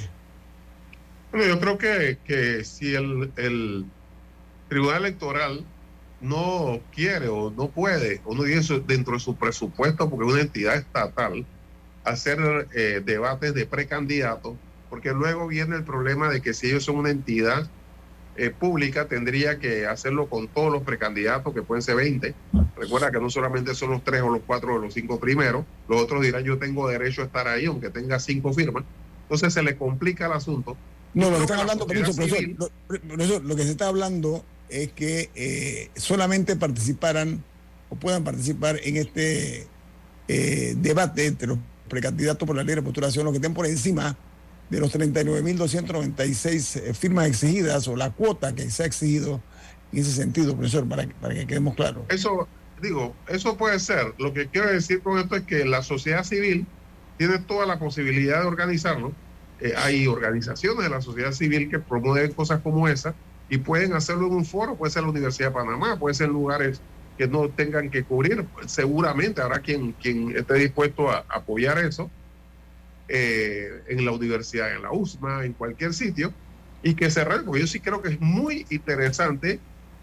Bueno, 1.34 1.48
yo 1.48 1.60
creo 1.60 1.78
que, 1.80 2.20
que 2.24 2.64
si 2.64 2.94
el, 2.94 3.34
el, 3.38 3.86
Tribunal 4.68 5.04
Electoral 5.04 5.66
no 6.22 6.80
quiere 6.94 7.28
o 7.28 7.50
no 7.50 7.70
puede, 7.70 8.22
o 8.24 8.36
no 8.36 8.44
tiene 8.44 8.62
dentro 8.86 9.14
de 9.14 9.20
su 9.20 9.36
presupuesto, 9.36 10.08
porque 10.12 10.28
es 10.28 10.34
una 10.34 10.42
entidad 10.44 10.76
estatal, 10.76 11.44
hacer 12.04 12.68
eh, 12.76 13.02
debates 13.04 13.56
de 13.56 13.66
precandidatos, 13.66 14.54
porque 14.92 15.12
luego 15.12 15.48
viene 15.48 15.76
el 15.76 15.84
problema 15.84 16.30
de 16.30 16.40
que 16.40 16.54
si 16.54 16.68
ellos 16.68 16.84
son 16.84 16.98
una 16.98 17.10
entidad 17.10 17.68
eh, 18.36 18.52
pública, 18.52 19.08
tendría 19.08 19.58
que 19.58 19.88
hacerlo 19.88 20.28
con 20.30 20.48
todos 20.48 20.72
los 20.72 20.84
precandidatos, 20.84 21.52
que 21.52 21.64
pueden 21.64 21.82
ser 21.82 21.96
20. 21.96 22.36
Recuerda 22.78 23.10
que 23.10 23.20
no 23.20 23.32
solamente 23.32 23.74
son 23.74 23.90
los 23.90 24.04
tres 24.04 24.22
o 24.22 24.30
los 24.30 24.44
cuatro 24.46 24.76
o 24.76 24.78
los 24.78 24.94
cinco 24.94 25.20
primeros, 25.20 25.66
los 25.88 26.00
otros 26.00 26.22
dirán 26.22 26.44
yo 26.44 26.60
tengo 26.60 26.88
derecho 26.88 27.24
a 27.24 27.26
estar 27.26 27.48
ahí, 27.48 27.66
aunque 27.66 27.90
tenga 27.90 28.20
cinco 28.20 28.54
firmas. 28.54 28.84
Entonces 29.24 29.52
se 29.52 29.64
le 29.64 29.76
complica 29.76 30.28
el 30.28 30.34
asunto 30.34 30.78
no, 31.14 31.30
lo 31.30 31.38
que 31.38 31.44
están 31.44 31.60
hablando, 31.60 31.86
lo, 33.44 33.56
que 33.56 33.64
se 33.64 33.72
está 33.72 33.88
hablando 33.88 34.44
es 34.70 34.92
que 34.94 35.30
eh, 35.36 35.90
solamente 35.96 36.56
participaran 36.56 37.44
o 37.90 37.96
puedan 37.96 38.24
participar 38.24 38.80
en 38.84 38.98
este 38.98 39.68
eh, 40.28 40.74
debate 40.78 41.28
entre 41.28 41.48
los 41.48 41.60
precandidatos 41.88 42.48
por 42.48 42.56
la 42.56 42.64
ley 42.64 42.76
de 42.76 42.82
postulación, 42.82 43.26
los 43.26 43.34
que 43.34 43.38
estén 43.38 43.54
por 43.54 43.68
encima 43.68 44.18
de 44.70 44.80
los 44.80 44.96
39.296 44.96 46.82
eh, 46.82 46.94
firmas 46.96 47.28
exigidas 47.28 47.88
o 47.88 47.96
la 47.96 48.10
cuota 48.10 48.56
que 48.56 48.70
se 48.72 48.84
ha 48.84 48.86
exigido 48.88 49.42
en 49.92 50.00
ese 50.00 50.12
sentido, 50.12 50.56
profesor, 50.56 50.88
para, 50.90 51.08
para 51.22 51.36
que 51.36 51.46
quedemos 51.46 51.76
claros. 51.76 52.06
Eso, 52.10 52.48
digo, 52.82 53.14
eso 53.28 53.56
puede 53.56 53.80
ser. 53.80 54.16
Lo 54.18 54.34
que 54.34 54.48
quiero 54.48 54.72
decir 54.72 55.02
con 55.02 55.20
esto 55.20 55.36
es 55.36 55.44
que 55.44 55.66
la 55.66 55.84
sociedad 55.84 56.24
civil 56.24 56.66
tiene 57.18 57.38
toda 57.38 57.68
la 57.68 57.78
posibilidad 57.78 58.42
de 58.42 58.48
organizarlo 58.48 59.14
eh, 59.64 59.74
hay 59.78 60.08
organizaciones 60.08 60.84
de 60.84 60.90
la 60.90 61.00
sociedad 61.00 61.32
civil 61.32 61.70
que 61.70 61.80
promueven 61.80 62.34
cosas 62.34 62.60
como 62.60 62.90
esa 62.90 63.16
y 63.48 63.60
pueden 63.60 63.94
hacerlo 63.94 64.28
en 64.28 64.34
un 64.34 64.46
foro, 64.46 64.76
puede 64.76 64.92
ser 64.92 65.04
la 65.04 65.10
Universidad 65.10 65.48
de 65.50 65.54
Panamá, 65.54 65.98
puede 65.98 66.16
ser 66.16 66.28
lugares 66.28 66.82
que 67.18 67.30
no 67.30 67.48
tengan 67.48 67.90
que 67.90 68.04
cubrir, 68.04 68.46
seguramente 68.66 69.42
habrá 69.42 69.60
quien, 69.60 69.94
quien 69.94 70.36
esté 70.36 70.56
dispuesto 70.56 71.10
a 71.10 71.24
apoyar 71.30 71.78
eso 71.78 72.12
eh, 73.08 73.84
en 73.88 74.04
la 74.04 74.12
universidad, 74.12 74.76
en 74.76 74.82
la 74.82 74.92
USMA, 74.92 75.46
en 75.46 75.54
cualquier 75.54 75.94
sitio, 75.94 76.34
y 76.82 76.96
que 76.96 77.10
se 77.10 77.26
porque 77.26 77.62
yo 77.62 77.68
sí 77.68 77.80
creo 77.80 78.02
que 78.02 78.10
es 78.10 78.20
muy 78.20 78.66
interesante 78.70 79.62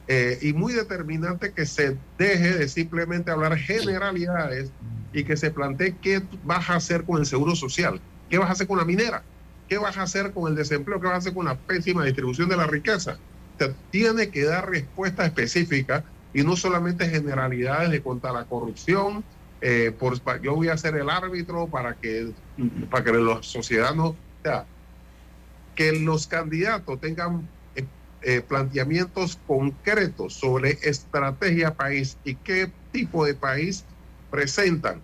eh, 0.08 0.38
y 0.40 0.54
muy 0.54 0.72
determinante 0.72 1.52
que 1.52 1.66
se 1.66 1.98
deje 2.16 2.54
de 2.54 2.66
simplemente 2.66 3.30
hablar 3.30 3.58
generalidades 3.58 4.72
y 5.12 5.24
que 5.24 5.36
se 5.36 5.50
plantee 5.50 5.96
qué 6.00 6.22
vas 6.44 6.70
a 6.70 6.76
hacer 6.76 7.04
con 7.04 7.18
el 7.18 7.26
seguro 7.26 7.54
social, 7.54 8.00
qué 8.30 8.38
vas 8.38 8.48
a 8.48 8.52
hacer 8.52 8.66
con 8.66 8.78
la 8.78 8.86
minera, 8.86 9.22
¿Qué 9.70 9.78
vas 9.78 9.96
a 9.98 10.02
hacer 10.02 10.32
con 10.32 10.50
el 10.50 10.56
desempleo? 10.56 11.00
¿Qué 11.00 11.06
vas 11.06 11.14
a 11.14 11.18
hacer 11.18 11.32
con 11.32 11.44
la 11.44 11.56
pésima 11.56 12.04
distribución 12.04 12.48
de 12.48 12.56
la 12.56 12.66
riqueza? 12.66 13.20
Te 13.56 13.72
tiene 13.90 14.28
que 14.28 14.42
dar 14.42 14.68
respuesta 14.68 15.24
específica 15.24 16.04
y 16.34 16.42
no 16.42 16.56
solamente 16.56 17.08
generalidades 17.08 17.92
de 17.92 18.02
contra 18.02 18.32
la 18.32 18.46
corrupción. 18.46 19.22
Eh, 19.60 19.92
por, 19.96 20.18
yo 20.42 20.56
voy 20.56 20.70
a 20.70 20.76
ser 20.76 20.96
el 20.96 21.08
árbitro 21.08 21.68
para 21.68 21.94
que, 21.94 22.32
para 22.90 23.04
que 23.04 23.12
los 23.12 23.52
ciudadanos, 23.52 24.10
o 24.10 24.16
sea, 24.42 24.66
que 25.76 25.92
los 26.00 26.26
candidatos 26.26 27.00
tengan 27.00 27.48
eh, 27.76 27.86
eh, 28.22 28.40
planteamientos 28.40 29.38
concretos 29.46 30.34
sobre 30.34 30.78
estrategia 30.82 31.76
país 31.76 32.18
y 32.24 32.34
qué 32.34 32.72
tipo 32.90 33.24
de 33.24 33.34
país 33.34 33.84
presentan. 34.32 35.00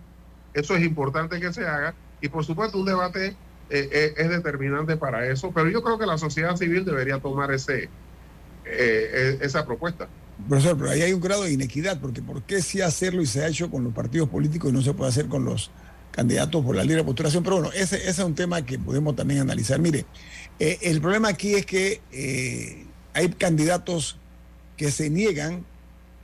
Eso 0.53 0.75
es 0.75 0.83
importante 0.83 1.39
que 1.39 1.53
se 1.53 1.65
haga 1.65 1.95
y 2.19 2.27
por 2.27 2.43
supuesto 2.43 2.77
un 2.77 2.85
debate 2.85 3.37
eh, 3.69 3.89
eh, 3.91 4.13
es 4.17 4.29
determinante 4.29 4.95
para 4.95 5.29
eso, 5.29 5.51
pero 5.53 5.69
yo 5.69 5.83
creo 5.83 5.99
que 5.99 6.05
la 6.05 6.17
sociedad 6.17 6.55
civil 6.55 6.85
debería 6.85 7.19
tomar 7.19 7.51
ese, 7.51 7.89
eh, 8.65 9.37
esa 9.41 9.65
propuesta. 9.65 10.07
Profesor, 10.47 10.77
pero 10.77 10.91
ahí 10.91 11.01
hay 11.01 11.13
un 11.13 11.19
grado 11.19 11.43
de 11.43 11.51
inequidad, 11.51 11.99
porque 11.99 12.21
¿por 12.21 12.43
qué 12.43 12.61
sí 12.61 12.81
hacerlo 12.81 13.21
y 13.21 13.25
se 13.25 13.43
ha 13.43 13.47
hecho 13.47 13.69
con 13.69 13.83
los 13.83 13.93
partidos 13.93 14.29
políticos 14.29 14.69
y 14.69 14.73
no 14.73 14.81
se 14.81 14.93
puede 14.93 15.09
hacer 15.09 15.27
con 15.27 15.43
los 15.43 15.71
candidatos 16.11 16.63
por 16.63 16.75
la 16.75 16.83
libre 16.83 17.03
postulación? 17.03 17.43
Pero 17.43 17.57
bueno, 17.57 17.71
ese 17.73 18.07
es 18.07 18.19
un 18.19 18.35
tema 18.35 18.65
que 18.65 18.79
podemos 18.79 19.15
también 19.15 19.41
analizar. 19.41 19.79
Mire, 19.79 20.05
el 20.59 21.01
problema 21.01 21.29
aquí 21.29 21.55
es 21.55 21.65
que 21.65 22.85
hay 23.13 23.29
candidatos 23.29 24.17
que 24.77 24.91
se 24.91 25.09
niegan 25.09 25.65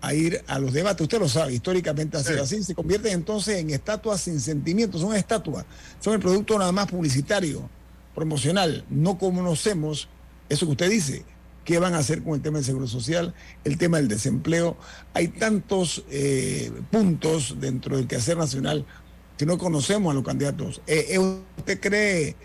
a 0.04 0.14
ir 0.14 0.44
a 0.48 0.60
los 0.60 0.74
debates. 0.74 1.02
Usted 1.02 1.18
lo 1.18 1.30
sabe, 1.30 1.54
históricamente 1.54 2.18
ha 2.18 2.24
sido 2.24 2.44
así. 2.44 2.62
Se 2.62 2.76
convierten 2.76 3.14
entonces 3.14 3.58
en 3.60 3.70
estatuas 3.70 4.20
sin 4.20 4.42
sentimientos. 4.42 5.00
Son 5.00 5.16
estatuas, 5.16 5.66
son 6.02 6.14
el 6.14 6.20
producto 6.20 6.60
nada 6.60 6.74
más 6.74 6.88
publicitario, 6.88 7.70
promocional. 8.14 8.84
No 8.90 9.18
conocemos 9.18 10.10
eso 10.50 10.66
que 10.66 10.72
usted 10.74 10.90
dice. 10.90 11.24
¿Qué 11.64 11.80
van 11.80 11.94
a 11.94 12.00
hacer 12.00 12.22
con 12.22 12.34
el 12.34 12.42
tema 12.42 12.58
del 12.58 12.66
seguro 12.66 12.86
social, 12.86 13.34
el 13.64 13.78
tema 13.78 13.96
del 13.96 14.10
desempleo? 14.10 14.76
Hay 15.14 15.30
tantos 15.30 16.04
eh, 16.12 16.70
puntos 16.92 17.56
dentro 17.62 17.96
del 17.96 18.06
quehacer 18.06 18.36
nacional 18.36 18.86
que 19.38 19.46
no 19.46 19.58
conocemos 19.58 20.12
a 20.12 20.16
los 20.16 20.26
candidatos. 20.26 20.82
Eh, 20.86 21.06
eh, 21.12 21.20
¿Usted 21.58 21.80
cree 21.80 22.36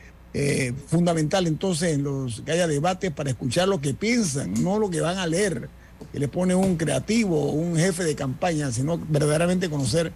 fundamental 0.87 1.49
entonces 1.49 1.95
en 1.95 2.05
los 2.05 2.43
que 2.43 2.53
haya 2.53 2.69
debates 2.69 3.11
para 3.11 3.31
escuchar 3.31 3.67
lo 3.67 3.81
que 3.81 3.95
piensan, 3.95 4.55
no 4.63 4.79
lo 4.79 4.89
que 4.89 5.01
van 5.01 5.19
a 5.19 5.27
leer? 5.27 5.69
Que 6.13 6.19
le 6.19 6.29
pone 6.29 6.55
un 6.55 6.77
creativo, 6.77 7.53
un 7.53 7.77
jefe 7.77 8.05
de 8.05 8.15
campaña, 8.17 8.71
sino 8.73 8.99
verdaderamente 8.99 9.69
conocer 9.69 10.13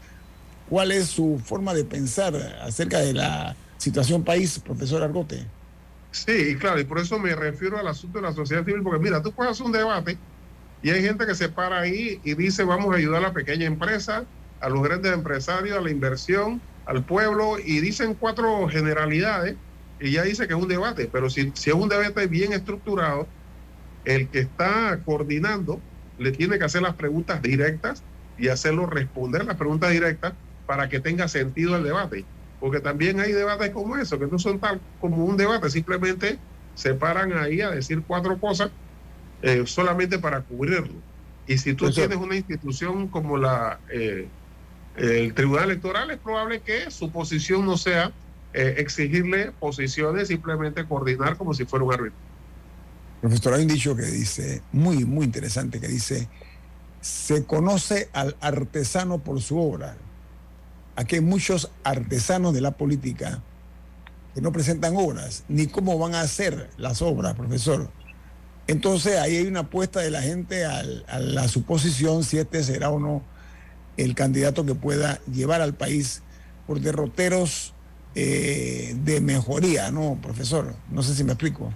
cuál 0.68 0.92
es 0.92 1.08
su 1.08 1.40
forma 1.44 1.74
de 1.74 1.84
pensar 1.84 2.34
acerca 2.62 3.00
de 3.00 3.12
la 3.14 3.56
situación 3.76 4.24
país, 4.24 4.58
profesor 4.60 5.02
Argote. 5.02 5.52
Sí, 6.10 6.56
claro, 6.58 6.80
y 6.80 6.84
por 6.84 6.98
eso 6.98 7.18
me 7.18 7.34
refiero 7.34 7.78
al 7.78 7.88
asunto 7.88 8.18
de 8.18 8.22
la 8.22 8.32
sociedad 8.32 8.64
civil, 8.64 8.82
porque 8.82 9.02
mira, 9.02 9.22
tú 9.22 9.32
puedes 9.32 9.52
hacer 9.52 9.66
un 9.66 9.72
debate 9.72 10.18
y 10.82 10.90
hay 10.90 11.02
gente 11.02 11.26
que 11.26 11.34
se 11.34 11.48
para 11.48 11.80
ahí 11.80 12.20
y 12.22 12.34
dice 12.34 12.64
vamos 12.64 12.92
a 12.92 12.98
ayudar 12.98 13.24
a 13.24 13.28
la 13.28 13.32
pequeña 13.32 13.66
empresa, 13.66 14.24
a 14.60 14.68
los 14.68 14.82
grandes 14.82 15.12
empresarios, 15.12 15.76
a 15.76 15.80
la 15.80 15.90
inversión, 15.90 16.60
al 16.84 17.04
pueblo, 17.04 17.58
y 17.58 17.80
dicen 17.80 18.14
cuatro 18.14 18.68
generalidades 18.68 19.56
y 20.00 20.12
ya 20.12 20.22
dice 20.22 20.46
que 20.46 20.54
es 20.54 20.60
un 20.60 20.68
debate, 20.68 21.08
pero 21.10 21.30
si, 21.30 21.52
si 21.54 21.70
es 21.70 21.76
un 21.76 21.88
debate 21.88 22.26
bien 22.26 22.52
estructurado, 22.52 23.26
el 24.04 24.28
que 24.30 24.40
está 24.40 25.00
coordinando 25.04 25.80
le 26.18 26.32
tiene 26.32 26.58
que 26.58 26.64
hacer 26.64 26.82
las 26.82 26.96
preguntas 26.96 27.42
directas 27.42 28.04
y 28.36 28.48
hacerlo 28.48 28.86
responder 28.86 29.44
las 29.44 29.56
preguntas 29.56 29.90
directas 29.90 30.34
para 30.66 30.88
que 30.88 31.00
tenga 31.00 31.28
sentido 31.28 31.76
el 31.76 31.84
debate. 31.84 32.24
Porque 32.58 32.80
también 32.80 33.20
hay 33.20 33.32
debates 33.32 33.70
como 33.70 33.96
eso, 33.96 34.18
que 34.18 34.26
no 34.26 34.38
son 34.38 34.60
tal 34.60 34.80
como 34.98 35.24
un 35.24 35.36
debate, 35.36 35.68
simplemente 35.70 36.38
se 36.74 36.94
paran 36.94 37.32
ahí 37.32 37.60
a 37.60 37.70
decir 37.70 38.02
cuatro 38.06 38.38
cosas 38.38 38.70
eh, 39.42 39.64
solamente 39.66 40.18
para 40.18 40.42
cubrirlo. 40.42 41.02
Y 41.46 41.58
si 41.58 41.74
tú 41.74 41.90
tienes 41.90 42.18
una 42.18 42.36
institución 42.36 43.08
como 43.08 43.36
la 43.36 43.80
eh, 43.92 44.30
el 44.94 45.34
Tribunal 45.34 45.64
Electoral, 45.64 46.10
es 46.10 46.20
probable 46.20 46.62
que 46.62 46.90
su 46.90 47.10
posición 47.10 47.64
no 47.64 47.76
sea 47.76 48.12
eh, 48.52 48.74
exigirle 48.78 49.52
posiciones, 49.52 50.28
simplemente 50.28 50.86
coordinar 50.86 51.36
como 51.36 51.54
si 51.54 51.64
fuera 51.64 51.84
un 51.84 51.94
árbitro. 51.94 52.18
Profesor, 53.22 53.54
hay 53.54 53.62
un 53.62 53.68
dicho 53.68 53.94
que 53.94 54.02
dice, 54.02 54.62
muy, 54.72 55.04
muy 55.04 55.24
interesante, 55.24 55.78
que 55.78 55.86
dice, 55.86 56.28
se 57.00 57.44
conoce 57.44 58.08
al 58.12 58.36
artesano 58.40 59.18
por 59.18 59.40
su 59.40 59.60
obra. 59.60 59.96
Aquí 60.96 61.14
hay 61.14 61.20
muchos 61.20 61.70
artesanos 61.84 62.52
de 62.52 62.60
la 62.60 62.72
política 62.72 63.40
que 64.34 64.40
no 64.40 64.50
presentan 64.50 64.96
obras, 64.96 65.44
ni 65.48 65.68
cómo 65.68 65.96
van 65.98 66.16
a 66.16 66.22
hacer 66.22 66.68
las 66.78 67.00
obras, 67.00 67.34
profesor. 67.34 67.90
Entonces 68.66 69.16
ahí 69.20 69.36
hay 69.36 69.46
una 69.46 69.60
apuesta 69.60 70.00
de 70.00 70.10
la 70.10 70.22
gente 70.22 70.64
a 70.64 70.82
la 71.20 71.46
suposición 71.46 72.24
si 72.24 72.38
este 72.38 72.64
será 72.64 72.90
o 72.90 72.98
no 72.98 73.22
el 73.96 74.16
candidato 74.16 74.66
que 74.66 74.74
pueda 74.74 75.20
llevar 75.32 75.60
al 75.60 75.74
país 75.74 76.22
por 76.66 76.80
derroteros 76.80 77.72
eh, 78.16 78.96
de 79.04 79.20
mejoría, 79.20 79.92
¿no, 79.92 80.18
profesor? 80.20 80.74
No 80.90 81.04
sé 81.04 81.14
si 81.14 81.22
me 81.22 81.34
explico. 81.34 81.72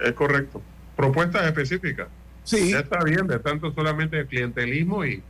Es 0.00 0.12
correcto. 0.12 0.62
Propuestas 0.96 1.46
específicas. 1.46 2.08
Sí. 2.44 2.70
Ya 2.70 2.80
está 2.80 3.02
bien 3.04 3.26
de 3.26 3.38
tanto 3.38 3.72
solamente 3.72 4.26
clientelismo 4.26 5.04
y, 5.04 5.22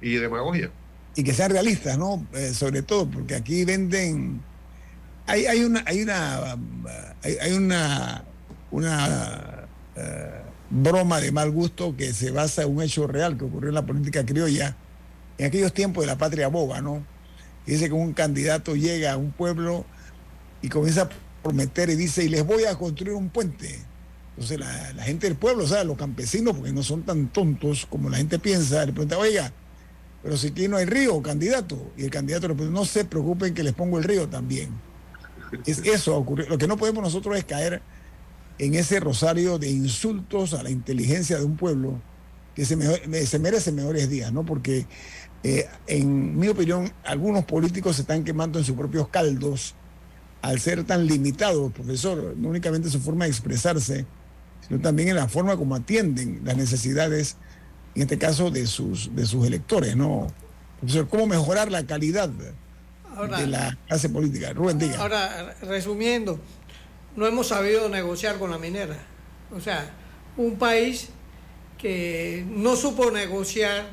y 0.00 0.16
demagogia. 0.16 0.70
Y 1.14 1.24
que 1.24 1.32
sean 1.32 1.50
realistas, 1.50 1.96
¿no? 1.96 2.26
Eh, 2.34 2.52
sobre 2.52 2.82
todo, 2.82 3.08
porque 3.08 3.34
aquí 3.34 3.64
venden 3.64 4.40
hay, 5.26 5.46
hay 5.46 5.64
una, 5.64 5.82
hay 5.86 6.02
una, 6.02 6.56
hay, 7.22 7.52
una, 7.52 8.24
una 8.70 9.68
eh, 9.96 10.30
broma 10.70 11.20
de 11.20 11.32
mal 11.32 11.50
gusto 11.50 11.96
que 11.96 12.12
se 12.12 12.30
basa 12.30 12.62
en 12.62 12.76
un 12.76 12.82
hecho 12.82 13.06
real 13.06 13.36
que 13.36 13.44
ocurrió 13.44 13.70
en 13.70 13.74
la 13.74 13.84
política 13.84 14.24
criolla 14.24 14.76
en 15.38 15.46
aquellos 15.46 15.72
tiempos 15.72 16.04
de 16.04 16.06
la 16.06 16.16
patria 16.16 16.48
boba, 16.48 16.80
¿no? 16.80 17.04
dice 17.66 17.88
que 17.88 17.94
un 17.94 18.12
candidato 18.12 18.76
llega 18.76 19.12
a 19.12 19.16
un 19.16 19.32
pueblo 19.32 19.84
y 20.62 20.68
comienza 20.68 21.02
a 21.02 21.08
prometer 21.42 21.90
y 21.90 21.96
dice, 21.96 22.24
y 22.24 22.28
les 22.28 22.46
voy 22.46 22.64
a 22.64 22.76
construir 22.76 23.14
un 23.14 23.28
puente. 23.28 23.80
Entonces 24.36 24.60
la, 24.60 25.02
gente 25.02 25.26
del 25.26 25.36
pueblo, 25.36 25.64
o 25.64 25.66
sea, 25.66 25.82
los 25.82 25.96
campesinos, 25.96 26.54
porque 26.54 26.72
no 26.72 26.82
son 26.82 27.02
tan 27.04 27.28
tontos 27.28 27.86
como 27.86 28.10
la 28.10 28.18
gente 28.18 28.38
piensa, 28.38 28.84
le 28.84 28.92
pregunta, 28.92 29.16
oiga, 29.16 29.50
pero 30.22 30.36
si 30.36 30.48
aquí 30.48 30.68
no 30.68 30.76
hay 30.76 30.84
río, 30.84 31.22
candidato. 31.22 31.92
Y 31.96 32.04
el 32.04 32.10
candidato 32.10 32.46
le 32.46 32.54
pregunta, 32.54 32.78
no 32.78 32.84
se 32.84 33.06
preocupen 33.06 33.54
que 33.54 33.62
les 33.62 33.72
pongo 33.72 33.96
el 33.96 34.04
río 34.04 34.28
también. 34.28 34.68
Es 35.64 35.78
eso 35.78 36.16
ocurrió. 36.16 36.48
Lo 36.48 36.58
que 36.58 36.66
no 36.66 36.76
podemos 36.76 37.02
nosotros 37.02 37.38
es 37.38 37.44
caer 37.44 37.80
en 38.58 38.74
ese 38.74 39.00
rosario 39.00 39.58
de 39.58 39.70
insultos 39.70 40.52
a 40.52 40.62
la 40.62 40.70
inteligencia 40.70 41.38
de 41.38 41.44
un 41.44 41.56
pueblo 41.56 42.00
que 42.54 42.64
se, 42.64 43.26
se 43.26 43.38
merece 43.38 43.72
mejores 43.72 44.10
días, 44.10 44.32
¿no? 44.32 44.44
Porque, 44.44 44.86
eh, 45.44 45.66
en 45.86 46.38
mi 46.38 46.48
opinión, 46.48 46.92
algunos 47.04 47.44
políticos 47.44 47.96
se 47.96 48.02
están 48.02 48.24
quemando 48.24 48.58
en 48.58 48.64
sus 48.66 48.76
propios 48.76 49.08
caldos 49.08 49.74
al 50.42 50.60
ser 50.60 50.84
tan 50.84 51.06
limitados, 51.06 51.72
profesor, 51.72 52.34
no 52.36 52.50
únicamente 52.50 52.88
en 52.88 52.92
su 52.92 53.00
forma 53.00 53.24
de 53.24 53.30
expresarse, 53.30 54.06
sino 54.68 54.80
también 54.80 55.08
en 55.08 55.16
la 55.16 55.28
forma 55.28 55.56
como 55.56 55.74
atienden 55.74 56.40
las 56.44 56.56
necesidades, 56.56 57.36
en 57.94 58.02
este 58.02 58.18
caso, 58.18 58.50
de 58.50 58.66
sus, 58.66 59.14
de 59.14 59.26
sus 59.26 59.46
electores, 59.46 59.96
¿no? 59.96 60.26
Profesor, 60.80 61.08
¿cómo 61.08 61.26
mejorar 61.26 61.70
la 61.70 61.86
calidad 61.86 62.28
de 62.28 63.46
la 63.46 63.78
clase 63.86 64.08
política? 64.08 64.52
Rubén, 64.52 64.78
diga. 64.78 65.00
Ahora, 65.00 65.54
resumiendo, 65.62 66.38
no 67.16 67.26
hemos 67.26 67.48
sabido 67.48 67.88
negociar 67.88 68.38
con 68.38 68.50
la 68.50 68.58
minera. 68.58 68.96
O 69.54 69.60
sea, 69.60 69.90
un 70.36 70.56
país 70.56 71.08
que 71.78 72.44
no 72.48 72.76
supo 72.76 73.10
negociar 73.10 73.86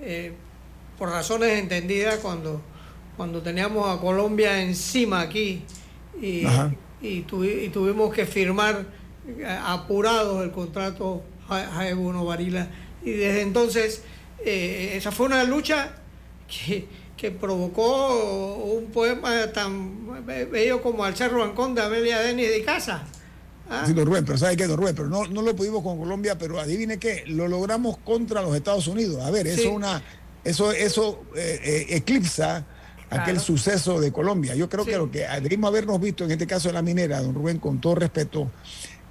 eh, 0.00 0.32
por 0.98 1.10
razones 1.10 1.58
entendidas 1.58 2.18
cuando, 2.18 2.60
cuando 3.16 3.42
teníamos 3.42 3.88
a 3.88 4.00
Colombia 4.00 4.62
encima 4.62 5.20
aquí 5.20 5.62
y, 6.20 6.44
y, 7.00 7.20
tuvimos 7.22 8.12
que 8.12 8.26
firmar 8.26 8.84
apurados 9.64 10.44
el 10.44 10.50
contrato 10.50 11.22
Jaebuno 11.48 12.24
Varila. 12.24 12.68
Y 13.02 13.12
desde 13.12 13.42
entonces, 13.42 14.02
eh, 14.44 14.92
esa 14.94 15.10
fue 15.12 15.26
una 15.26 15.44
lucha 15.44 15.96
que, 16.48 16.86
que 17.16 17.30
provocó 17.30 18.56
un 18.64 18.86
poema 18.86 19.52
tan 19.52 20.24
bello 20.26 20.82
como 20.82 21.04
Al 21.04 21.16
Cerro 21.16 21.44
Ancón 21.44 21.74
de 21.74 21.82
Amelia 21.82 22.20
Denis 22.20 22.50
de 22.50 22.62
Casa. 22.62 23.04
¿Ah? 23.68 23.84
Sí, 23.86 23.92
don 23.92 24.04
Rubén, 24.04 24.24
pero 24.24 24.36
¿sabe 24.36 24.56
qué, 24.56 24.66
don 24.66 24.78
Rubén? 24.78 24.96
Pero 24.96 25.08
no, 25.08 25.26
no 25.28 25.42
lo 25.42 25.54
pudimos 25.54 25.82
con 25.82 25.98
Colombia, 25.98 26.36
pero 26.36 26.58
adivine 26.58 26.98
qué, 26.98 27.22
lo 27.26 27.46
logramos 27.46 27.98
contra 27.98 28.42
los 28.42 28.54
Estados 28.56 28.88
Unidos. 28.88 29.22
A 29.24 29.30
ver, 29.30 29.46
eso 29.46 29.70
una 29.70 30.02
eso 30.42 30.72
eso 30.72 31.22
eh, 31.36 31.60
eh, 31.62 31.86
eclipsa 31.90 32.64
aquel 33.10 33.40
suceso 33.40 34.00
de 34.00 34.12
Colombia. 34.12 34.54
Yo 34.54 34.68
creo 34.68 34.84
que 34.84 34.96
lo 34.96 35.10
que 35.10 35.26
debimos 35.42 35.68
habernos 35.68 36.00
visto 36.00 36.24
en 36.24 36.30
este 36.30 36.46
caso 36.46 36.68
de 36.68 36.74
la 36.74 36.82
minera, 36.82 37.20
don 37.20 37.34
Rubén, 37.34 37.58
con 37.58 37.80
todo 37.80 37.96
respeto, 37.96 38.50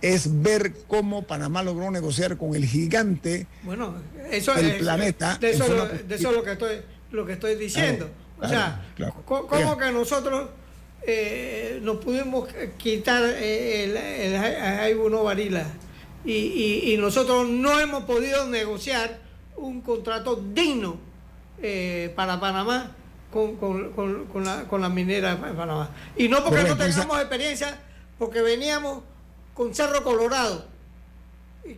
es 0.02 0.42
ver 0.42 0.74
cómo 0.88 1.24
Panamá 1.24 1.64
logró 1.64 1.92
negociar 1.92 2.38
con 2.38 2.56
el 2.56 2.66
gigante 2.66 3.48
bueno, 3.64 3.96
eso 4.32 4.54
del 4.54 4.78
planeta. 4.78 5.38
De 5.38 5.52
eso, 5.52 5.66
de 5.66 6.16
eso 6.16 6.30
es 6.30 6.36
lo 6.36 6.44
que 6.44 6.52
estoy 6.54 6.82
lo 7.12 7.26
que 7.26 7.34
estoy 7.34 7.56
diciendo. 7.56 8.10
o 8.40 8.48
sea, 8.48 8.86
¿cómo 9.26 9.78
que 9.78 9.92
nosotros 9.92 10.50
eh, 11.04 11.80
nos 11.82 11.98
pudimos 11.98 12.50
quitar 12.78 13.24
eh, 13.24 13.86
el, 13.86 13.98
el, 13.98 15.10
Varila 15.10 15.66
y, 16.26 16.96
nosotros 17.00 17.48
no 17.48 17.80
hemos 17.80 18.04
podido 18.04 18.48
negociar 18.48 19.20
un 19.56 19.82
contrato 19.82 20.36
digno 20.54 20.98
eh, 21.62 22.14
para 22.16 22.40
Panamá 22.40 22.96
con, 23.32 23.56
con, 23.58 24.44
la, 24.44 24.64
con 24.66 24.82
la 24.82 24.90
minera 24.90 25.36
de 25.36 25.54
Panamá? 25.54 25.90
Y 26.16 26.28
no 26.28 26.44
porque 26.44 26.64
no 26.64 26.78
tengamos 26.78 27.18
experiencia, 27.20 27.80
porque 28.18 28.42
veníamos 28.42 29.04
con 29.60 29.76
Cerro 29.76 30.06
Colorado, 30.06 30.64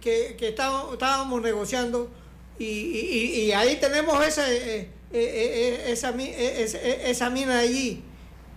que, 0.02 0.36
que 0.38 0.50
estábamos, 0.50 1.42
negociando 1.42 2.12
y, 2.60 3.52
ahí 3.54 3.80
tenemos 3.82 4.24
ese 4.24 4.82
eh, 4.82 4.90
eh, 5.12 5.86
esa, 5.88 6.14
eh, 6.16 7.02
esa 7.06 7.32
mina 7.32 7.58
allí. 7.58 8.04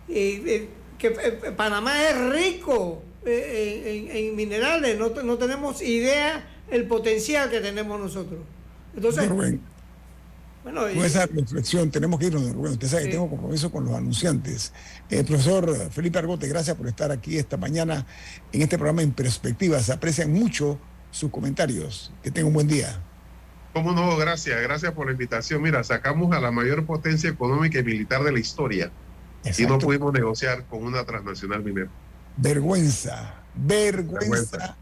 que 0.07 1.11
Panamá 1.57 2.07
es 2.07 2.33
rico 2.35 3.03
en, 3.25 4.37
minerales, 4.37 4.99
no, 4.99 5.39
tenemos 5.39 5.81
idea 5.81 6.47
el 6.71 6.87
potencial 6.87 7.49
que 7.49 7.61
tenemos 7.63 7.99
nosotros. 7.99 8.41
Entonces, 8.95 9.27
bueno, 10.65 10.81
con 10.81 11.05
esa 11.05 11.27
reflexión 11.27 11.91
tenemos 11.91 12.19
que 12.19 12.27
irnos, 12.27 12.53
Rubén. 12.53 12.73
Usted 12.73 12.89
sabe 12.89 13.05
que 13.05 13.11
tengo 13.13 13.31
compromiso 13.31 13.71
con 13.71 13.85
los 13.85 13.95
anunciantes. 13.95 14.73
profesor 15.09 15.91
Felipe 15.93 16.19
Argote, 16.19 16.49
gracias 16.49 16.77
por 16.77 16.89
estar 16.89 17.13
aquí 17.13 17.39
esta 17.39 17.57
mañana 17.57 18.07
en 18.51 18.63
este 18.63 18.77
programa 18.77 19.03
En 19.03 19.13
Perspectiva. 19.13 19.79
Se 19.81 19.93
aprecian 19.93 20.33
mucho 20.33 20.81
sus 21.11 21.31
comentarios. 21.31 22.13
Que 22.23 22.31
tenga 22.31 22.49
un 22.49 22.55
buen 22.55 22.67
día. 22.67 23.01
¿Cómo 23.73 23.93
no? 23.93 24.17
Gracias, 24.17 24.61
gracias 24.63 24.93
por 24.93 25.07
la 25.07 25.13
invitación. 25.13 25.61
Mira, 25.61 25.85
sacamos 25.85 26.35
a 26.35 26.41
la 26.41 26.51
mayor 26.51 26.87
potencia 26.87 27.29
económica 27.29 27.79
y 27.79 27.85
militar 27.85 28.23
de 28.23 28.33
la 28.33 28.39
historia 28.39 28.91
y 29.59 29.67
no 29.67 29.79
pudimos 29.79 30.13
negociar 30.13 30.65
con 30.67 30.85
una 30.85 31.05
transnacional 31.05 31.63
minera. 31.63 31.91
Vergüenza, 32.37 33.43
vergüenza, 33.55 34.77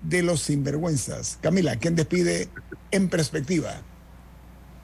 de 0.00 0.22
los 0.22 0.42
sinvergüenzas. 0.42 1.38
Camila, 1.40 1.76
¿quién 1.76 1.94
despide 1.94 2.48
en 2.90 3.08
perspectiva? 3.08 3.82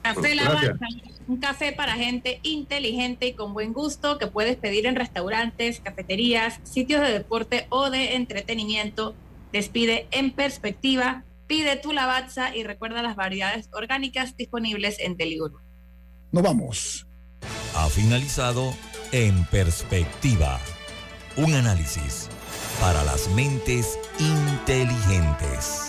Café 0.01 0.35
La 0.35 0.77
un 1.27 1.37
café 1.37 1.73
para 1.73 1.93
gente 1.93 2.39
inteligente 2.41 3.27
y 3.27 3.33
con 3.33 3.53
buen 3.53 3.71
gusto 3.71 4.17
que 4.17 4.25
puedes 4.25 4.55
pedir 4.57 4.87
en 4.87 4.95
restaurantes, 4.95 5.79
cafeterías, 5.79 6.59
sitios 6.63 7.01
de 7.01 7.11
deporte 7.11 7.67
o 7.69 7.91
de 7.91 8.15
entretenimiento. 8.15 9.13
Despide 9.51 10.07
en 10.11 10.31
perspectiva 10.31 11.23
Pide 11.49 11.77
tu 11.77 11.93
lavazza 11.93 12.55
y 12.55 12.63
recuerda 12.63 13.01
las 13.01 13.15
variedades 13.15 13.69
orgánicas 13.73 14.37
disponibles 14.37 14.99
en 14.99 15.17
Deliveroo. 15.17 15.59
Nos 16.31 16.43
vamos. 16.43 17.07
Ha 17.73 17.89
finalizado 17.89 18.75
En 19.11 19.45
Perspectiva. 19.45 20.59
Un 21.37 21.55
análisis 21.55 22.29
para 22.79 23.03
las 23.03 23.29
mentes 23.29 23.97
inteligentes. 24.19 25.88